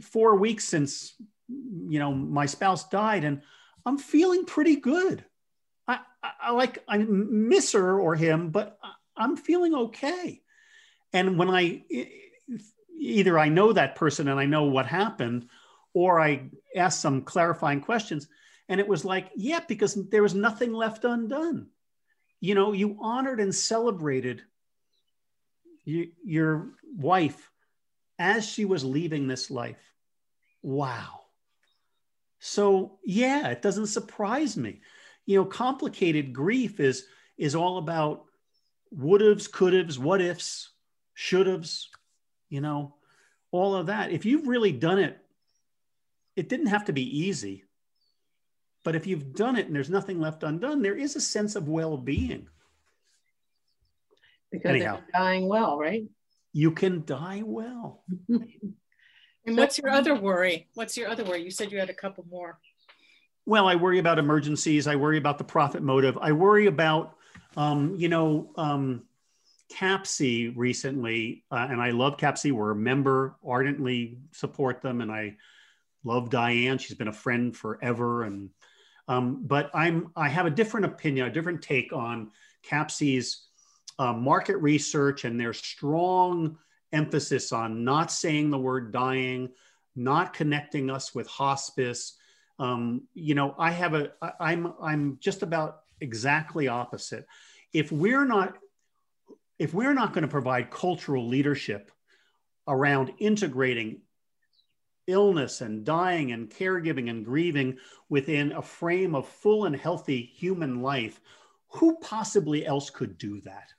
four 0.01 0.35
weeks 0.35 0.65
since 0.65 1.15
you 1.49 1.99
know, 1.99 2.13
my 2.13 2.45
spouse 2.45 2.87
died 2.89 3.23
and 3.23 3.41
I'm 3.85 3.97
feeling 3.97 4.45
pretty 4.45 4.75
good. 4.77 5.23
I, 5.87 5.99
I, 6.21 6.31
I 6.41 6.51
like 6.51 6.83
I 6.87 6.97
miss 6.97 7.71
her 7.73 7.99
or 7.99 8.15
him, 8.15 8.49
but 8.49 8.77
I'm 9.15 9.37
feeling 9.37 9.73
okay. 9.73 10.41
And 11.13 11.37
when 11.37 11.49
I 11.49 11.83
either 12.99 13.39
I 13.39 13.49
know 13.49 13.73
that 13.73 13.95
person 13.95 14.27
and 14.27 14.39
I 14.39 14.45
know 14.45 14.63
what 14.63 14.85
happened, 14.85 15.47
or 15.93 16.19
I 16.19 16.49
ask 16.75 16.99
some 16.99 17.21
clarifying 17.21 17.81
questions, 17.81 18.27
and 18.69 18.79
it 18.79 18.87
was 18.87 19.05
like, 19.05 19.31
yeah, 19.35 19.61
because 19.67 19.95
there 20.09 20.21
was 20.21 20.35
nothing 20.35 20.73
left 20.73 21.05
undone. 21.05 21.67
You 22.39 22.55
know, 22.55 22.73
you 22.73 22.97
honored 23.01 23.39
and 23.39 23.55
celebrated 23.55 24.43
you, 25.85 26.11
your 26.23 26.73
wife 26.95 27.49
as 28.19 28.45
she 28.45 28.65
was 28.65 28.83
leaving 28.83 29.27
this 29.27 29.49
life. 29.49 29.79
Wow. 30.61 31.16
So, 32.39 32.99
yeah, 33.03 33.47
it 33.49 33.61
doesn't 33.61 33.87
surprise 33.87 34.57
me. 34.57 34.81
You 35.25 35.37
know, 35.37 35.45
complicated 35.45 36.33
grief 36.33 36.79
is 36.79 37.05
is 37.37 37.55
all 37.55 37.77
about 37.77 38.25
would 38.91 39.21
haves, 39.21 39.47
could 39.47 39.73
haves, 39.73 39.99
what 39.99 40.21
ifs, 40.21 40.71
should 41.13 41.47
haves, 41.47 41.89
you 42.49 42.61
know, 42.61 42.95
all 43.51 43.75
of 43.75 43.87
that. 43.87 44.11
If 44.11 44.25
you've 44.25 44.47
really 44.47 44.71
done 44.71 44.99
it, 44.99 45.17
it 46.35 46.49
didn't 46.49 46.67
have 46.67 46.85
to 46.85 46.93
be 46.93 47.19
easy. 47.25 47.63
But 48.83 48.95
if 48.95 49.05
you've 49.05 49.33
done 49.33 49.57
it 49.57 49.67
and 49.67 49.75
there's 49.75 49.89
nothing 49.89 50.19
left 50.19 50.43
undone, 50.43 50.81
there 50.81 50.95
is 50.95 51.15
a 51.15 51.21
sense 51.21 51.55
of 51.55 51.67
well 51.67 51.97
being. 51.97 52.47
Because 54.51 54.69
Anyhow, 54.69 54.99
dying 55.13 55.47
well, 55.47 55.77
right? 55.77 56.05
You 56.53 56.71
can 56.71 57.03
die 57.05 57.43
well. 57.45 58.03
and 59.47 59.57
what's 59.57 59.77
your 59.77 59.89
other 59.89 60.13
worry? 60.13 60.67
What's 60.75 60.97
your 60.97 61.07
other 61.09 61.23
worry? 61.23 61.41
You 61.41 61.51
said 61.51 61.71
you 61.71 61.79
had 61.79 61.89
a 61.89 61.93
couple 61.93 62.25
more. 62.29 62.59
Well, 63.45 63.67
I 63.67 63.75
worry 63.75 63.97
about 63.97 64.19
emergencies. 64.19 64.87
I 64.87 64.97
worry 64.97 65.17
about 65.17 65.37
the 65.37 65.45
profit 65.45 65.81
motive. 65.81 66.17
I 66.21 66.33
worry 66.33 66.67
about, 66.67 67.15
um, 67.55 67.95
you 67.95 68.09
know, 68.09 68.51
um, 68.57 69.03
CAPC 69.71 70.53
recently, 70.55 71.45
uh, 71.49 71.67
and 71.69 71.81
I 71.81 71.91
love 71.91 72.17
CAPC. 72.17 72.51
We're 72.51 72.71
a 72.71 72.75
member, 72.75 73.37
ardently 73.45 74.17
support 74.33 74.81
them, 74.81 74.99
and 74.99 75.11
I 75.11 75.37
love 76.03 76.29
Diane. 76.29 76.77
She's 76.77 76.97
been 76.97 77.07
a 77.07 77.13
friend 77.13 77.55
forever, 77.55 78.23
and 78.23 78.49
um, 79.07 79.43
but 79.45 79.71
I'm 79.73 80.11
I 80.15 80.27
have 80.29 80.45
a 80.45 80.49
different 80.49 80.85
opinion, 80.85 81.27
a 81.27 81.31
different 81.31 81.61
take 81.61 81.93
on 81.93 82.31
CAPC's 82.69 83.47
uh, 83.99 84.13
market 84.13 84.57
research 84.57 85.25
and 85.25 85.39
their 85.39 85.53
strong 85.53 86.57
emphasis 86.91 87.51
on 87.51 87.83
not 87.83 88.11
saying 88.11 88.49
the 88.49 88.57
word 88.57 88.91
dying, 88.91 89.49
not 89.95 90.33
connecting 90.33 90.89
us 90.89 91.13
with 91.13 91.27
hospice. 91.27 92.17
Um, 92.59 93.03
you 93.13 93.35
know, 93.35 93.55
I 93.57 93.71
have 93.71 93.93
a 93.93 94.11
I'm 94.39 94.73
I'm 94.81 95.17
just 95.19 95.43
about 95.43 95.79
exactly 96.01 96.67
opposite. 96.67 97.25
If 97.73 97.91
we're 97.91 98.25
not 98.25 98.57
if 99.59 99.73
we're 99.73 99.93
not 99.93 100.13
going 100.13 100.21
to 100.23 100.27
provide 100.27 100.69
cultural 100.69 101.27
leadership 101.27 101.91
around 102.67 103.13
integrating 103.19 104.01
illness 105.07 105.61
and 105.61 105.85
dying 105.85 106.31
and 106.31 106.49
caregiving 106.49 107.09
and 107.09 107.25
grieving 107.25 107.77
within 108.09 108.51
a 108.51 108.61
frame 108.61 109.15
of 109.15 109.27
full 109.27 109.65
and 109.65 109.75
healthy 109.75 110.21
human 110.35 110.81
life, 110.81 111.19
who 111.69 111.97
possibly 111.99 112.65
else 112.65 112.89
could 112.89 113.17
do 113.17 113.41
that? 113.41 113.73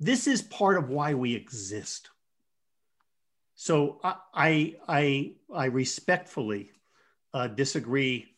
This 0.00 0.26
is 0.26 0.40
part 0.40 0.78
of 0.78 0.88
why 0.88 1.12
we 1.12 1.34
exist. 1.34 2.08
So 3.54 4.00
I, 4.02 4.74
I, 4.88 5.32
I, 5.52 5.66
respectfully 5.66 6.70
uh, 7.34 7.48
disagree. 7.48 8.34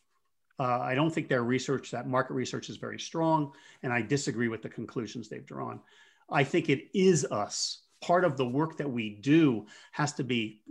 Uh, 0.59 0.81
I 0.81 0.93
don't 0.93 1.11
think 1.11 1.29
their 1.29 1.43
research, 1.43 1.91
that 1.91 2.05
market 2.05 2.33
research, 2.33 2.69
is 2.69 2.75
very 2.75 2.99
strong, 2.99 3.53
and 3.81 3.93
I 3.93 4.01
disagree 4.01 4.49
with 4.49 4.61
the 4.61 4.67
conclusions 4.67 5.29
they've 5.29 5.45
drawn. 5.45 5.79
I 6.29 6.43
think 6.43 6.69
it 6.69 6.89
is 6.93 7.23
us. 7.23 7.83
Part 8.01 8.25
of 8.25 8.35
the 8.35 8.45
work 8.45 8.77
that 8.77 8.91
we 8.91 9.11
do 9.11 9.65
has 9.93 10.11
to 10.15 10.25
be 10.25 10.61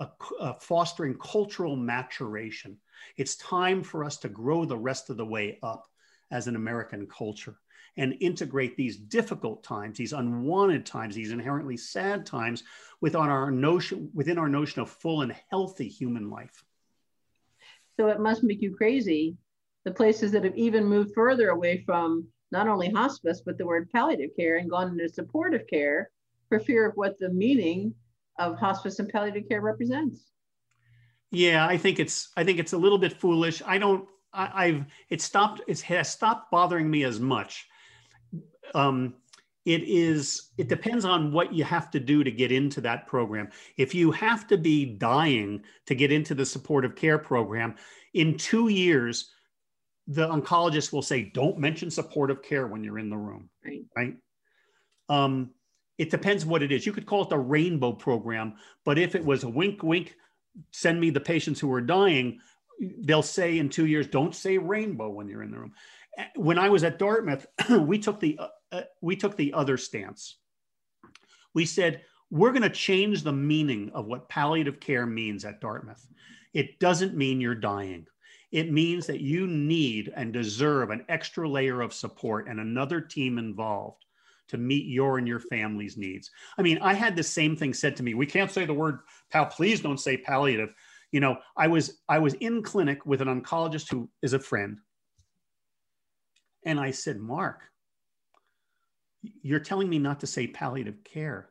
a, 0.00 0.08
a 0.40 0.54
fostering 0.54 1.14
cultural 1.18 1.76
maturation. 1.76 2.76
It's 3.16 3.36
time 3.36 3.84
for 3.84 4.02
us 4.02 4.16
to 4.18 4.28
grow 4.28 4.64
the 4.64 4.76
rest 4.76 5.08
of 5.08 5.16
the 5.16 5.24
way 5.24 5.60
up 5.62 5.86
as 6.32 6.48
an 6.48 6.56
American 6.56 7.06
culture 7.06 7.54
and 7.96 8.16
integrate 8.20 8.76
these 8.76 8.96
difficult 8.96 9.62
times, 9.62 9.98
these 9.98 10.12
unwanted 10.12 10.86
times, 10.86 11.14
these 11.14 11.30
inherently 11.30 11.76
sad 11.76 12.24
times 12.24 12.64
within 13.00 13.20
our 13.20 13.50
notion 13.50 14.10
within 14.14 14.38
our 14.38 14.48
notion 14.48 14.80
of 14.82 14.90
full 14.90 15.22
and 15.22 15.34
healthy 15.50 15.88
human 15.88 16.30
life. 16.30 16.64
So 17.98 18.08
it 18.08 18.20
must 18.20 18.42
make 18.42 18.62
you 18.62 18.74
crazy 18.74 19.36
the 19.84 19.92
places 19.92 20.32
that 20.32 20.44
have 20.44 20.56
even 20.56 20.84
moved 20.84 21.12
further 21.14 21.50
away 21.50 21.82
from 21.84 22.26
not 22.50 22.68
only 22.68 22.90
hospice 22.90 23.42
but 23.44 23.58
the 23.58 23.66
word 23.66 23.90
palliative 23.90 24.30
care 24.36 24.56
and 24.56 24.70
gone 24.70 24.88
into 24.88 25.08
supportive 25.08 25.66
care 25.68 26.10
for 26.48 26.60
fear 26.60 26.88
of 26.88 26.96
what 26.96 27.18
the 27.18 27.28
meaning 27.28 27.94
of 28.38 28.58
hospice 28.58 28.98
and 28.98 29.08
palliative 29.08 29.48
care 29.48 29.60
represents. 29.60 30.30
Yeah, 31.30 31.66
I 31.66 31.76
think 31.76 31.98
it's 31.98 32.30
I 32.36 32.44
think 32.44 32.58
it's 32.58 32.72
a 32.72 32.78
little 32.78 32.98
bit 32.98 33.12
foolish. 33.12 33.62
I 33.66 33.78
don't 33.78 34.08
I, 34.32 34.66
have 34.66 34.86
it 35.10 35.20
stopped 35.20 35.60
it 35.66 35.80
has 35.82 36.10
stopped 36.10 36.50
bothering 36.50 36.90
me 36.90 37.04
as 37.04 37.20
much. 37.20 37.66
Um, 38.74 39.14
it 39.64 39.84
is 39.84 40.50
it 40.58 40.68
depends 40.68 41.04
on 41.04 41.32
what 41.32 41.52
you 41.52 41.62
have 41.62 41.90
to 41.92 42.00
do 42.00 42.24
to 42.24 42.30
get 42.30 42.50
into 42.50 42.80
that 42.80 43.06
program. 43.06 43.48
If 43.76 43.94
you 43.94 44.10
have 44.10 44.48
to 44.48 44.58
be 44.58 44.84
dying 44.84 45.62
to 45.86 45.94
get 45.94 46.10
into 46.10 46.34
the 46.34 46.44
supportive 46.44 46.96
care 46.96 47.18
program, 47.18 47.76
in 48.14 48.36
two 48.36 48.68
years, 48.68 49.30
the 50.08 50.28
oncologist 50.28 50.92
will 50.92 51.02
say, 51.02 51.22
"Don't 51.22 51.58
mention 51.58 51.90
supportive 51.90 52.42
care 52.42 52.66
when 52.66 52.82
you're 52.82 52.98
in 52.98 53.10
the 53.10 53.16
room." 53.16 53.48
Right. 53.64 53.84
Right. 53.96 54.16
Um, 55.08 55.50
it 55.98 56.10
depends 56.10 56.44
what 56.44 56.62
it 56.62 56.72
is. 56.72 56.84
You 56.84 56.92
could 56.92 57.06
call 57.06 57.22
it 57.22 57.28
the 57.28 57.38
rainbow 57.38 57.92
program, 57.92 58.54
but 58.84 58.98
if 58.98 59.14
it 59.14 59.24
was 59.24 59.44
a 59.44 59.48
wink, 59.48 59.82
wink, 59.82 60.16
send 60.72 61.00
me 61.00 61.10
the 61.10 61.20
patients 61.20 61.60
who 61.60 61.72
are 61.72 61.80
dying, 61.80 62.40
they'll 63.04 63.22
say 63.22 63.58
in 63.58 63.68
two 63.68 63.86
years, 63.86 64.06
don't 64.06 64.34
say 64.34 64.58
rainbow 64.58 65.08
when 65.08 65.28
you're 65.28 65.42
in 65.42 65.50
the 65.50 65.58
room. 65.58 65.72
When 66.36 66.58
I 66.58 66.68
was 66.68 66.84
at 66.84 66.98
Dartmouth, 66.98 67.46
we 67.70 67.98
took 67.98 68.20
the 68.20 68.38
uh, 68.38 68.48
uh, 68.70 68.82
we 69.00 69.16
took 69.16 69.36
the 69.36 69.52
other 69.52 69.76
stance. 69.76 70.38
We 71.54 71.64
said 71.64 72.02
we're 72.30 72.50
going 72.50 72.62
to 72.62 72.70
change 72.70 73.22
the 73.22 73.32
meaning 73.32 73.90
of 73.94 74.06
what 74.06 74.28
palliative 74.28 74.80
care 74.80 75.04
means 75.04 75.44
at 75.44 75.60
Dartmouth. 75.60 76.06
It 76.54 76.78
doesn't 76.80 77.16
mean 77.16 77.40
you're 77.40 77.54
dying. 77.54 78.06
It 78.52 78.72
means 78.72 79.06
that 79.06 79.20
you 79.20 79.46
need 79.46 80.12
and 80.14 80.32
deserve 80.32 80.90
an 80.90 81.04
extra 81.08 81.48
layer 81.48 81.80
of 81.80 81.92
support 81.92 82.48
and 82.48 82.60
another 82.60 83.00
team 83.00 83.38
involved 83.38 84.04
to 84.48 84.58
meet 84.58 84.86
your 84.86 85.18
and 85.18 85.26
your 85.26 85.40
family's 85.40 85.96
needs. 85.96 86.30
I 86.58 86.62
mean, 86.62 86.78
I 86.82 86.92
had 86.92 87.16
the 87.16 87.22
same 87.22 87.56
thing 87.56 87.72
said 87.72 87.96
to 87.96 88.02
me. 88.02 88.14
We 88.14 88.26
can't 88.26 88.50
say 88.50 88.66
the 88.66 88.74
word 88.74 89.00
pal. 89.30 89.46
Please 89.46 89.80
don't 89.80 90.00
say 90.00 90.16
palliative. 90.18 90.74
You 91.10 91.20
know, 91.20 91.38
I 91.56 91.68
was 91.68 92.00
I 92.08 92.18
was 92.18 92.34
in 92.34 92.62
clinic 92.62 93.04
with 93.06 93.22
an 93.22 93.28
oncologist 93.28 93.90
who 93.90 94.08
is 94.22 94.34
a 94.34 94.38
friend, 94.38 94.78
and 96.64 96.78
I 96.78 96.90
said, 96.90 97.18
Mark, 97.18 97.62
you're 99.42 99.60
telling 99.60 99.88
me 99.88 99.98
not 99.98 100.20
to 100.20 100.26
say 100.26 100.46
palliative 100.46 101.04
care, 101.04 101.50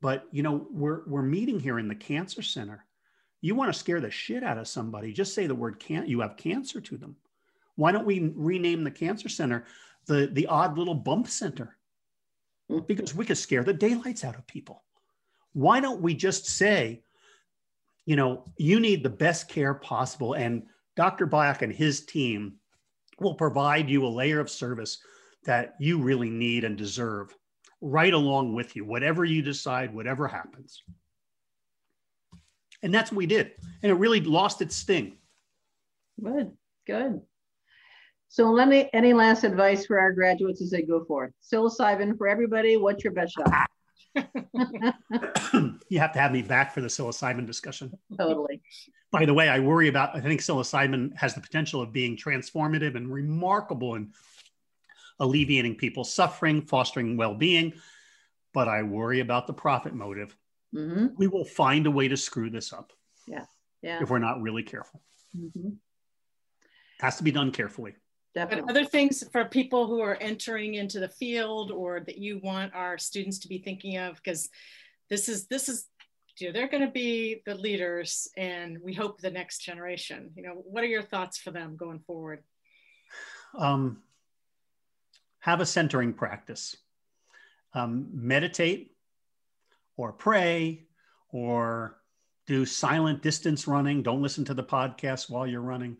but 0.00 0.26
you 0.32 0.42
know, 0.42 0.66
we're 0.70 1.02
we're 1.06 1.22
meeting 1.22 1.60
here 1.60 1.78
in 1.78 1.88
the 1.88 1.94
cancer 1.94 2.42
center. 2.42 2.84
You 3.40 3.54
want 3.54 3.72
to 3.72 3.78
scare 3.78 4.00
the 4.00 4.10
shit 4.10 4.44
out 4.44 4.58
of 4.58 4.68
somebody? 4.68 5.12
Just 5.12 5.34
say 5.34 5.46
the 5.46 5.54
word 5.54 5.78
can't. 5.78 6.08
You 6.08 6.20
have 6.20 6.36
cancer 6.36 6.80
to 6.80 6.96
them. 6.96 7.16
Why 7.76 7.92
don't 7.92 8.06
we 8.06 8.32
rename 8.34 8.84
the 8.84 8.90
cancer 8.90 9.28
center 9.28 9.66
the 10.06 10.28
the 10.32 10.46
odd 10.46 10.78
little 10.78 10.94
bump 10.94 11.28
center? 11.28 11.76
Hmm. 12.68 12.80
because 12.86 13.14
we 13.14 13.24
could 13.24 13.38
scare 13.38 13.64
the 13.64 13.72
daylights 13.72 14.24
out 14.24 14.36
of 14.36 14.46
people. 14.46 14.82
Why 15.52 15.80
don't 15.80 16.00
we 16.00 16.14
just 16.14 16.46
say, 16.46 17.02
you 18.06 18.16
know, 18.16 18.44
you 18.56 18.80
need 18.80 19.02
the 19.02 19.10
best 19.10 19.48
care 19.48 19.74
possible, 19.74 20.34
and 20.34 20.64
Dr. 20.96 21.26
Byock 21.26 21.62
and 21.62 21.72
his 21.72 22.04
team 22.04 22.54
will 23.20 23.34
provide 23.34 23.88
you 23.88 24.06
a 24.06 24.08
layer 24.08 24.40
of 24.40 24.50
service 24.50 24.98
that 25.44 25.74
you 25.78 26.00
really 26.00 26.30
need 26.30 26.64
and 26.64 26.76
deserve 26.76 27.36
right 27.80 28.14
along 28.14 28.54
with 28.54 28.76
you, 28.76 28.84
whatever 28.84 29.24
you 29.24 29.42
decide, 29.42 29.92
whatever 29.92 30.28
happens. 30.28 30.82
And 32.82 32.94
that's 32.94 33.10
what 33.10 33.18
we 33.18 33.26
did. 33.26 33.52
And 33.82 33.90
it 33.90 33.96
really 33.96 34.20
lost 34.20 34.62
its 34.62 34.76
sting. 34.76 35.18
Good, 36.22 36.52
good. 36.86 37.20
So 38.28 38.56
any, 38.56 38.88
any 38.92 39.12
last 39.12 39.44
advice 39.44 39.86
for 39.86 40.00
our 40.00 40.12
graduates 40.12 40.62
as 40.62 40.70
they 40.70 40.82
go 40.82 41.04
forth? 41.04 41.32
Psilocybin 41.42 42.16
for 42.16 42.28
everybody, 42.28 42.76
what's 42.76 43.04
your 43.04 43.12
best 43.12 43.34
shot? 43.34 43.68
you 45.88 45.98
have 45.98 46.12
to 46.12 46.18
have 46.18 46.32
me 46.32 46.42
back 46.42 46.72
for 46.72 46.80
the 46.80 46.88
psilocybin 46.88 47.46
discussion. 47.46 47.92
Totally. 48.18 48.60
By 49.10 49.24
the 49.26 49.34
way, 49.34 49.48
I 49.48 49.58
worry 49.58 49.88
about, 49.88 50.14
I 50.16 50.20
think 50.20 50.40
psilocybin 50.40 51.16
has 51.16 51.34
the 51.34 51.40
potential 51.40 51.82
of 51.82 51.92
being 51.92 52.16
transformative 52.16 52.96
and 52.96 53.12
remarkable 53.12 53.94
in 53.94 54.12
alleviating 55.18 55.76
people's 55.76 56.12
suffering, 56.12 56.62
fostering 56.62 57.16
well 57.16 57.34
being. 57.34 57.74
But 58.54 58.68
I 58.68 58.82
worry 58.82 59.20
about 59.20 59.46
the 59.46 59.54
profit 59.54 59.94
motive. 59.94 60.36
Mm-hmm. 60.74 61.06
We 61.16 61.26
will 61.26 61.44
find 61.44 61.86
a 61.86 61.90
way 61.90 62.08
to 62.08 62.16
screw 62.16 62.50
this 62.50 62.72
up. 62.72 62.92
Yeah. 63.26 63.44
Yeah. 63.82 64.02
If 64.02 64.10
we're 64.10 64.18
not 64.18 64.40
really 64.40 64.62
careful. 64.62 65.02
Mm-hmm. 65.36 65.70
Has 67.00 67.16
to 67.16 67.24
be 67.24 67.32
done 67.32 67.50
carefully. 67.50 67.94
Definitely. 68.34 68.62
But 68.62 68.70
other 68.70 68.84
things 68.86 69.24
for 69.30 69.44
people 69.44 69.86
who 69.86 70.00
are 70.00 70.16
entering 70.16 70.74
into 70.74 71.00
the 71.00 71.08
field 71.08 71.70
or 71.70 72.00
that 72.00 72.16
you 72.16 72.40
want 72.42 72.74
our 72.74 72.96
students 72.96 73.38
to 73.40 73.48
be 73.48 73.58
thinking 73.58 73.98
of, 73.98 74.16
because 74.16 74.48
this 75.10 75.28
is 75.28 75.46
this 75.48 75.68
is 75.68 75.86
you 76.38 76.46
know 76.46 76.52
they're 76.52 76.68
going 76.68 76.84
to 76.84 76.90
be 76.90 77.42
the 77.44 77.54
leaders 77.54 78.28
and 78.38 78.78
we 78.82 78.94
hope 78.94 79.20
the 79.20 79.30
next 79.30 79.58
generation. 79.58 80.30
You 80.34 80.44
know 80.44 80.62
what 80.64 80.82
are 80.82 80.88
your 80.88 81.02
thoughts 81.02 81.36
for 81.36 81.50
them 81.50 81.76
going 81.76 82.00
forward? 82.00 82.42
Um, 83.58 83.98
have 85.40 85.60
a 85.60 85.66
centering 85.66 86.14
practice. 86.14 86.76
Um, 87.74 88.08
meditate 88.12 88.94
or 89.96 90.12
pray 90.12 90.84
or 91.28 91.98
do 92.46 92.64
silent 92.64 93.22
distance 93.22 93.66
running. 93.66 94.02
Don't 94.02 94.22
listen 94.22 94.44
to 94.46 94.54
the 94.54 94.64
podcast 94.64 95.28
while 95.28 95.46
you're 95.46 95.60
running 95.60 95.96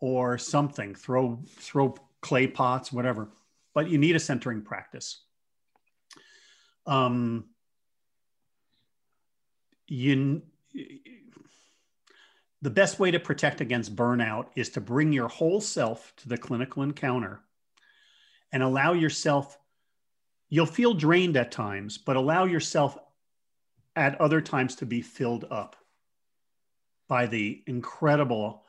or 0.00 0.38
something 0.38 0.94
throw 0.94 1.40
throw 1.58 1.94
clay 2.20 2.46
pots 2.46 2.92
whatever 2.92 3.28
but 3.78 3.88
you 3.88 3.96
need 3.96 4.16
a 4.16 4.18
centering 4.18 4.60
practice. 4.60 5.20
Um, 6.84 7.44
you 9.86 10.42
the 12.60 12.70
best 12.70 12.98
way 12.98 13.12
to 13.12 13.20
protect 13.20 13.60
against 13.60 13.94
burnout 13.94 14.46
is 14.56 14.70
to 14.70 14.80
bring 14.80 15.12
your 15.12 15.28
whole 15.28 15.60
self 15.60 16.12
to 16.16 16.28
the 16.28 16.36
clinical 16.36 16.82
encounter 16.82 17.40
and 18.50 18.64
allow 18.64 18.94
yourself 18.94 19.56
you'll 20.48 20.66
feel 20.66 20.92
drained 20.92 21.36
at 21.36 21.52
times 21.52 21.98
but 21.98 22.16
allow 22.16 22.46
yourself 22.46 22.98
at 23.94 24.20
other 24.20 24.40
times 24.40 24.74
to 24.74 24.86
be 24.86 25.02
filled 25.02 25.44
up 25.52 25.76
by 27.06 27.26
the 27.26 27.62
incredible 27.68 28.64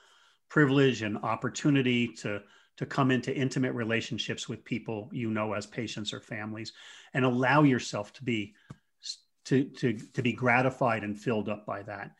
privilege 0.49 1.01
and 1.01 1.17
opportunity 1.17 2.07
to 2.07 2.41
to 2.77 2.85
come 2.85 3.11
into 3.11 3.35
intimate 3.35 3.73
relationships 3.73 4.47
with 4.47 4.63
people 4.63 5.09
you 5.11 5.29
know 5.29 5.53
as 5.53 5.65
patients 5.65 6.13
or 6.13 6.19
families 6.19 6.71
and 7.13 7.25
allow 7.25 7.63
yourself 7.63 8.13
to 8.13 8.23
be 8.23 8.53
to, 9.49 9.63
to, 9.63 9.93
to 10.13 10.21
be 10.21 10.31
gratified 10.31 11.03
and 11.03 11.19
filled 11.19 11.49
up 11.49 11.65
by 11.65 11.81
that. 11.83 12.11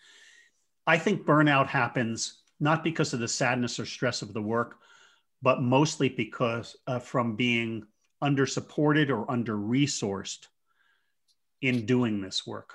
I 0.88 0.98
think 0.98 1.28
burnout 1.28 1.68
happens 1.68 2.42
not 2.60 2.84
because 2.84 3.14
of 3.14 3.20
the 3.20 3.28
sadness 3.28 3.80
or 3.80 3.86
stress 3.86 4.24
of 4.24 4.34
the 4.34 4.42
work, 4.42 4.80
but 5.42 5.62
mostly 5.62 6.10
because 6.10 6.76
uh, 6.88 6.98
from 6.98 7.36
being 7.36 7.86
under 8.22 8.48
supported 8.48 9.12
or 9.12 9.30
under 9.30 9.56
resourced 9.56 10.48
in 11.62 11.86
doing 11.86 12.20
this 12.20 12.48
work. 12.48 12.74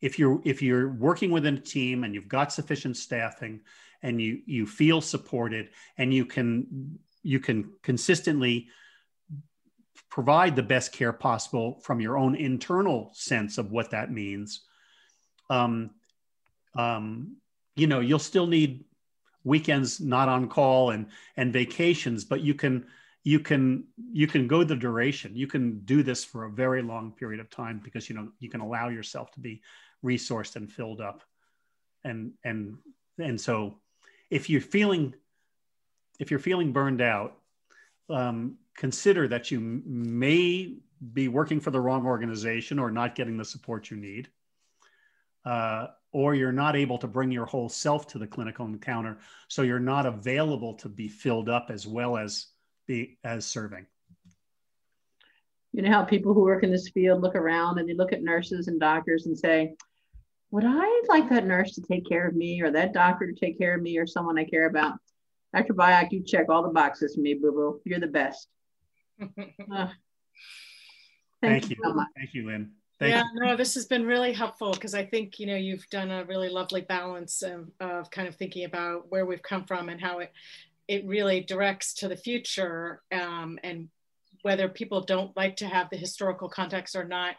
If 0.00 0.18
you're 0.18 0.40
if 0.44 0.62
you're 0.62 0.92
working 0.92 1.32
within 1.32 1.56
a 1.56 1.60
team 1.60 2.04
and 2.04 2.14
you've 2.14 2.28
got 2.28 2.52
sufficient 2.52 2.96
staffing 2.96 3.62
and 4.04 4.20
you 4.20 4.40
you 4.46 4.66
feel 4.66 5.00
supported 5.00 5.70
and 5.98 6.14
you 6.14 6.24
can 6.24 6.98
you 7.22 7.40
can 7.40 7.72
consistently 7.82 8.68
provide 10.14 10.54
the 10.54 10.62
best 10.62 10.92
care 10.92 11.12
possible 11.12 11.80
from 11.82 12.00
your 12.00 12.16
own 12.16 12.36
internal 12.36 13.10
sense 13.14 13.58
of 13.58 13.72
what 13.72 13.90
that 13.90 14.12
means, 14.12 14.60
um, 15.50 15.90
um, 16.76 17.36
you 17.74 17.88
know, 17.88 17.98
you'll 17.98 18.20
still 18.20 18.46
need 18.46 18.84
weekends 19.42 20.00
not 20.00 20.28
on 20.28 20.48
call 20.48 20.90
and 20.90 21.06
and 21.36 21.52
vacations, 21.52 22.24
but 22.24 22.40
you 22.42 22.54
can 22.54 22.86
you 23.24 23.40
can 23.40 23.84
you 24.12 24.28
can 24.28 24.46
go 24.46 24.62
the 24.62 24.76
duration. 24.76 25.34
You 25.34 25.48
can 25.48 25.80
do 25.80 26.02
this 26.02 26.24
for 26.24 26.44
a 26.44 26.50
very 26.50 26.82
long 26.82 27.10
period 27.10 27.40
of 27.40 27.50
time 27.50 27.80
because 27.82 28.08
you 28.08 28.14
know 28.14 28.28
you 28.38 28.48
can 28.48 28.60
allow 28.60 28.90
yourself 28.90 29.32
to 29.32 29.40
be 29.40 29.62
resourced 30.04 30.56
and 30.56 30.70
filled 30.70 31.00
up, 31.00 31.22
and 32.04 32.32
and 32.44 32.76
and 33.18 33.40
so 33.40 33.80
if 34.30 34.50
you're 34.50 34.60
feeling 34.60 35.14
if 36.20 36.30
you're 36.30 36.40
feeling 36.40 36.72
burned 36.72 37.00
out, 37.00 37.38
um, 38.08 38.56
consider 38.76 39.26
that 39.28 39.50
you 39.50 39.60
may 39.60 40.76
be 41.12 41.28
working 41.28 41.60
for 41.60 41.70
the 41.70 41.80
wrong 41.80 42.06
organization 42.06 42.78
or 42.78 42.90
not 42.90 43.14
getting 43.14 43.36
the 43.36 43.44
support 43.44 43.90
you 43.90 43.96
need, 43.96 44.28
uh, 45.44 45.88
or 46.12 46.34
you're 46.34 46.52
not 46.52 46.76
able 46.76 46.98
to 46.98 47.08
bring 47.08 47.30
your 47.30 47.46
whole 47.46 47.68
self 47.68 48.06
to 48.06 48.18
the 48.18 48.26
clinical 48.26 48.64
encounter, 48.66 49.18
so 49.48 49.62
you're 49.62 49.80
not 49.80 50.06
available 50.06 50.74
to 50.74 50.88
be 50.88 51.08
filled 51.08 51.48
up 51.48 51.66
as 51.70 51.86
well 51.86 52.16
as 52.16 52.46
be 52.86 53.18
as 53.24 53.44
serving. 53.44 53.86
You 55.72 55.82
know 55.82 55.90
how 55.90 56.04
people 56.04 56.32
who 56.32 56.42
work 56.42 56.62
in 56.62 56.70
this 56.70 56.88
field 56.90 57.20
look 57.20 57.34
around 57.34 57.78
and 57.78 57.88
they 57.88 57.94
look 57.94 58.12
at 58.12 58.22
nurses 58.22 58.68
and 58.68 58.78
doctors 58.78 59.26
and 59.26 59.36
say, 59.36 59.74
"Would 60.50 60.64
I 60.66 61.02
like 61.08 61.28
that 61.30 61.46
nurse 61.46 61.74
to 61.74 61.82
take 61.82 62.08
care 62.08 62.26
of 62.26 62.34
me, 62.34 62.60
or 62.62 62.70
that 62.70 62.92
doctor 62.92 63.26
to 63.26 63.34
take 63.38 63.58
care 63.58 63.74
of 63.74 63.82
me, 63.82 63.98
or 63.98 64.06
someone 64.06 64.38
I 64.38 64.44
care 64.44 64.66
about?" 64.66 64.98
Dr. 65.54 65.74
Byock, 65.74 66.10
you 66.10 66.22
check 66.22 66.48
all 66.48 66.62
the 66.62 66.70
boxes 66.70 67.14
for 67.14 67.20
me, 67.20 67.34
boo 67.34 67.52
boo. 67.52 67.80
You're 67.84 68.00
the 68.00 68.08
best. 68.08 68.48
uh, 69.22 69.26
thank, 69.28 69.90
thank, 71.40 71.70
you. 71.70 71.76
So 71.82 72.04
thank 72.16 72.34
you, 72.34 72.46
Lynn. 72.46 72.72
Thank 72.98 73.14
yeah, 73.14 73.22
you. 73.34 73.40
no, 73.40 73.56
this 73.56 73.74
has 73.74 73.86
been 73.86 74.06
really 74.06 74.32
helpful 74.32 74.72
because 74.72 74.94
I 74.94 75.04
think 75.04 75.38
you 75.38 75.46
know 75.46 75.56
you've 75.56 75.88
done 75.90 76.10
a 76.10 76.24
really 76.24 76.48
lovely 76.48 76.80
balance 76.80 77.42
of, 77.42 77.70
of 77.80 78.10
kind 78.10 78.28
of 78.28 78.36
thinking 78.36 78.64
about 78.64 79.10
where 79.10 79.26
we've 79.26 79.42
come 79.42 79.64
from 79.64 79.88
and 79.88 80.00
how 80.00 80.20
it 80.20 80.32
it 80.86 81.06
really 81.06 81.40
directs 81.40 81.94
to 81.94 82.08
the 82.08 82.16
future 82.16 83.02
um, 83.12 83.58
and 83.62 83.88
whether 84.44 84.68
people 84.68 85.00
don't 85.00 85.34
like 85.36 85.56
to 85.56 85.66
have 85.66 85.88
the 85.88 85.96
historical 85.96 86.48
context 86.48 86.94
or 86.94 87.04
not, 87.04 87.34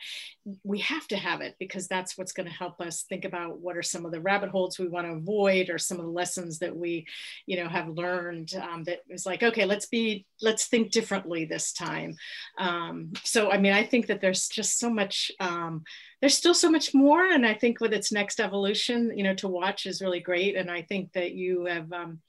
we 0.63 0.79
have 0.79 1.07
to 1.07 1.15
have 1.15 1.39
it 1.41 1.55
because 1.59 1.87
that's 1.87 2.17
what's 2.17 2.33
going 2.33 2.47
to 2.47 2.51
help 2.51 2.81
us 2.81 3.03
think 3.03 3.25
about 3.25 3.59
what 3.59 3.77
are 3.77 3.83
some 3.83 4.05
of 4.05 4.11
the 4.11 4.19
rabbit 4.19 4.49
holes 4.49 4.79
we 4.79 4.87
want 4.87 5.05
to 5.05 5.13
avoid 5.13 5.69
or 5.69 5.77
some 5.77 5.99
of 5.99 6.05
the 6.05 6.11
lessons 6.11 6.57
that 6.59 6.75
we, 6.75 7.05
you 7.45 7.57
know, 7.57 7.69
have 7.69 7.87
learned 7.89 8.53
um, 8.55 8.83
that 8.85 9.01
is 9.07 9.25
like, 9.25 9.43
okay, 9.43 9.65
let's 9.65 9.85
be, 9.85 10.25
let's 10.41 10.65
think 10.65 10.91
differently 10.91 11.45
this 11.45 11.71
time. 11.73 12.15
Um, 12.57 13.13
so, 13.23 13.51
I 13.51 13.59
mean, 13.59 13.73
I 13.73 13.83
think 13.83 14.07
that 14.07 14.19
there's 14.19 14.47
just 14.47 14.79
so 14.79 14.89
much, 14.89 15.31
um, 15.39 15.83
there's 16.21 16.37
still 16.37 16.55
so 16.55 16.71
much 16.71 16.93
more. 16.95 17.23
And 17.23 17.45
I 17.45 17.53
think 17.53 17.79
with 17.79 17.93
its 17.93 18.11
next 18.11 18.39
evolution, 18.39 19.15
you 19.15 19.23
know, 19.23 19.35
to 19.35 19.47
watch 19.47 19.85
is 19.85 20.01
really 20.01 20.21
great. 20.21 20.55
And 20.55 20.71
I 20.71 20.81
think 20.81 21.13
that 21.13 21.33
you 21.33 21.65
have, 21.65 21.93
um, 21.93 22.19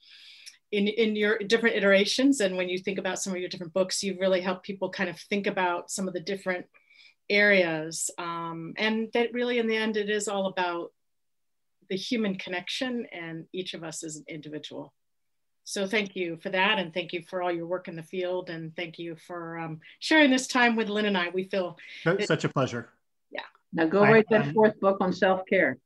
in, 0.71 0.87
in 0.87 1.15
your 1.15 1.37
different 1.39 1.75
iterations 1.75 2.41
and 2.41 2.57
when 2.57 2.69
you 2.69 2.77
think 2.77 2.97
about 2.99 3.19
some 3.19 3.33
of 3.33 3.39
your 3.39 3.49
different 3.49 3.73
books, 3.73 4.03
you've 4.03 4.19
really 4.19 4.41
helped 4.41 4.65
people 4.65 4.89
kind 4.89 5.09
of 5.09 5.17
think 5.19 5.47
about 5.47 5.89
some 5.89 6.07
of 6.07 6.13
the 6.13 6.19
different 6.19 6.65
areas. 7.29 8.09
Um, 8.17 8.73
and 8.77 9.09
that 9.13 9.33
really, 9.33 9.59
in 9.59 9.67
the 9.67 9.77
end, 9.77 9.97
it 9.97 10.09
is 10.09 10.27
all 10.27 10.47
about 10.47 10.91
the 11.89 11.95
human 11.95 12.37
connection 12.37 13.05
and 13.11 13.45
each 13.53 13.73
of 13.73 13.83
us 13.83 14.03
as 14.03 14.17
an 14.17 14.25
individual. 14.27 14.93
So 15.63 15.85
thank 15.85 16.15
you 16.15 16.37
for 16.37 16.49
that. 16.49 16.79
And 16.79 16.93
thank 16.93 17.11
you 17.11 17.23
for 17.29 17.41
all 17.41 17.51
your 17.51 17.67
work 17.67 17.87
in 17.87 17.95
the 17.95 18.03
field. 18.03 18.49
And 18.49 18.75
thank 18.75 18.99
you 18.99 19.15
for 19.15 19.57
um, 19.57 19.79
sharing 19.99 20.31
this 20.31 20.47
time 20.47 20.75
with 20.75 20.89
Lynn 20.89 21.05
and 21.05 21.17
I. 21.17 21.29
We 21.29 21.45
feel 21.45 21.77
such 22.25 22.45
a 22.45 22.49
pleasure. 22.49 22.89
Yeah. 23.31 23.41
Now 23.73 23.85
go 23.85 24.01
write 24.01 24.27
that 24.29 24.53
fourth 24.53 24.79
book 24.79 24.97
on 25.01 25.11
self-care. 25.11 25.77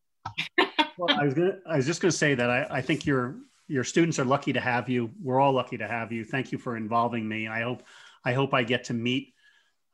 well, 0.97 1.19
I 1.19 1.25
was 1.25 1.33
gonna, 1.33 1.57
I 1.67 1.77
was 1.77 1.87
just 1.87 1.99
going 1.99 2.11
to 2.11 2.17
say 2.17 2.35
that 2.35 2.49
I, 2.49 2.67
I 2.69 2.81
think 2.81 3.07
you're 3.07 3.37
your 3.71 3.85
students 3.85 4.19
are 4.19 4.25
lucky 4.25 4.51
to 4.51 4.59
have 4.59 4.89
you. 4.89 5.11
We're 5.23 5.39
all 5.39 5.53
lucky 5.53 5.77
to 5.77 5.87
have 5.87 6.11
you. 6.11 6.25
Thank 6.25 6.51
you 6.51 6.57
for 6.57 6.75
involving 6.75 7.27
me. 7.27 7.47
I 7.47 7.61
hope 7.61 7.83
I 8.25 8.33
hope 8.33 8.53
I 8.53 8.63
get 8.63 8.83
to 8.85 8.93
meet 8.93 9.33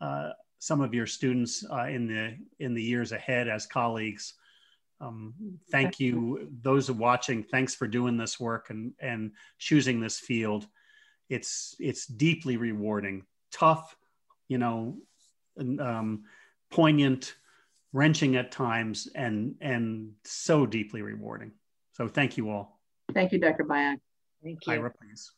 uh, 0.02 0.32
some 0.58 0.82
of 0.82 0.96
your 0.96 1.06
students 1.06 1.64
uh, 1.72 1.86
in 1.86 2.08
the 2.08 2.38
in 2.60 2.74
the 2.74 2.82
years 2.82 3.12
ahead 3.12 3.48
as 3.48 3.68
colleagues. 3.68 4.34
Um, 5.00 5.36
thank 5.72 6.00
you, 6.00 6.50
those 6.64 6.90
watching. 6.90 7.44
Thanks 7.44 7.76
for 7.76 7.88
doing 7.88 8.18
this 8.18 8.40
work 8.40 8.72
and 8.72 8.94
and 9.00 9.34
choosing 9.60 10.00
this 10.00 10.18
field. 10.18 10.66
It's 11.30 11.76
it's 11.80 12.08
deeply 12.08 12.58
rewarding, 12.58 13.26
tough, 13.52 13.96
you 14.48 14.58
know, 14.58 14.98
um, 15.60 16.24
poignant, 16.72 17.36
wrenching 17.94 18.38
at 18.38 18.52
times, 18.52 19.08
and 19.14 19.54
and 19.62 20.14
so 20.24 20.66
deeply 20.66 21.04
rewarding. 21.04 21.52
So 21.94 22.08
thank 22.08 22.38
you 22.38 22.50
all. 22.50 22.77
Thank 23.14 23.32
you, 23.32 23.40
Dr. 23.40 23.64
Byock. 23.64 24.00
Thank 24.44 24.66
you. 24.68 24.74
Ira, 24.74 24.92
please. 24.92 25.32